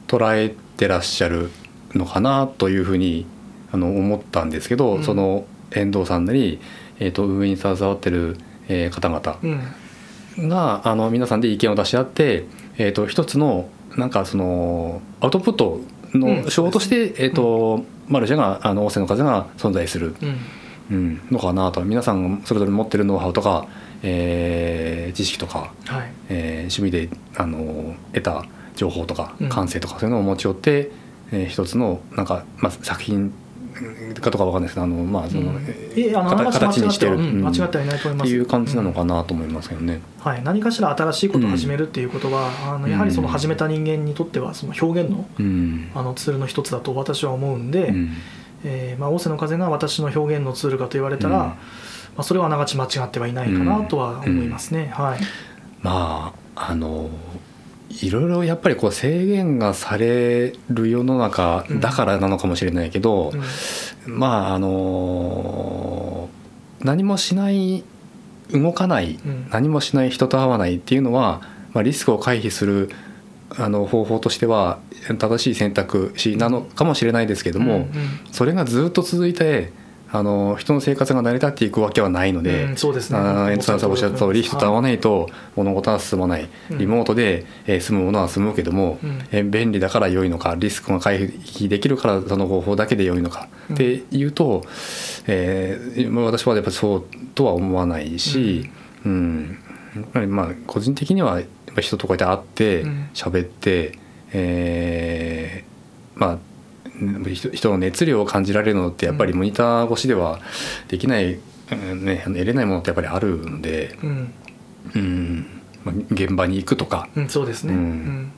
[0.07, 1.49] 捉えてらっしゃる
[1.93, 3.25] のかなというふうに
[3.71, 6.59] あの思ったんですけど、うん、その遠藤さんなり、
[6.99, 8.37] えーと、運営に携わってる、
[8.67, 9.39] えー、方々
[10.37, 12.45] が、うん、あの皆さんで意見を出し合って、
[12.77, 15.79] えーと、一つのなんかそのアウトプット
[16.13, 20.15] の手法として、うん、えーとマルシェがあの仰せの風が存在する、
[20.91, 21.21] うん。
[21.31, 21.81] のかなと。
[21.85, 23.65] 皆さんそれぞれ持ってるノウハウとか
[24.03, 26.11] えー、知識とか、はい。
[26.29, 28.45] えー、趣味であの得た
[28.75, 30.91] 情報とか感性とかそういうのを持ち寄って、
[31.31, 33.33] うん、えー、一つのなんか、まあ、作品
[34.21, 38.27] かとかわかんないですけどあの、まあその、うん、えあの形にしてる、うん、間違ってはいないと思います。
[38.27, 45.25] っていう感じなのかなと思いますけどね、はい、何かしら新しいことを始めるっていうことは、あのやはりその始めた人間にとってはその表現の,、
[45.95, 48.13] あのツールの一つだと私は思うんで、うん、
[48.63, 51.57] えー、まあ、大瀬の風が私の表現のツールかと言われたら、ま
[52.17, 54.91] あ、それはあながち間違ってはいないかなとは思いますね。
[54.93, 55.19] はい、
[55.81, 57.09] まああの
[58.01, 63.31] いろいろやっぱりこう制限がされる世の中だからなのかもしれないけど、
[64.07, 66.29] うん、まああの
[66.81, 67.83] 何もしない
[68.51, 71.41] 動かない、うん、何もしない人と会わないっていうのは、
[71.73, 72.89] まあ、リスクを回避する
[73.55, 74.79] あの方法としては
[75.19, 77.89] 正しい選択肢なのかもしれないですけども、うんうん、
[78.31, 79.71] それがずっと続いて
[80.15, 83.17] あの人の生活が成り立っていくわけはないので、うん、そうですね。
[83.17, 94.63] エントさんおっしゃった通り人と会わないと物事は進まない、リモートで、えー、済むものは済むけども、うん、えー、便利だから良いのかリスクが回避できるからその方法だけで良いのか、うん、っていうと、
[95.25, 97.03] えー、私はやっぱりそう
[97.33, 98.69] とは思わないし、
[99.03, 99.11] うん、
[99.95, 103.97] うん、やっぱりまあ個人的にはやっぱ人とこうやって会って喋って、
[104.31, 106.37] えー、まあ
[107.53, 110.39] 人の熱量を感じられるのってやっぱりモニター越しでは
[110.87, 111.39] できない、
[111.95, 114.33] ね、得れないものってやっぱりあるんで、うん、
[114.95, 115.45] うん。
[115.83, 118.31] まあ、現場に行くとか、うん、そうですね、うん、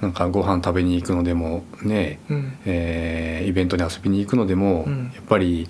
[0.00, 5.68] なんかご飯食べに行くのでもね、うん、えー、イベントに遊びに行くのでも、やっぱり。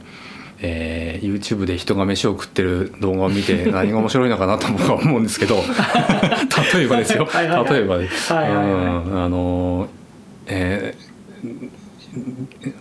[0.65, 5.57] えー、YouTube で人が飯を食ってる動画を見て 何が面白いのかなと僕は思うんですけど。
[6.75, 7.29] 例えばですよ。
[7.35, 9.89] 例えばで、はいはいはい、あの
[10.47, 11.12] えー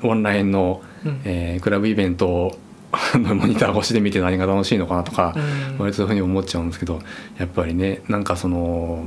[0.03, 0.81] オンラインの、
[1.23, 2.57] えー、クラブイベントを
[3.17, 6.99] モニター越しで見て何が楽しいのかなとか、うん、割とそういうふうに思っちゃうんですけど
[7.38, 9.05] やっぱりねなんかその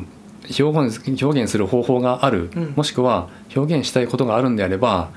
[0.59, 5.10] 表現表現する方法がある、うん、もしくは表現したいことがあるんであれば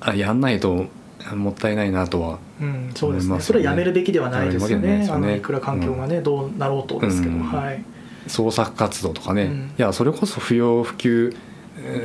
[0.00, 0.86] あやんないと
[1.34, 3.40] もったいないなとはうん、そうですね。
[3.40, 7.82] それはやめるべきではないですよね、ね、あのいくら環境がね、どうなろうとですけど、はい。
[8.26, 11.34] 創作活動とかね、うん、いやそれこそ不要不急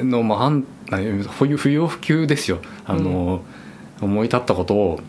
[0.04, 0.52] のま
[0.92, 0.98] あ
[1.28, 2.60] 不要不急ですよ。
[2.86, 3.42] あの、
[4.02, 5.00] うん、思い立ったことを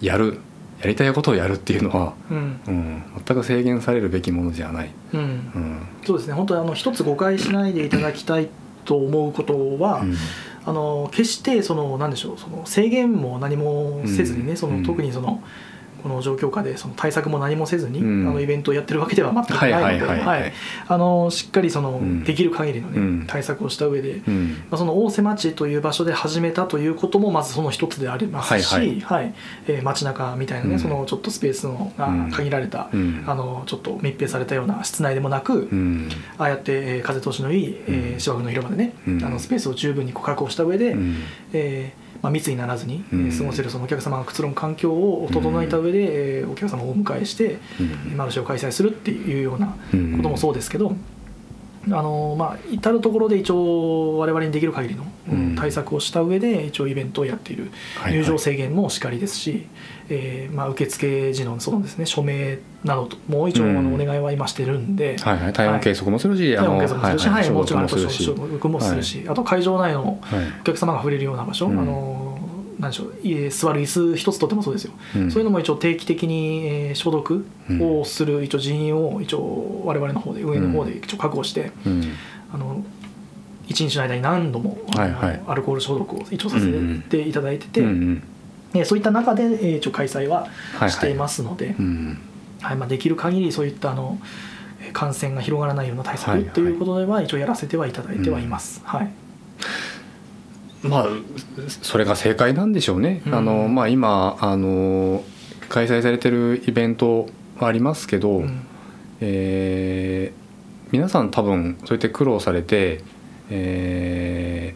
[0.00, 0.38] やる、
[0.80, 4.90] やりたいことをやるっていうのは、うん、うん、全く制限されるべきものじゃない、
[6.04, 6.34] そうですね。
[6.34, 8.48] 本当にあの一つ誤解しないでいただきたい
[8.84, 10.04] と思うことは、
[10.64, 15.42] あの決してその何でしょうその制限も何もせずにね、その特にその、
[16.02, 24.20] この状況下でその対策も何もせずに、うん、あのイベントをやってるわけでは全くないのでしっかりその、できる限りの、ね対策をした上で、
[24.70, 29.34] まあ、その大瀬町という場所で始めたということもまずその一つでありますし、はいはい。
[29.66, 32.88] えー、街中みたいなね、そのちょっとスペースのが限られた、
[33.26, 35.68] あのちょっと密閉されたような室内でもなく、
[36.38, 41.16] ああやって、えー、風通しのいい、えー、芝生の広場でね、あのスペースを十分に確保した上で、うん、
[41.52, 47.58] えーまあ、密にならずに、うん、過ごせるそのお客様がくつろぐ環境を整えた上で、うん、お客様をお迎えして、
[48.10, 49.76] うん、マルシェを開催するっていうような
[50.16, 50.94] こともそうですけど、
[51.86, 55.04] あのまあ、至る所で一応我々にできる限りの、
[55.56, 57.72] 対策をした上で一応イベントをやっている
[58.08, 59.68] 入場制限もしかりですし、はいはい、
[60.10, 70.20] えー、まあ、受付時のそのです、ね、署名なども一応あのお願いは今してるんで、はいはい、体温計測もするし、体温計測もするし、はい、もちろん消毒もするし、あと会場内の
[70.60, 72.21] お客様が触れるような場所、あの
[72.82, 73.10] 何でしょう
[73.50, 77.46] 座る椅子一つとってもそうですよ、うん、そういうのも一応定期的に、えー、消毒
[77.80, 82.02] をする一応人員を一応我々の方で上の方で一応確保して、うん、
[82.52, 82.84] あの
[83.68, 86.66] 一日の間に何度も、はいはい、アルコール消毒を一応させ
[87.08, 88.22] ていただいてて、うん
[88.74, 90.48] うん、そういった中で、えー、一応開催は
[90.88, 91.76] していますので、はい、
[92.62, 94.18] はいまあ、できる限りそういったあの
[94.92, 98.82] 感染が広がらないような対策ということでは一応やらせてはいただいてはいます。
[98.84, 99.21] はい
[100.82, 101.06] まあ
[101.82, 103.22] それが正解なんでしょうね。
[103.26, 105.22] うん、あのまあ今あの
[105.68, 107.28] 開催されてるイベント
[107.58, 108.66] はありますけど、うん、
[109.20, 113.02] えー、皆さん多分そうやって苦労されて、
[113.50, 114.74] え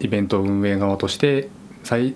[0.00, 1.48] ー、イベント運営側として
[1.84, 2.14] 最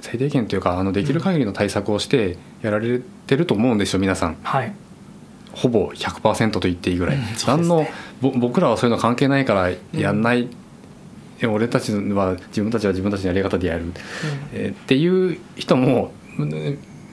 [0.00, 4.36] 最低限というかあのできる限りの対策をしてやられてると思うんですよ皆さん。
[4.42, 4.72] はい。
[5.52, 7.86] ほぼ100%と言っていいぐらい、うんね、何の
[8.22, 10.48] 僕らはそういうの関係ないからやんない、
[11.46, 13.94] 俺たちは自分たちは自分たちのやり方でやる、うん、
[14.52, 16.12] えー、っていう人も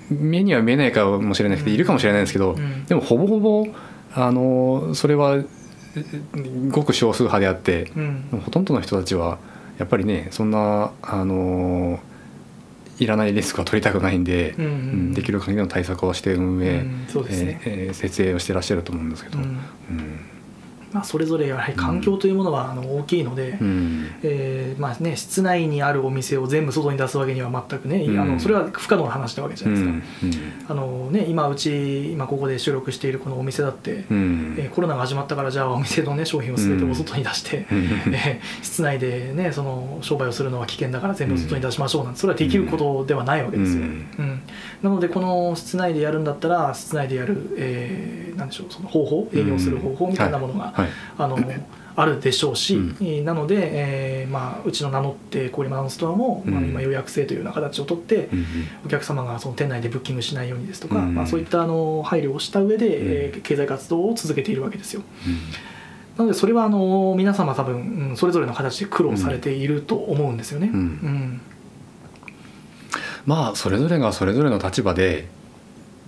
[0.10, 3.68] 目には見えないかもしれなくているかもしれないんですけど、うん、でもほぼほぼ
[4.14, 5.44] あのそれは
[6.70, 9.40] ごく少数派であって、うん、ほとんどの人たちは
[9.78, 12.00] やっぱりねそんなあの
[13.00, 17.62] いらないリスクは取りたくないんで、うんうん、できる限りの対策をして運営、うんね。
[17.66, 19.40] えー、設営をしてらっしゃると思うんですけど。
[19.40, 19.60] うん
[20.92, 44.42] まあ、それぞれやはり環境というものはあの大きいので、うん、えー、まあね、室内にあるお店を全部外に出すわけには全くね、うん、あのそれは不可能な話なわけじゃないですか、うん、あのね、今うち今ここで収録しているこのお店だって、うん、えー、コロナが始まったからじゃあお店の、ね、商品を全てお外に出して、うん、えー、室内で、ね、その商売をするのは危険だから全部外に出しましょうなんてそれはできることではないわけですよ、うん。
[44.82, 50.79] なのでこの室内でやるんだったら室内でやる、えー、なんでしょうその方法営業する方法みたいなものが、はい
[51.18, 51.38] あの
[51.96, 58.30] あるでしょうし、うん、なので、えーまあ、うちの名乗って郡山のストアも、まあ、今予約制というような形をとって、
[58.86, 65.02] お客様がその店内でブッキングしないようにですとか、まあ、そういったあの配慮をした上で、えー、経済活動を続けているわけですよ。
[66.18, 70.70] なのでそれはあの皆様多分、それぞれの形で苦労されていると思うんですよね。
[70.74, 71.42] うん。
[73.26, 75.28] まあそれぞれがそれぞれの立場で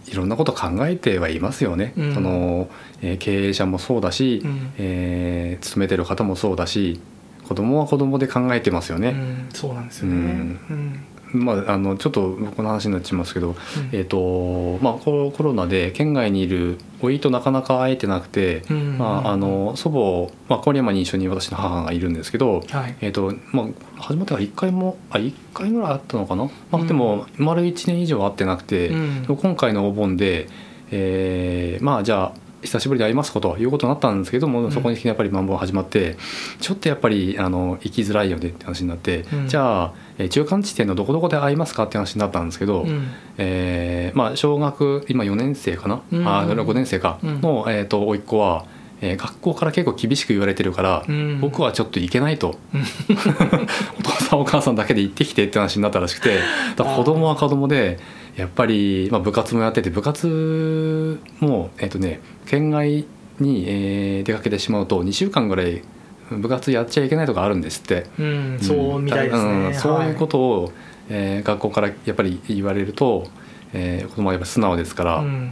[0.08, 2.70] いろんなこと考えてはいますよね、うん、その
[3.02, 7.00] えー、経営者もそうだし、うん、えー、勤めてる方もそうだし
[7.48, 9.10] 子供は子供で考えてますよね。
[9.10, 13.56] うん、そうなんですよね、うんまあ、あのちょっとこの話になっちゃいますけど、うん、
[13.92, 18.64] えーとまあ、コロナで県外にいるおいとなかなか会えてなくて、
[18.98, 28.96] まあ、あの祖母、まあ、郡山に一緒に私の母がいるんですけど、はい、えーとまあ、始まってから1回もあ1回ぐらいあったのかな、まあ、でも丸1年以上会ってなくて、う
[29.34, 30.48] ん、今回のお盆で、
[30.92, 36.18] えー、まあじゃあ久しぶりで会いますということになったんですけども、そこにやっぱりマンボウ始まって
[36.60, 39.94] ちょっとやっぱりあの行きづらいよねって話になって、うん、じゃあ
[40.30, 43.08] 中間地点のどこどこで会いますかって話になったんですけど、うん、
[43.38, 47.20] えー、まあ、小学今4年生かな、うん、あ5年生か。
[47.24, 48.66] の、えーと、甥っ子は。
[49.02, 52.60] えー、学校から結構厳しく言われてるから、うん、僕はちょっと行けないと。
[54.00, 56.40] お父さんお母さんだけで行ってきてって話になったらしくて
[56.76, 58.00] だ子供は子供で
[58.38, 63.06] やっぱり、まあ、部活もやってて部活もえっ、ー、とね県外
[63.40, 65.82] に、えー、出かけてしまうと2週間ぐらい
[66.30, 70.72] 部活やっちゃいけないとかあるんですって、うん、そうみたいですね、うん、そういうことを、
[71.10, 73.28] えー、学校からやっぱり言われると、
[73.74, 75.52] えー、子供はやっぱ素直ですから、うん、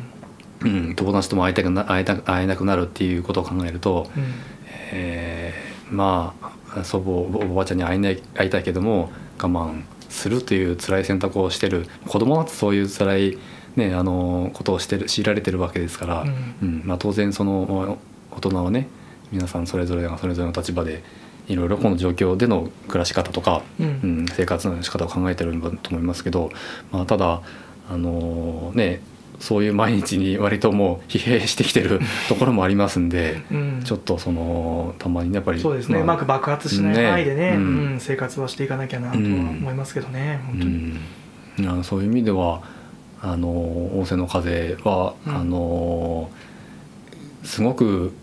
[0.63, 4.23] うん、友達とも会いたくな会えた会えなくなるっていうことを考えると、うん、
[4.91, 6.33] えー、ま
[6.73, 7.11] あ祖母
[7.45, 11.87] おばあちゃんに会えない会いたいけども我慢するという辛い選択をしてる。
[12.07, 13.37] 子供だとそういう辛い
[13.75, 17.97] ね、あのことをしてる強いられてるわけですから、うん、うん、まあ、当然その
[18.31, 18.87] 大人はね
[19.31, 21.03] 皆さんそれぞれがそれぞれの立場で
[21.47, 23.89] いろいろこの状況での暮らし方とか、うん、う
[24.23, 26.51] ん、生活の仕方を考えてると思いますけど、
[26.91, 27.41] まあ、ただ
[27.89, 29.01] あのね
[29.39, 40.99] そういう毎日に割ともう疲弊してきてるところもありますんで、うん、ちょっとそのたまにやっぱりそうですね、まあ、うまく爆発しない範囲でね、ね、うん、生活はしていかなきゃなとは思いますけどね、うん、本
[41.57, 42.61] 当に、うん、そういう意味では
[43.21, 46.29] あの仰せの風は、あの
[47.43, 48.13] すごく、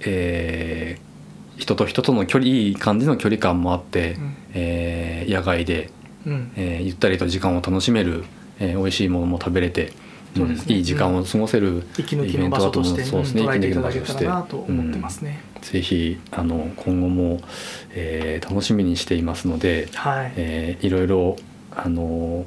[0.00, 5.90] えー、人と人との距離いい感じの距離感もあって、うん、えー、野外で、
[6.26, 8.24] うん、えー、ゆったりと時間を楽しめる、
[8.60, 9.92] えー、美味しいものも食べれて。
[10.66, 13.02] いい時間を過ごせるイベントだと思う。
[13.02, 14.26] そうですね、息抜きの場所として。
[15.62, 17.40] ぜひあの今後も、
[17.92, 20.32] えー、楽しみにしていますので、はい。
[20.36, 21.36] えー、いろいろ
[21.74, 22.46] あの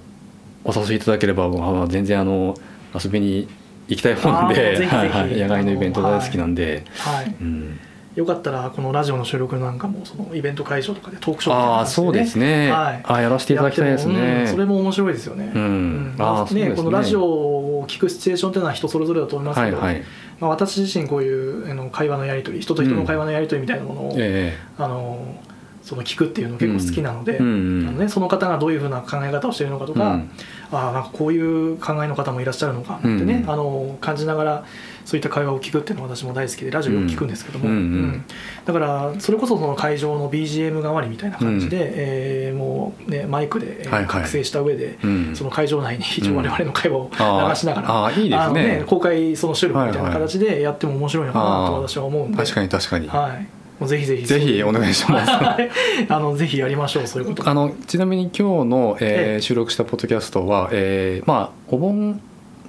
[0.63, 1.49] お誘いいただければ
[1.87, 2.55] 全然あの
[2.93, 3.47] 遊びに
[3.87, 7.79] 行きたい方なんで、はいはい、野外のイベント大好きなんで、はい、うん、
[8.15, 16.15] よかったらこのラジオの収録なんかもそのイベント会場とかでトークショーとか、ね、あそうですね、はい、あやらせていただきたいですね、うん、それも面白いですよね,、うん。
[16.18, 20.03] あねこのラジオを聞くシチュエーションというのは人それぞれだと思いますけど、はいはい。
[20.40, 24.15] まあ、私自身こういうあの会話のやり取り人と人の会話のやり取りみたいなものを、うん。
[24.18, 25.36] えー、あの
[25.84, 27.45] その聞くっていうの結構好きなので、うん。
[27.81, 30.31] うん、あのね、その方がどういうふうな考え方をしているのかとか、うん、
[30.72, 34.65] あなんかこういう考えの方もいらっしゃるのかってね、うん、あの感じながら
[35.10, 38.26] そういった会話を聞くっていうのは私も大好きでラジオよく聞くんですけども、うんうん、
[38.64, 52.38] だからそれこそその会場の BGM 代わりみたいな感じで、うん、えー、もう、ね、マイクで覚醒した上で、はいはい、その会場内に一応我々の会話を流しながら、あいいですね、ね、公開その収録みたいな形でやっても面白いのかなと私は思うんで。
[52.38, 53.48] 確かに確かに、はい。
[53.80, 54.27] もうぜひぜひ。
[54.27, 55.31] ぜひお願いします。
[56.07, 57.49] あのぜひやりましょうそういうこと。
[57.49, 62.22] あのちなみに今日の、えー、収録したポッドキャストは、えー、まあお盆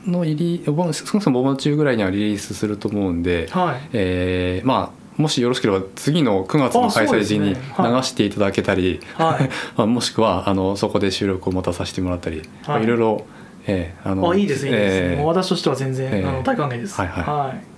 [0.07, 7.57] の入りお盆そもそもお盆中ぐらいにはリリースすると思うんで、はい、えー、まあもしよろしければ次の9月の開催時に流
[8.03, 9.51] していただけたり、はい。
[9.77, 13.27] まあ、もしくはあのそこで収録を持たさせてもらったり、はい、いろいろ、
[13.67, 16.95] えー、あのあいいですいいです、えー、私としては全然、えー、あの大歓迎です。
[16.95, 17.70] はいはい、はい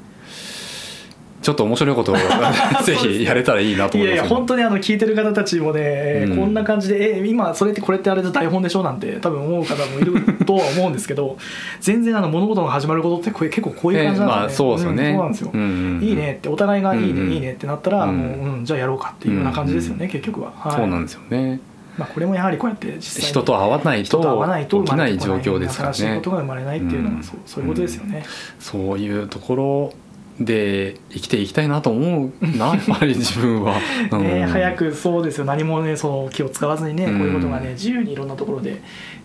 [1.43, 2.17] ちょっと面白いことを
[2.85, 11.37] ぜひやれたらいいなと思いますいやいや本当にあの聞いてる方たちもね、うん、こんな感じで「え今それってこれってあれで台本でしょ?」なんて多分思う方もいるとは思うんですけど
[11.81, 21.61] 全然あの物事が始まることってこれ結構こういう感じなんですね、えー、まあ、そうですよね、うん、そうなんですよ、うんうんうん、いいねってお互いがいいね、うんうん、いいねってなったら、もう、うん、じゃあやろうかっていうような感じですよね、結局は、はい、そうなんですよね。
[21.99, 25.95] まあ、これもやはりこうやって実際人と会わないと起きない状況ですからね。
[25.95, 28.25] 新しいことが生まれないっていうのはそう,、そういうことですよね、
[28.59, 29.93] そういうところ
[30.41, 33.75] で生きていきたいなと思うな やっぱり自分は、
[34.19, 35.45] ね、早くそうですよ。
[35.45, 38.81] 何もねその気を使わずにね、こういうことがね自由にいろんなところで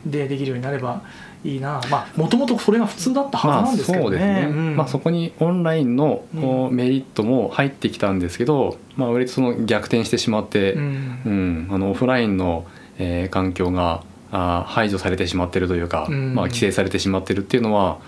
[0.05, 1.01] でできるようになれば
[1.43, 1.81] いいな。
[1.89, 6.23] まあもともとそれが普通だったはずなんですけどね,、まあ、ね、うん、まあ、そこにオンラインの
[6.71, 12.65] メリットも入ってきたんですけど、まあ、割とその逆転してしまって、うん、うん、あのオフラインの、
[12.97, 17.99] えー、環境があ排除されてしまってるというか、うん、まあ、規制されてしまってるっていうのは、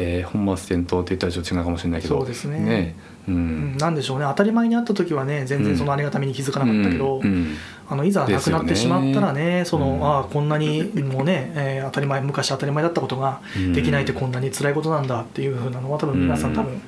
[0.00, 2.18] えー、本末転倒って言ったらちょっと違うかもしれないけど。
[2.18, 2.60] そうですね。
[2.60, 2.94] ね、
[3.26, 4.26] うん、なんでしょうね。
[4.28, 7.56] 当たり前にあった時はね全然そのありがたみに気づかなかったけど、うん、
[7.88, 13.40] あのいざなくなってしまったらねその、ああこんなにもうね、えー、当たり前昔当たり前だったことが
[13.74, 16.80] できないってこんなに辛いことなんだっていうふうなのは多分皆さん多分、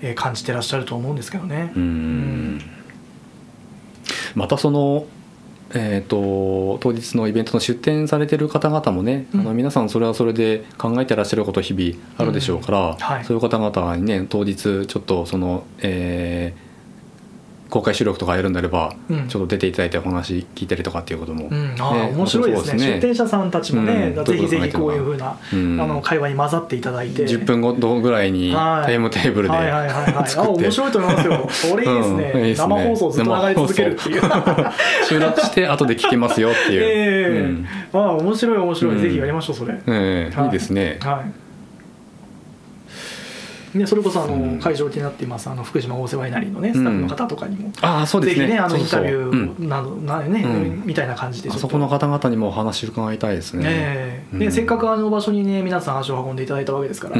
[0.00, 1.72] えー、感じてらっしゃると思うんですけどね。
[4.34, 5.06] またその
[5.74, 12.96] えーと、当日のイベントの出展されてる方々もね、うん、あの皆さんそれはそれで考えてらっしゃること日々あるでしょうから、うん。
[12.96, 16.71] はい、そういう方々にね当日ちょっとその、えー、
[17.72, 22.78] 公開収録とかやるんであれば、ちょっと出ていただいてお話聞いたりとかっていうことも、うん、あ面白いですね。
[22.78, 27.24] 出店者さんたちもね、うん、ぜひぜひこういうふうな、うん、あの会話に混ざっていただいて。
[27.24, 30.34] 10分ごとぐらいにタイムテーブルで、はい、はいはいはいはい。
[30.36, 31.48] あ面白いと思いますよ。
[31.48, 32.54] それいいですね。
[32.54, 34.22] 生放送ずっと流れ続けるっていう。
[35.08, 40.98] 収録して後で聞けますよっていう、 えーあ面白い面白い、ぜひやりましょうそれ、えー、いいですね。
[41.00, 41.41] はい
[43.74, 45.48] ね、それこそあの会場になっています。
[45.48, 48.46] あの福島大瀬ワイナリーのねスタッフの方とかにも、あそうですね。
[48.46, 50.44] ぜひねあのインタビューなどなね、
[50.84, 53.62] みたいな感じでそこの方々にもお話伺いたいですね。
[53.66, 54.22] え。
[54.32, 57.16] ー、せっかくあの場所にね皆さん足を運んでいただいたわけですから、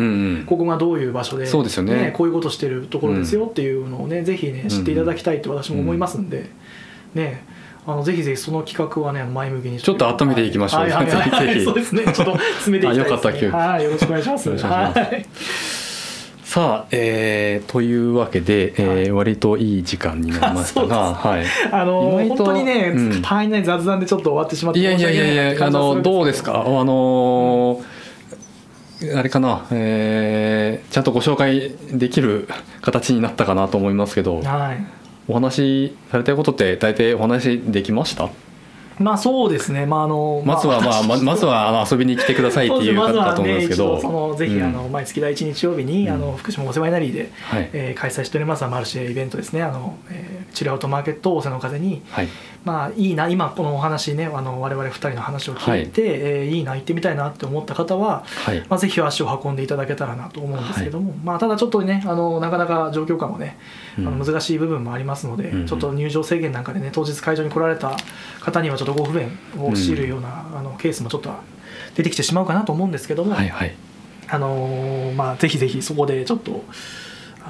[0.46, 2.12] ここがどういう場所でそうですよね。
[2.14, 6.50] こういうことしてるところですよっていうのをねぜひね知っていただきたいと私も思いますんで、
[7.14, 7.44] ね
[7.84, 10.92] あのぜひぜひその企画はね前向きにちょっと温めていきましょう、はい
[11.64, 12.04] そうですね。
[12.04, 14.50] ちょっと詰めていきたいです、 ね、よかったはいよろしくお願いします。
[14.50, 15.81] はい
[16.52, 26.24] さあ、えー、というわけで、えー、はい、割といい時間になりましたが、 はい、あの本当にね、うん、単位ない雑談でちょっと終わってしまっていやいやいやいやあのど。
[26.24, 26.60] うですか？
[26.60, 32.46] あのーうん、あれかな、えー、ちゃんとご紹介できる
[32.82, 34.84] 形になったかなと思いますけど、はい、
[35.28, 38.28] お話しされたいことって大体お話できました？
[38.98, 49.62] まあそうですね、まあ、あのまずは、まあ、ままずはあの遊びに来てくださいっていう方だと思うんですけど、そのぜひあの毎月第一日曜日に、あの福島お世話になりで、はえ開催しておりますマルシェイベントですね。
[49.62, 52.28] あの、えー、チルアウトマーケット大瀬の風に、はい、
[52.64, 58.60] まあいいな今このお話ねあの我々2人の話を聞いて、はい、えー、いいな行ってみたいなって思った方は、はい。
[58.68, 63.58] まあ、ぜひ足を運んでいただけたらなと思うんですけども、はい、まあ、ただちょっとねあのなかなか状況下もね、
[63.98, 67.96] あの難しい部分もありますので、うん、ちょっと入場制限なんかでね当日会場に来られた
[68.40, 71.30] 方にはちょっとご不便を強いるような、うん、あのケースもちょっと
[71.94, 73.74] 出てきてしまうかなと思うんですけども、はいはい、
[74.28, 76.64] あのまあ、ぜひぜひそこでちょっと。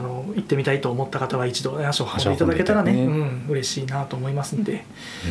[0.02, 3.04] あの行ってみたいと思った方は一度足を運んでいただけたらね、ね。
[3.04, 4.84] うん、嬉しいなと思いますんで、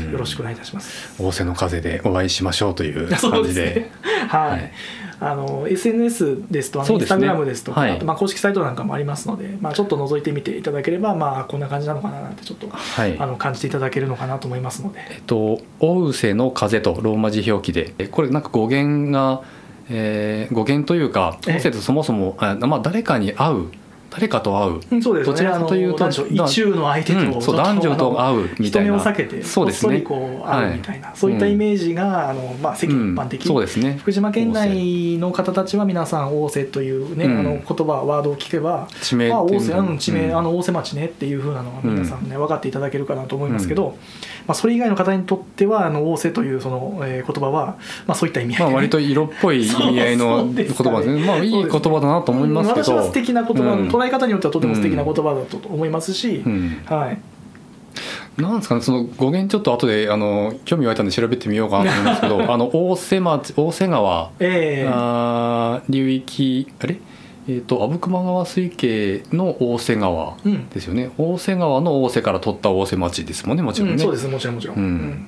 [0.05, 1.21] うん、よろしくお願いいたします。
[1.21, 3.91] 仰せの風でお会いしましょうという 感じで、ね、
[4.29, 4.71] はい、はい、
[5.19, 14.99] あの SNS ですとインスタグラムですとか、はい、まあ公式サイトなんかもありますので、まあちょっと覗いてみていただければまあこんな感じなのかななんてちょっと、はい、あの感じていただけるのかなと思いますので。
[15.09, 19.41] えっと仰せの風とローマ字表記でこれなんか語源が
[19.93, 23.65] えー、語源というか、ええ、そもそもあ、まあ、誰かに会う
[24.11, 28.91] 誰かと会う、そうですね、どちらかというと意中の相手と、うん、そう男女と会うみたいな。
[28.91, 30.01] 人目を避けてそうですね。
[30.01, 43.97] こう会うみたいな、はい、そういったイメージが、あのまあ、世間一般的、うん、そうですね、福島県内の方たちは皆さん仰せというね、うん、あの言葉ワードを聞けば地名、まあ、仰せ、うん、地名、あの仰せ町ねっていうふうなのは皆さんね、分かっていただけるかなと思いますけど、
[44.45, 47.77] まあ、それ以外の方にとってはあの仰せというその、えー、言葉は、
[48.07, 51.25] まあ、そういった意味合い、ね、まあ、割と色っぽい意味合いの言葉ですね。
[51.25, 56.43] まあいい言葉だなと思いますけど、私は素敵な言葉、捉え方によってはとても素敵な言葉だと思いますし、
[56.85, 58.41] はい。
[58.41, 66.97] なんですかねその語源ちょっと後であの興味湧いたんで調べてみようかなと思いますけど あの大瀬町大瀬川、えー、あ流域あれ？
[67.47, 70.37] えーと、阿武隈川水系の大瀬川
[70.73, 75.27] ですよね、うん、大瀬川の大瀬から取った大瀬町ですもんねもちろんね、うん、そうですもちろんもちろん、うん、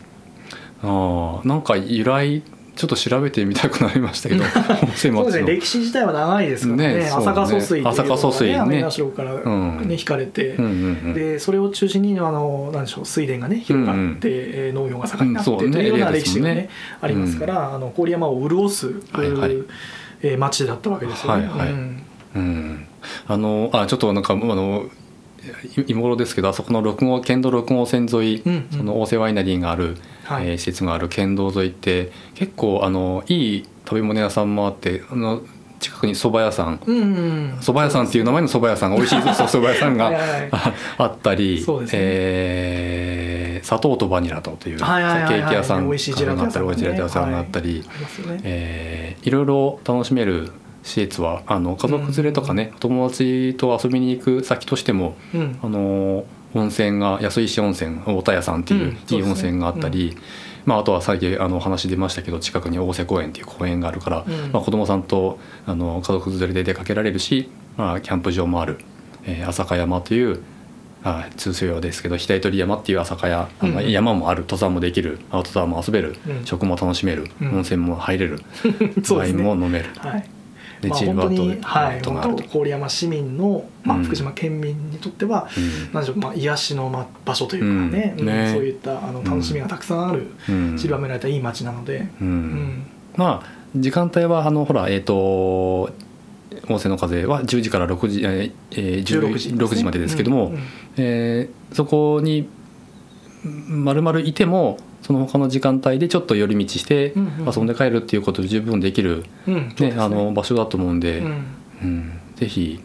[0.84, 2.44] ああなんか由来
[2.76, 4.44] ちょっと調べてみたくなりましたけど
[4.96, 6.96] そうですね歴史自体は長いですからね。
[6.96, 8.82] ね朝霞疎水っていうのが、ね、朝霞ね。
[8.84, 10.66] ね城から、ね、引かれて、うん。
[10.66, 10.74] うんう
[11.10, 16.70] ん、でそれを中心にあのなんでしょう水田がね広がって、うんうん、農業が盛んになって、うん、というような歴史がね、ね
[17.02, 19.58] ありますから、あの郡山を潤す、はいはい。
[20.24, 21.48] えー、町だったわけですよね。
[21.48, 21.70] はいはい。
[21.70, 22.04] うん。
[22.36, 22.86] うん、
[23.28, 24.86] あのあちょっとなんかあの
[25.88, 35.42] 今頃ですけどあそこの六号県道六号線沿い、うんうん、その大瀬ワイナリーがある、はい、えー、施設がある県道沿いって結構あのいい食べ物屋さんもあってあの
[35.84, 36.78] 近くに蕎麦屋さん。
[36.78, 37.20] 蕎麦、うんう
[37.60, 40.12] ん、屋さんっていう名前の蕎麦屋さんが 美味しい蕎麦屋さんが
[40.98, 41.66] あったり、ね。
[41.92, 46.38] えー、砂糖とバニラとというケーキ屋さんがあったり美味しいジェラー
[46.96, 47.84] ト屋さんがあったり、
[48.26, 48.40] はい。
[48.44, 50.52] えー、いろいろ楽しめる
[50.84, 60.16] 施設はあの家族連れとかね、うん、友達と遊びに行く先としても、うん、あの温泉が安石温泉太田屋さんっていういい温泉があったり、
[60.66, 68.80] まあ、あとは最近あの話出ましたけど近くに大瀬公園っていう公園があるから、まあ、子供さんとあの家族連れで出かけられるし、まあ、キャンプ場もある、
[69.26, 70.44] えー、朝香山という
[71.06, 78.42] あ通称用ですけど額取山っていう朝霞や、うん、山もある登山もできるアウトドアも遊べる、うん、食も楽しめる、うん、温泉も入れる、
[79.12, 80.30] ワインも飲める、はい
[80.84, 85.48] でまあ、本当に、はい、本当郡山市民の、まあ、福島県民にとっては、
[85.94, 88.26] うん、でしょう、まあ、癒しの、まあ、場所というかね,、うん。
[88.26, 88.52] ね。
[88.54, 90.28] そういったあの楽しみがたくさんある、
[90.78, 92.08] 散りばめられたいい街なので、
[93.16, 95.90] まあ時間帯はあのほらえっ、ー、と
[96.70, 100.60] 温泉の風は10時から6時、えー、16時、ね、6時までですけども、うんうん、
[100.98, 102.48] えー、そこに
[103.44, 107.14] まるまるいてもその他の時間帯でちょっと寄り道して
[107.46, 111.46] 遊んで帰るっていうことで十分できる、ね、ね、あの場所だと思うんで、うん、
[111.84, 112.82] うん、ぜひ、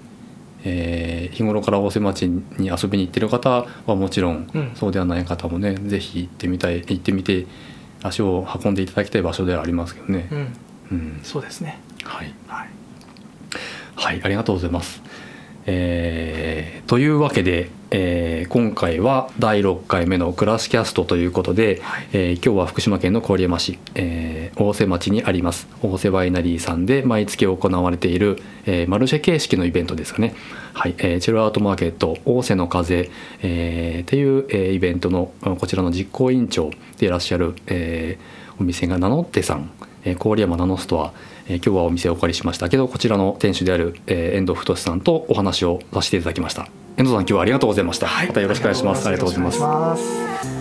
[0.65, 7.47] えー、日頃から大瀬町に遊びに行ってる方はもちろん、うん、そうではない方もねぜひ行ってみたい行ってみて
[8.03, 10.29] 足を運んでいただきたい場所ではありますけどね。
[10.31, 10.39] うん、
[10.91, 11.79] うん、そうですね。
[12.05, 12.69] はい、はい、
[13.95, 15.03] はい、ありがとうございます。
[15.71, 30.35] えー、というわけで、えー、今回は第6回目の「クラスキャスト」ということで、はい、えー、今日は福島県の郡山市、えー、大瀬町にあります大瀬ワイナリーさんで毎月行われている、えー、マルシェ形式のイベントですかね、
[30.73, 30.95] はい。
[30.97, 33.11] えー、チルアートマーケット「大瀬の風」
[33.43, 39.71] えー、っていう、えー、イベントのこちらの実行委員長でいらっしゃる、えー、お店が名乗ってさん、
[40.05, 41.13] えー、郡山ナノストア
[41.49, 42.69] えー、今日はお店をお借りしました。
[42.69, 46.69] けどこちらの店主である、えー、遠藤太さんとお話をさせていただきました。
[46.97, 49.07] 遠藤さん今日はありがとうございました、はい、またよろしくお願いします。
[49.07, 50.58] ありがとうございます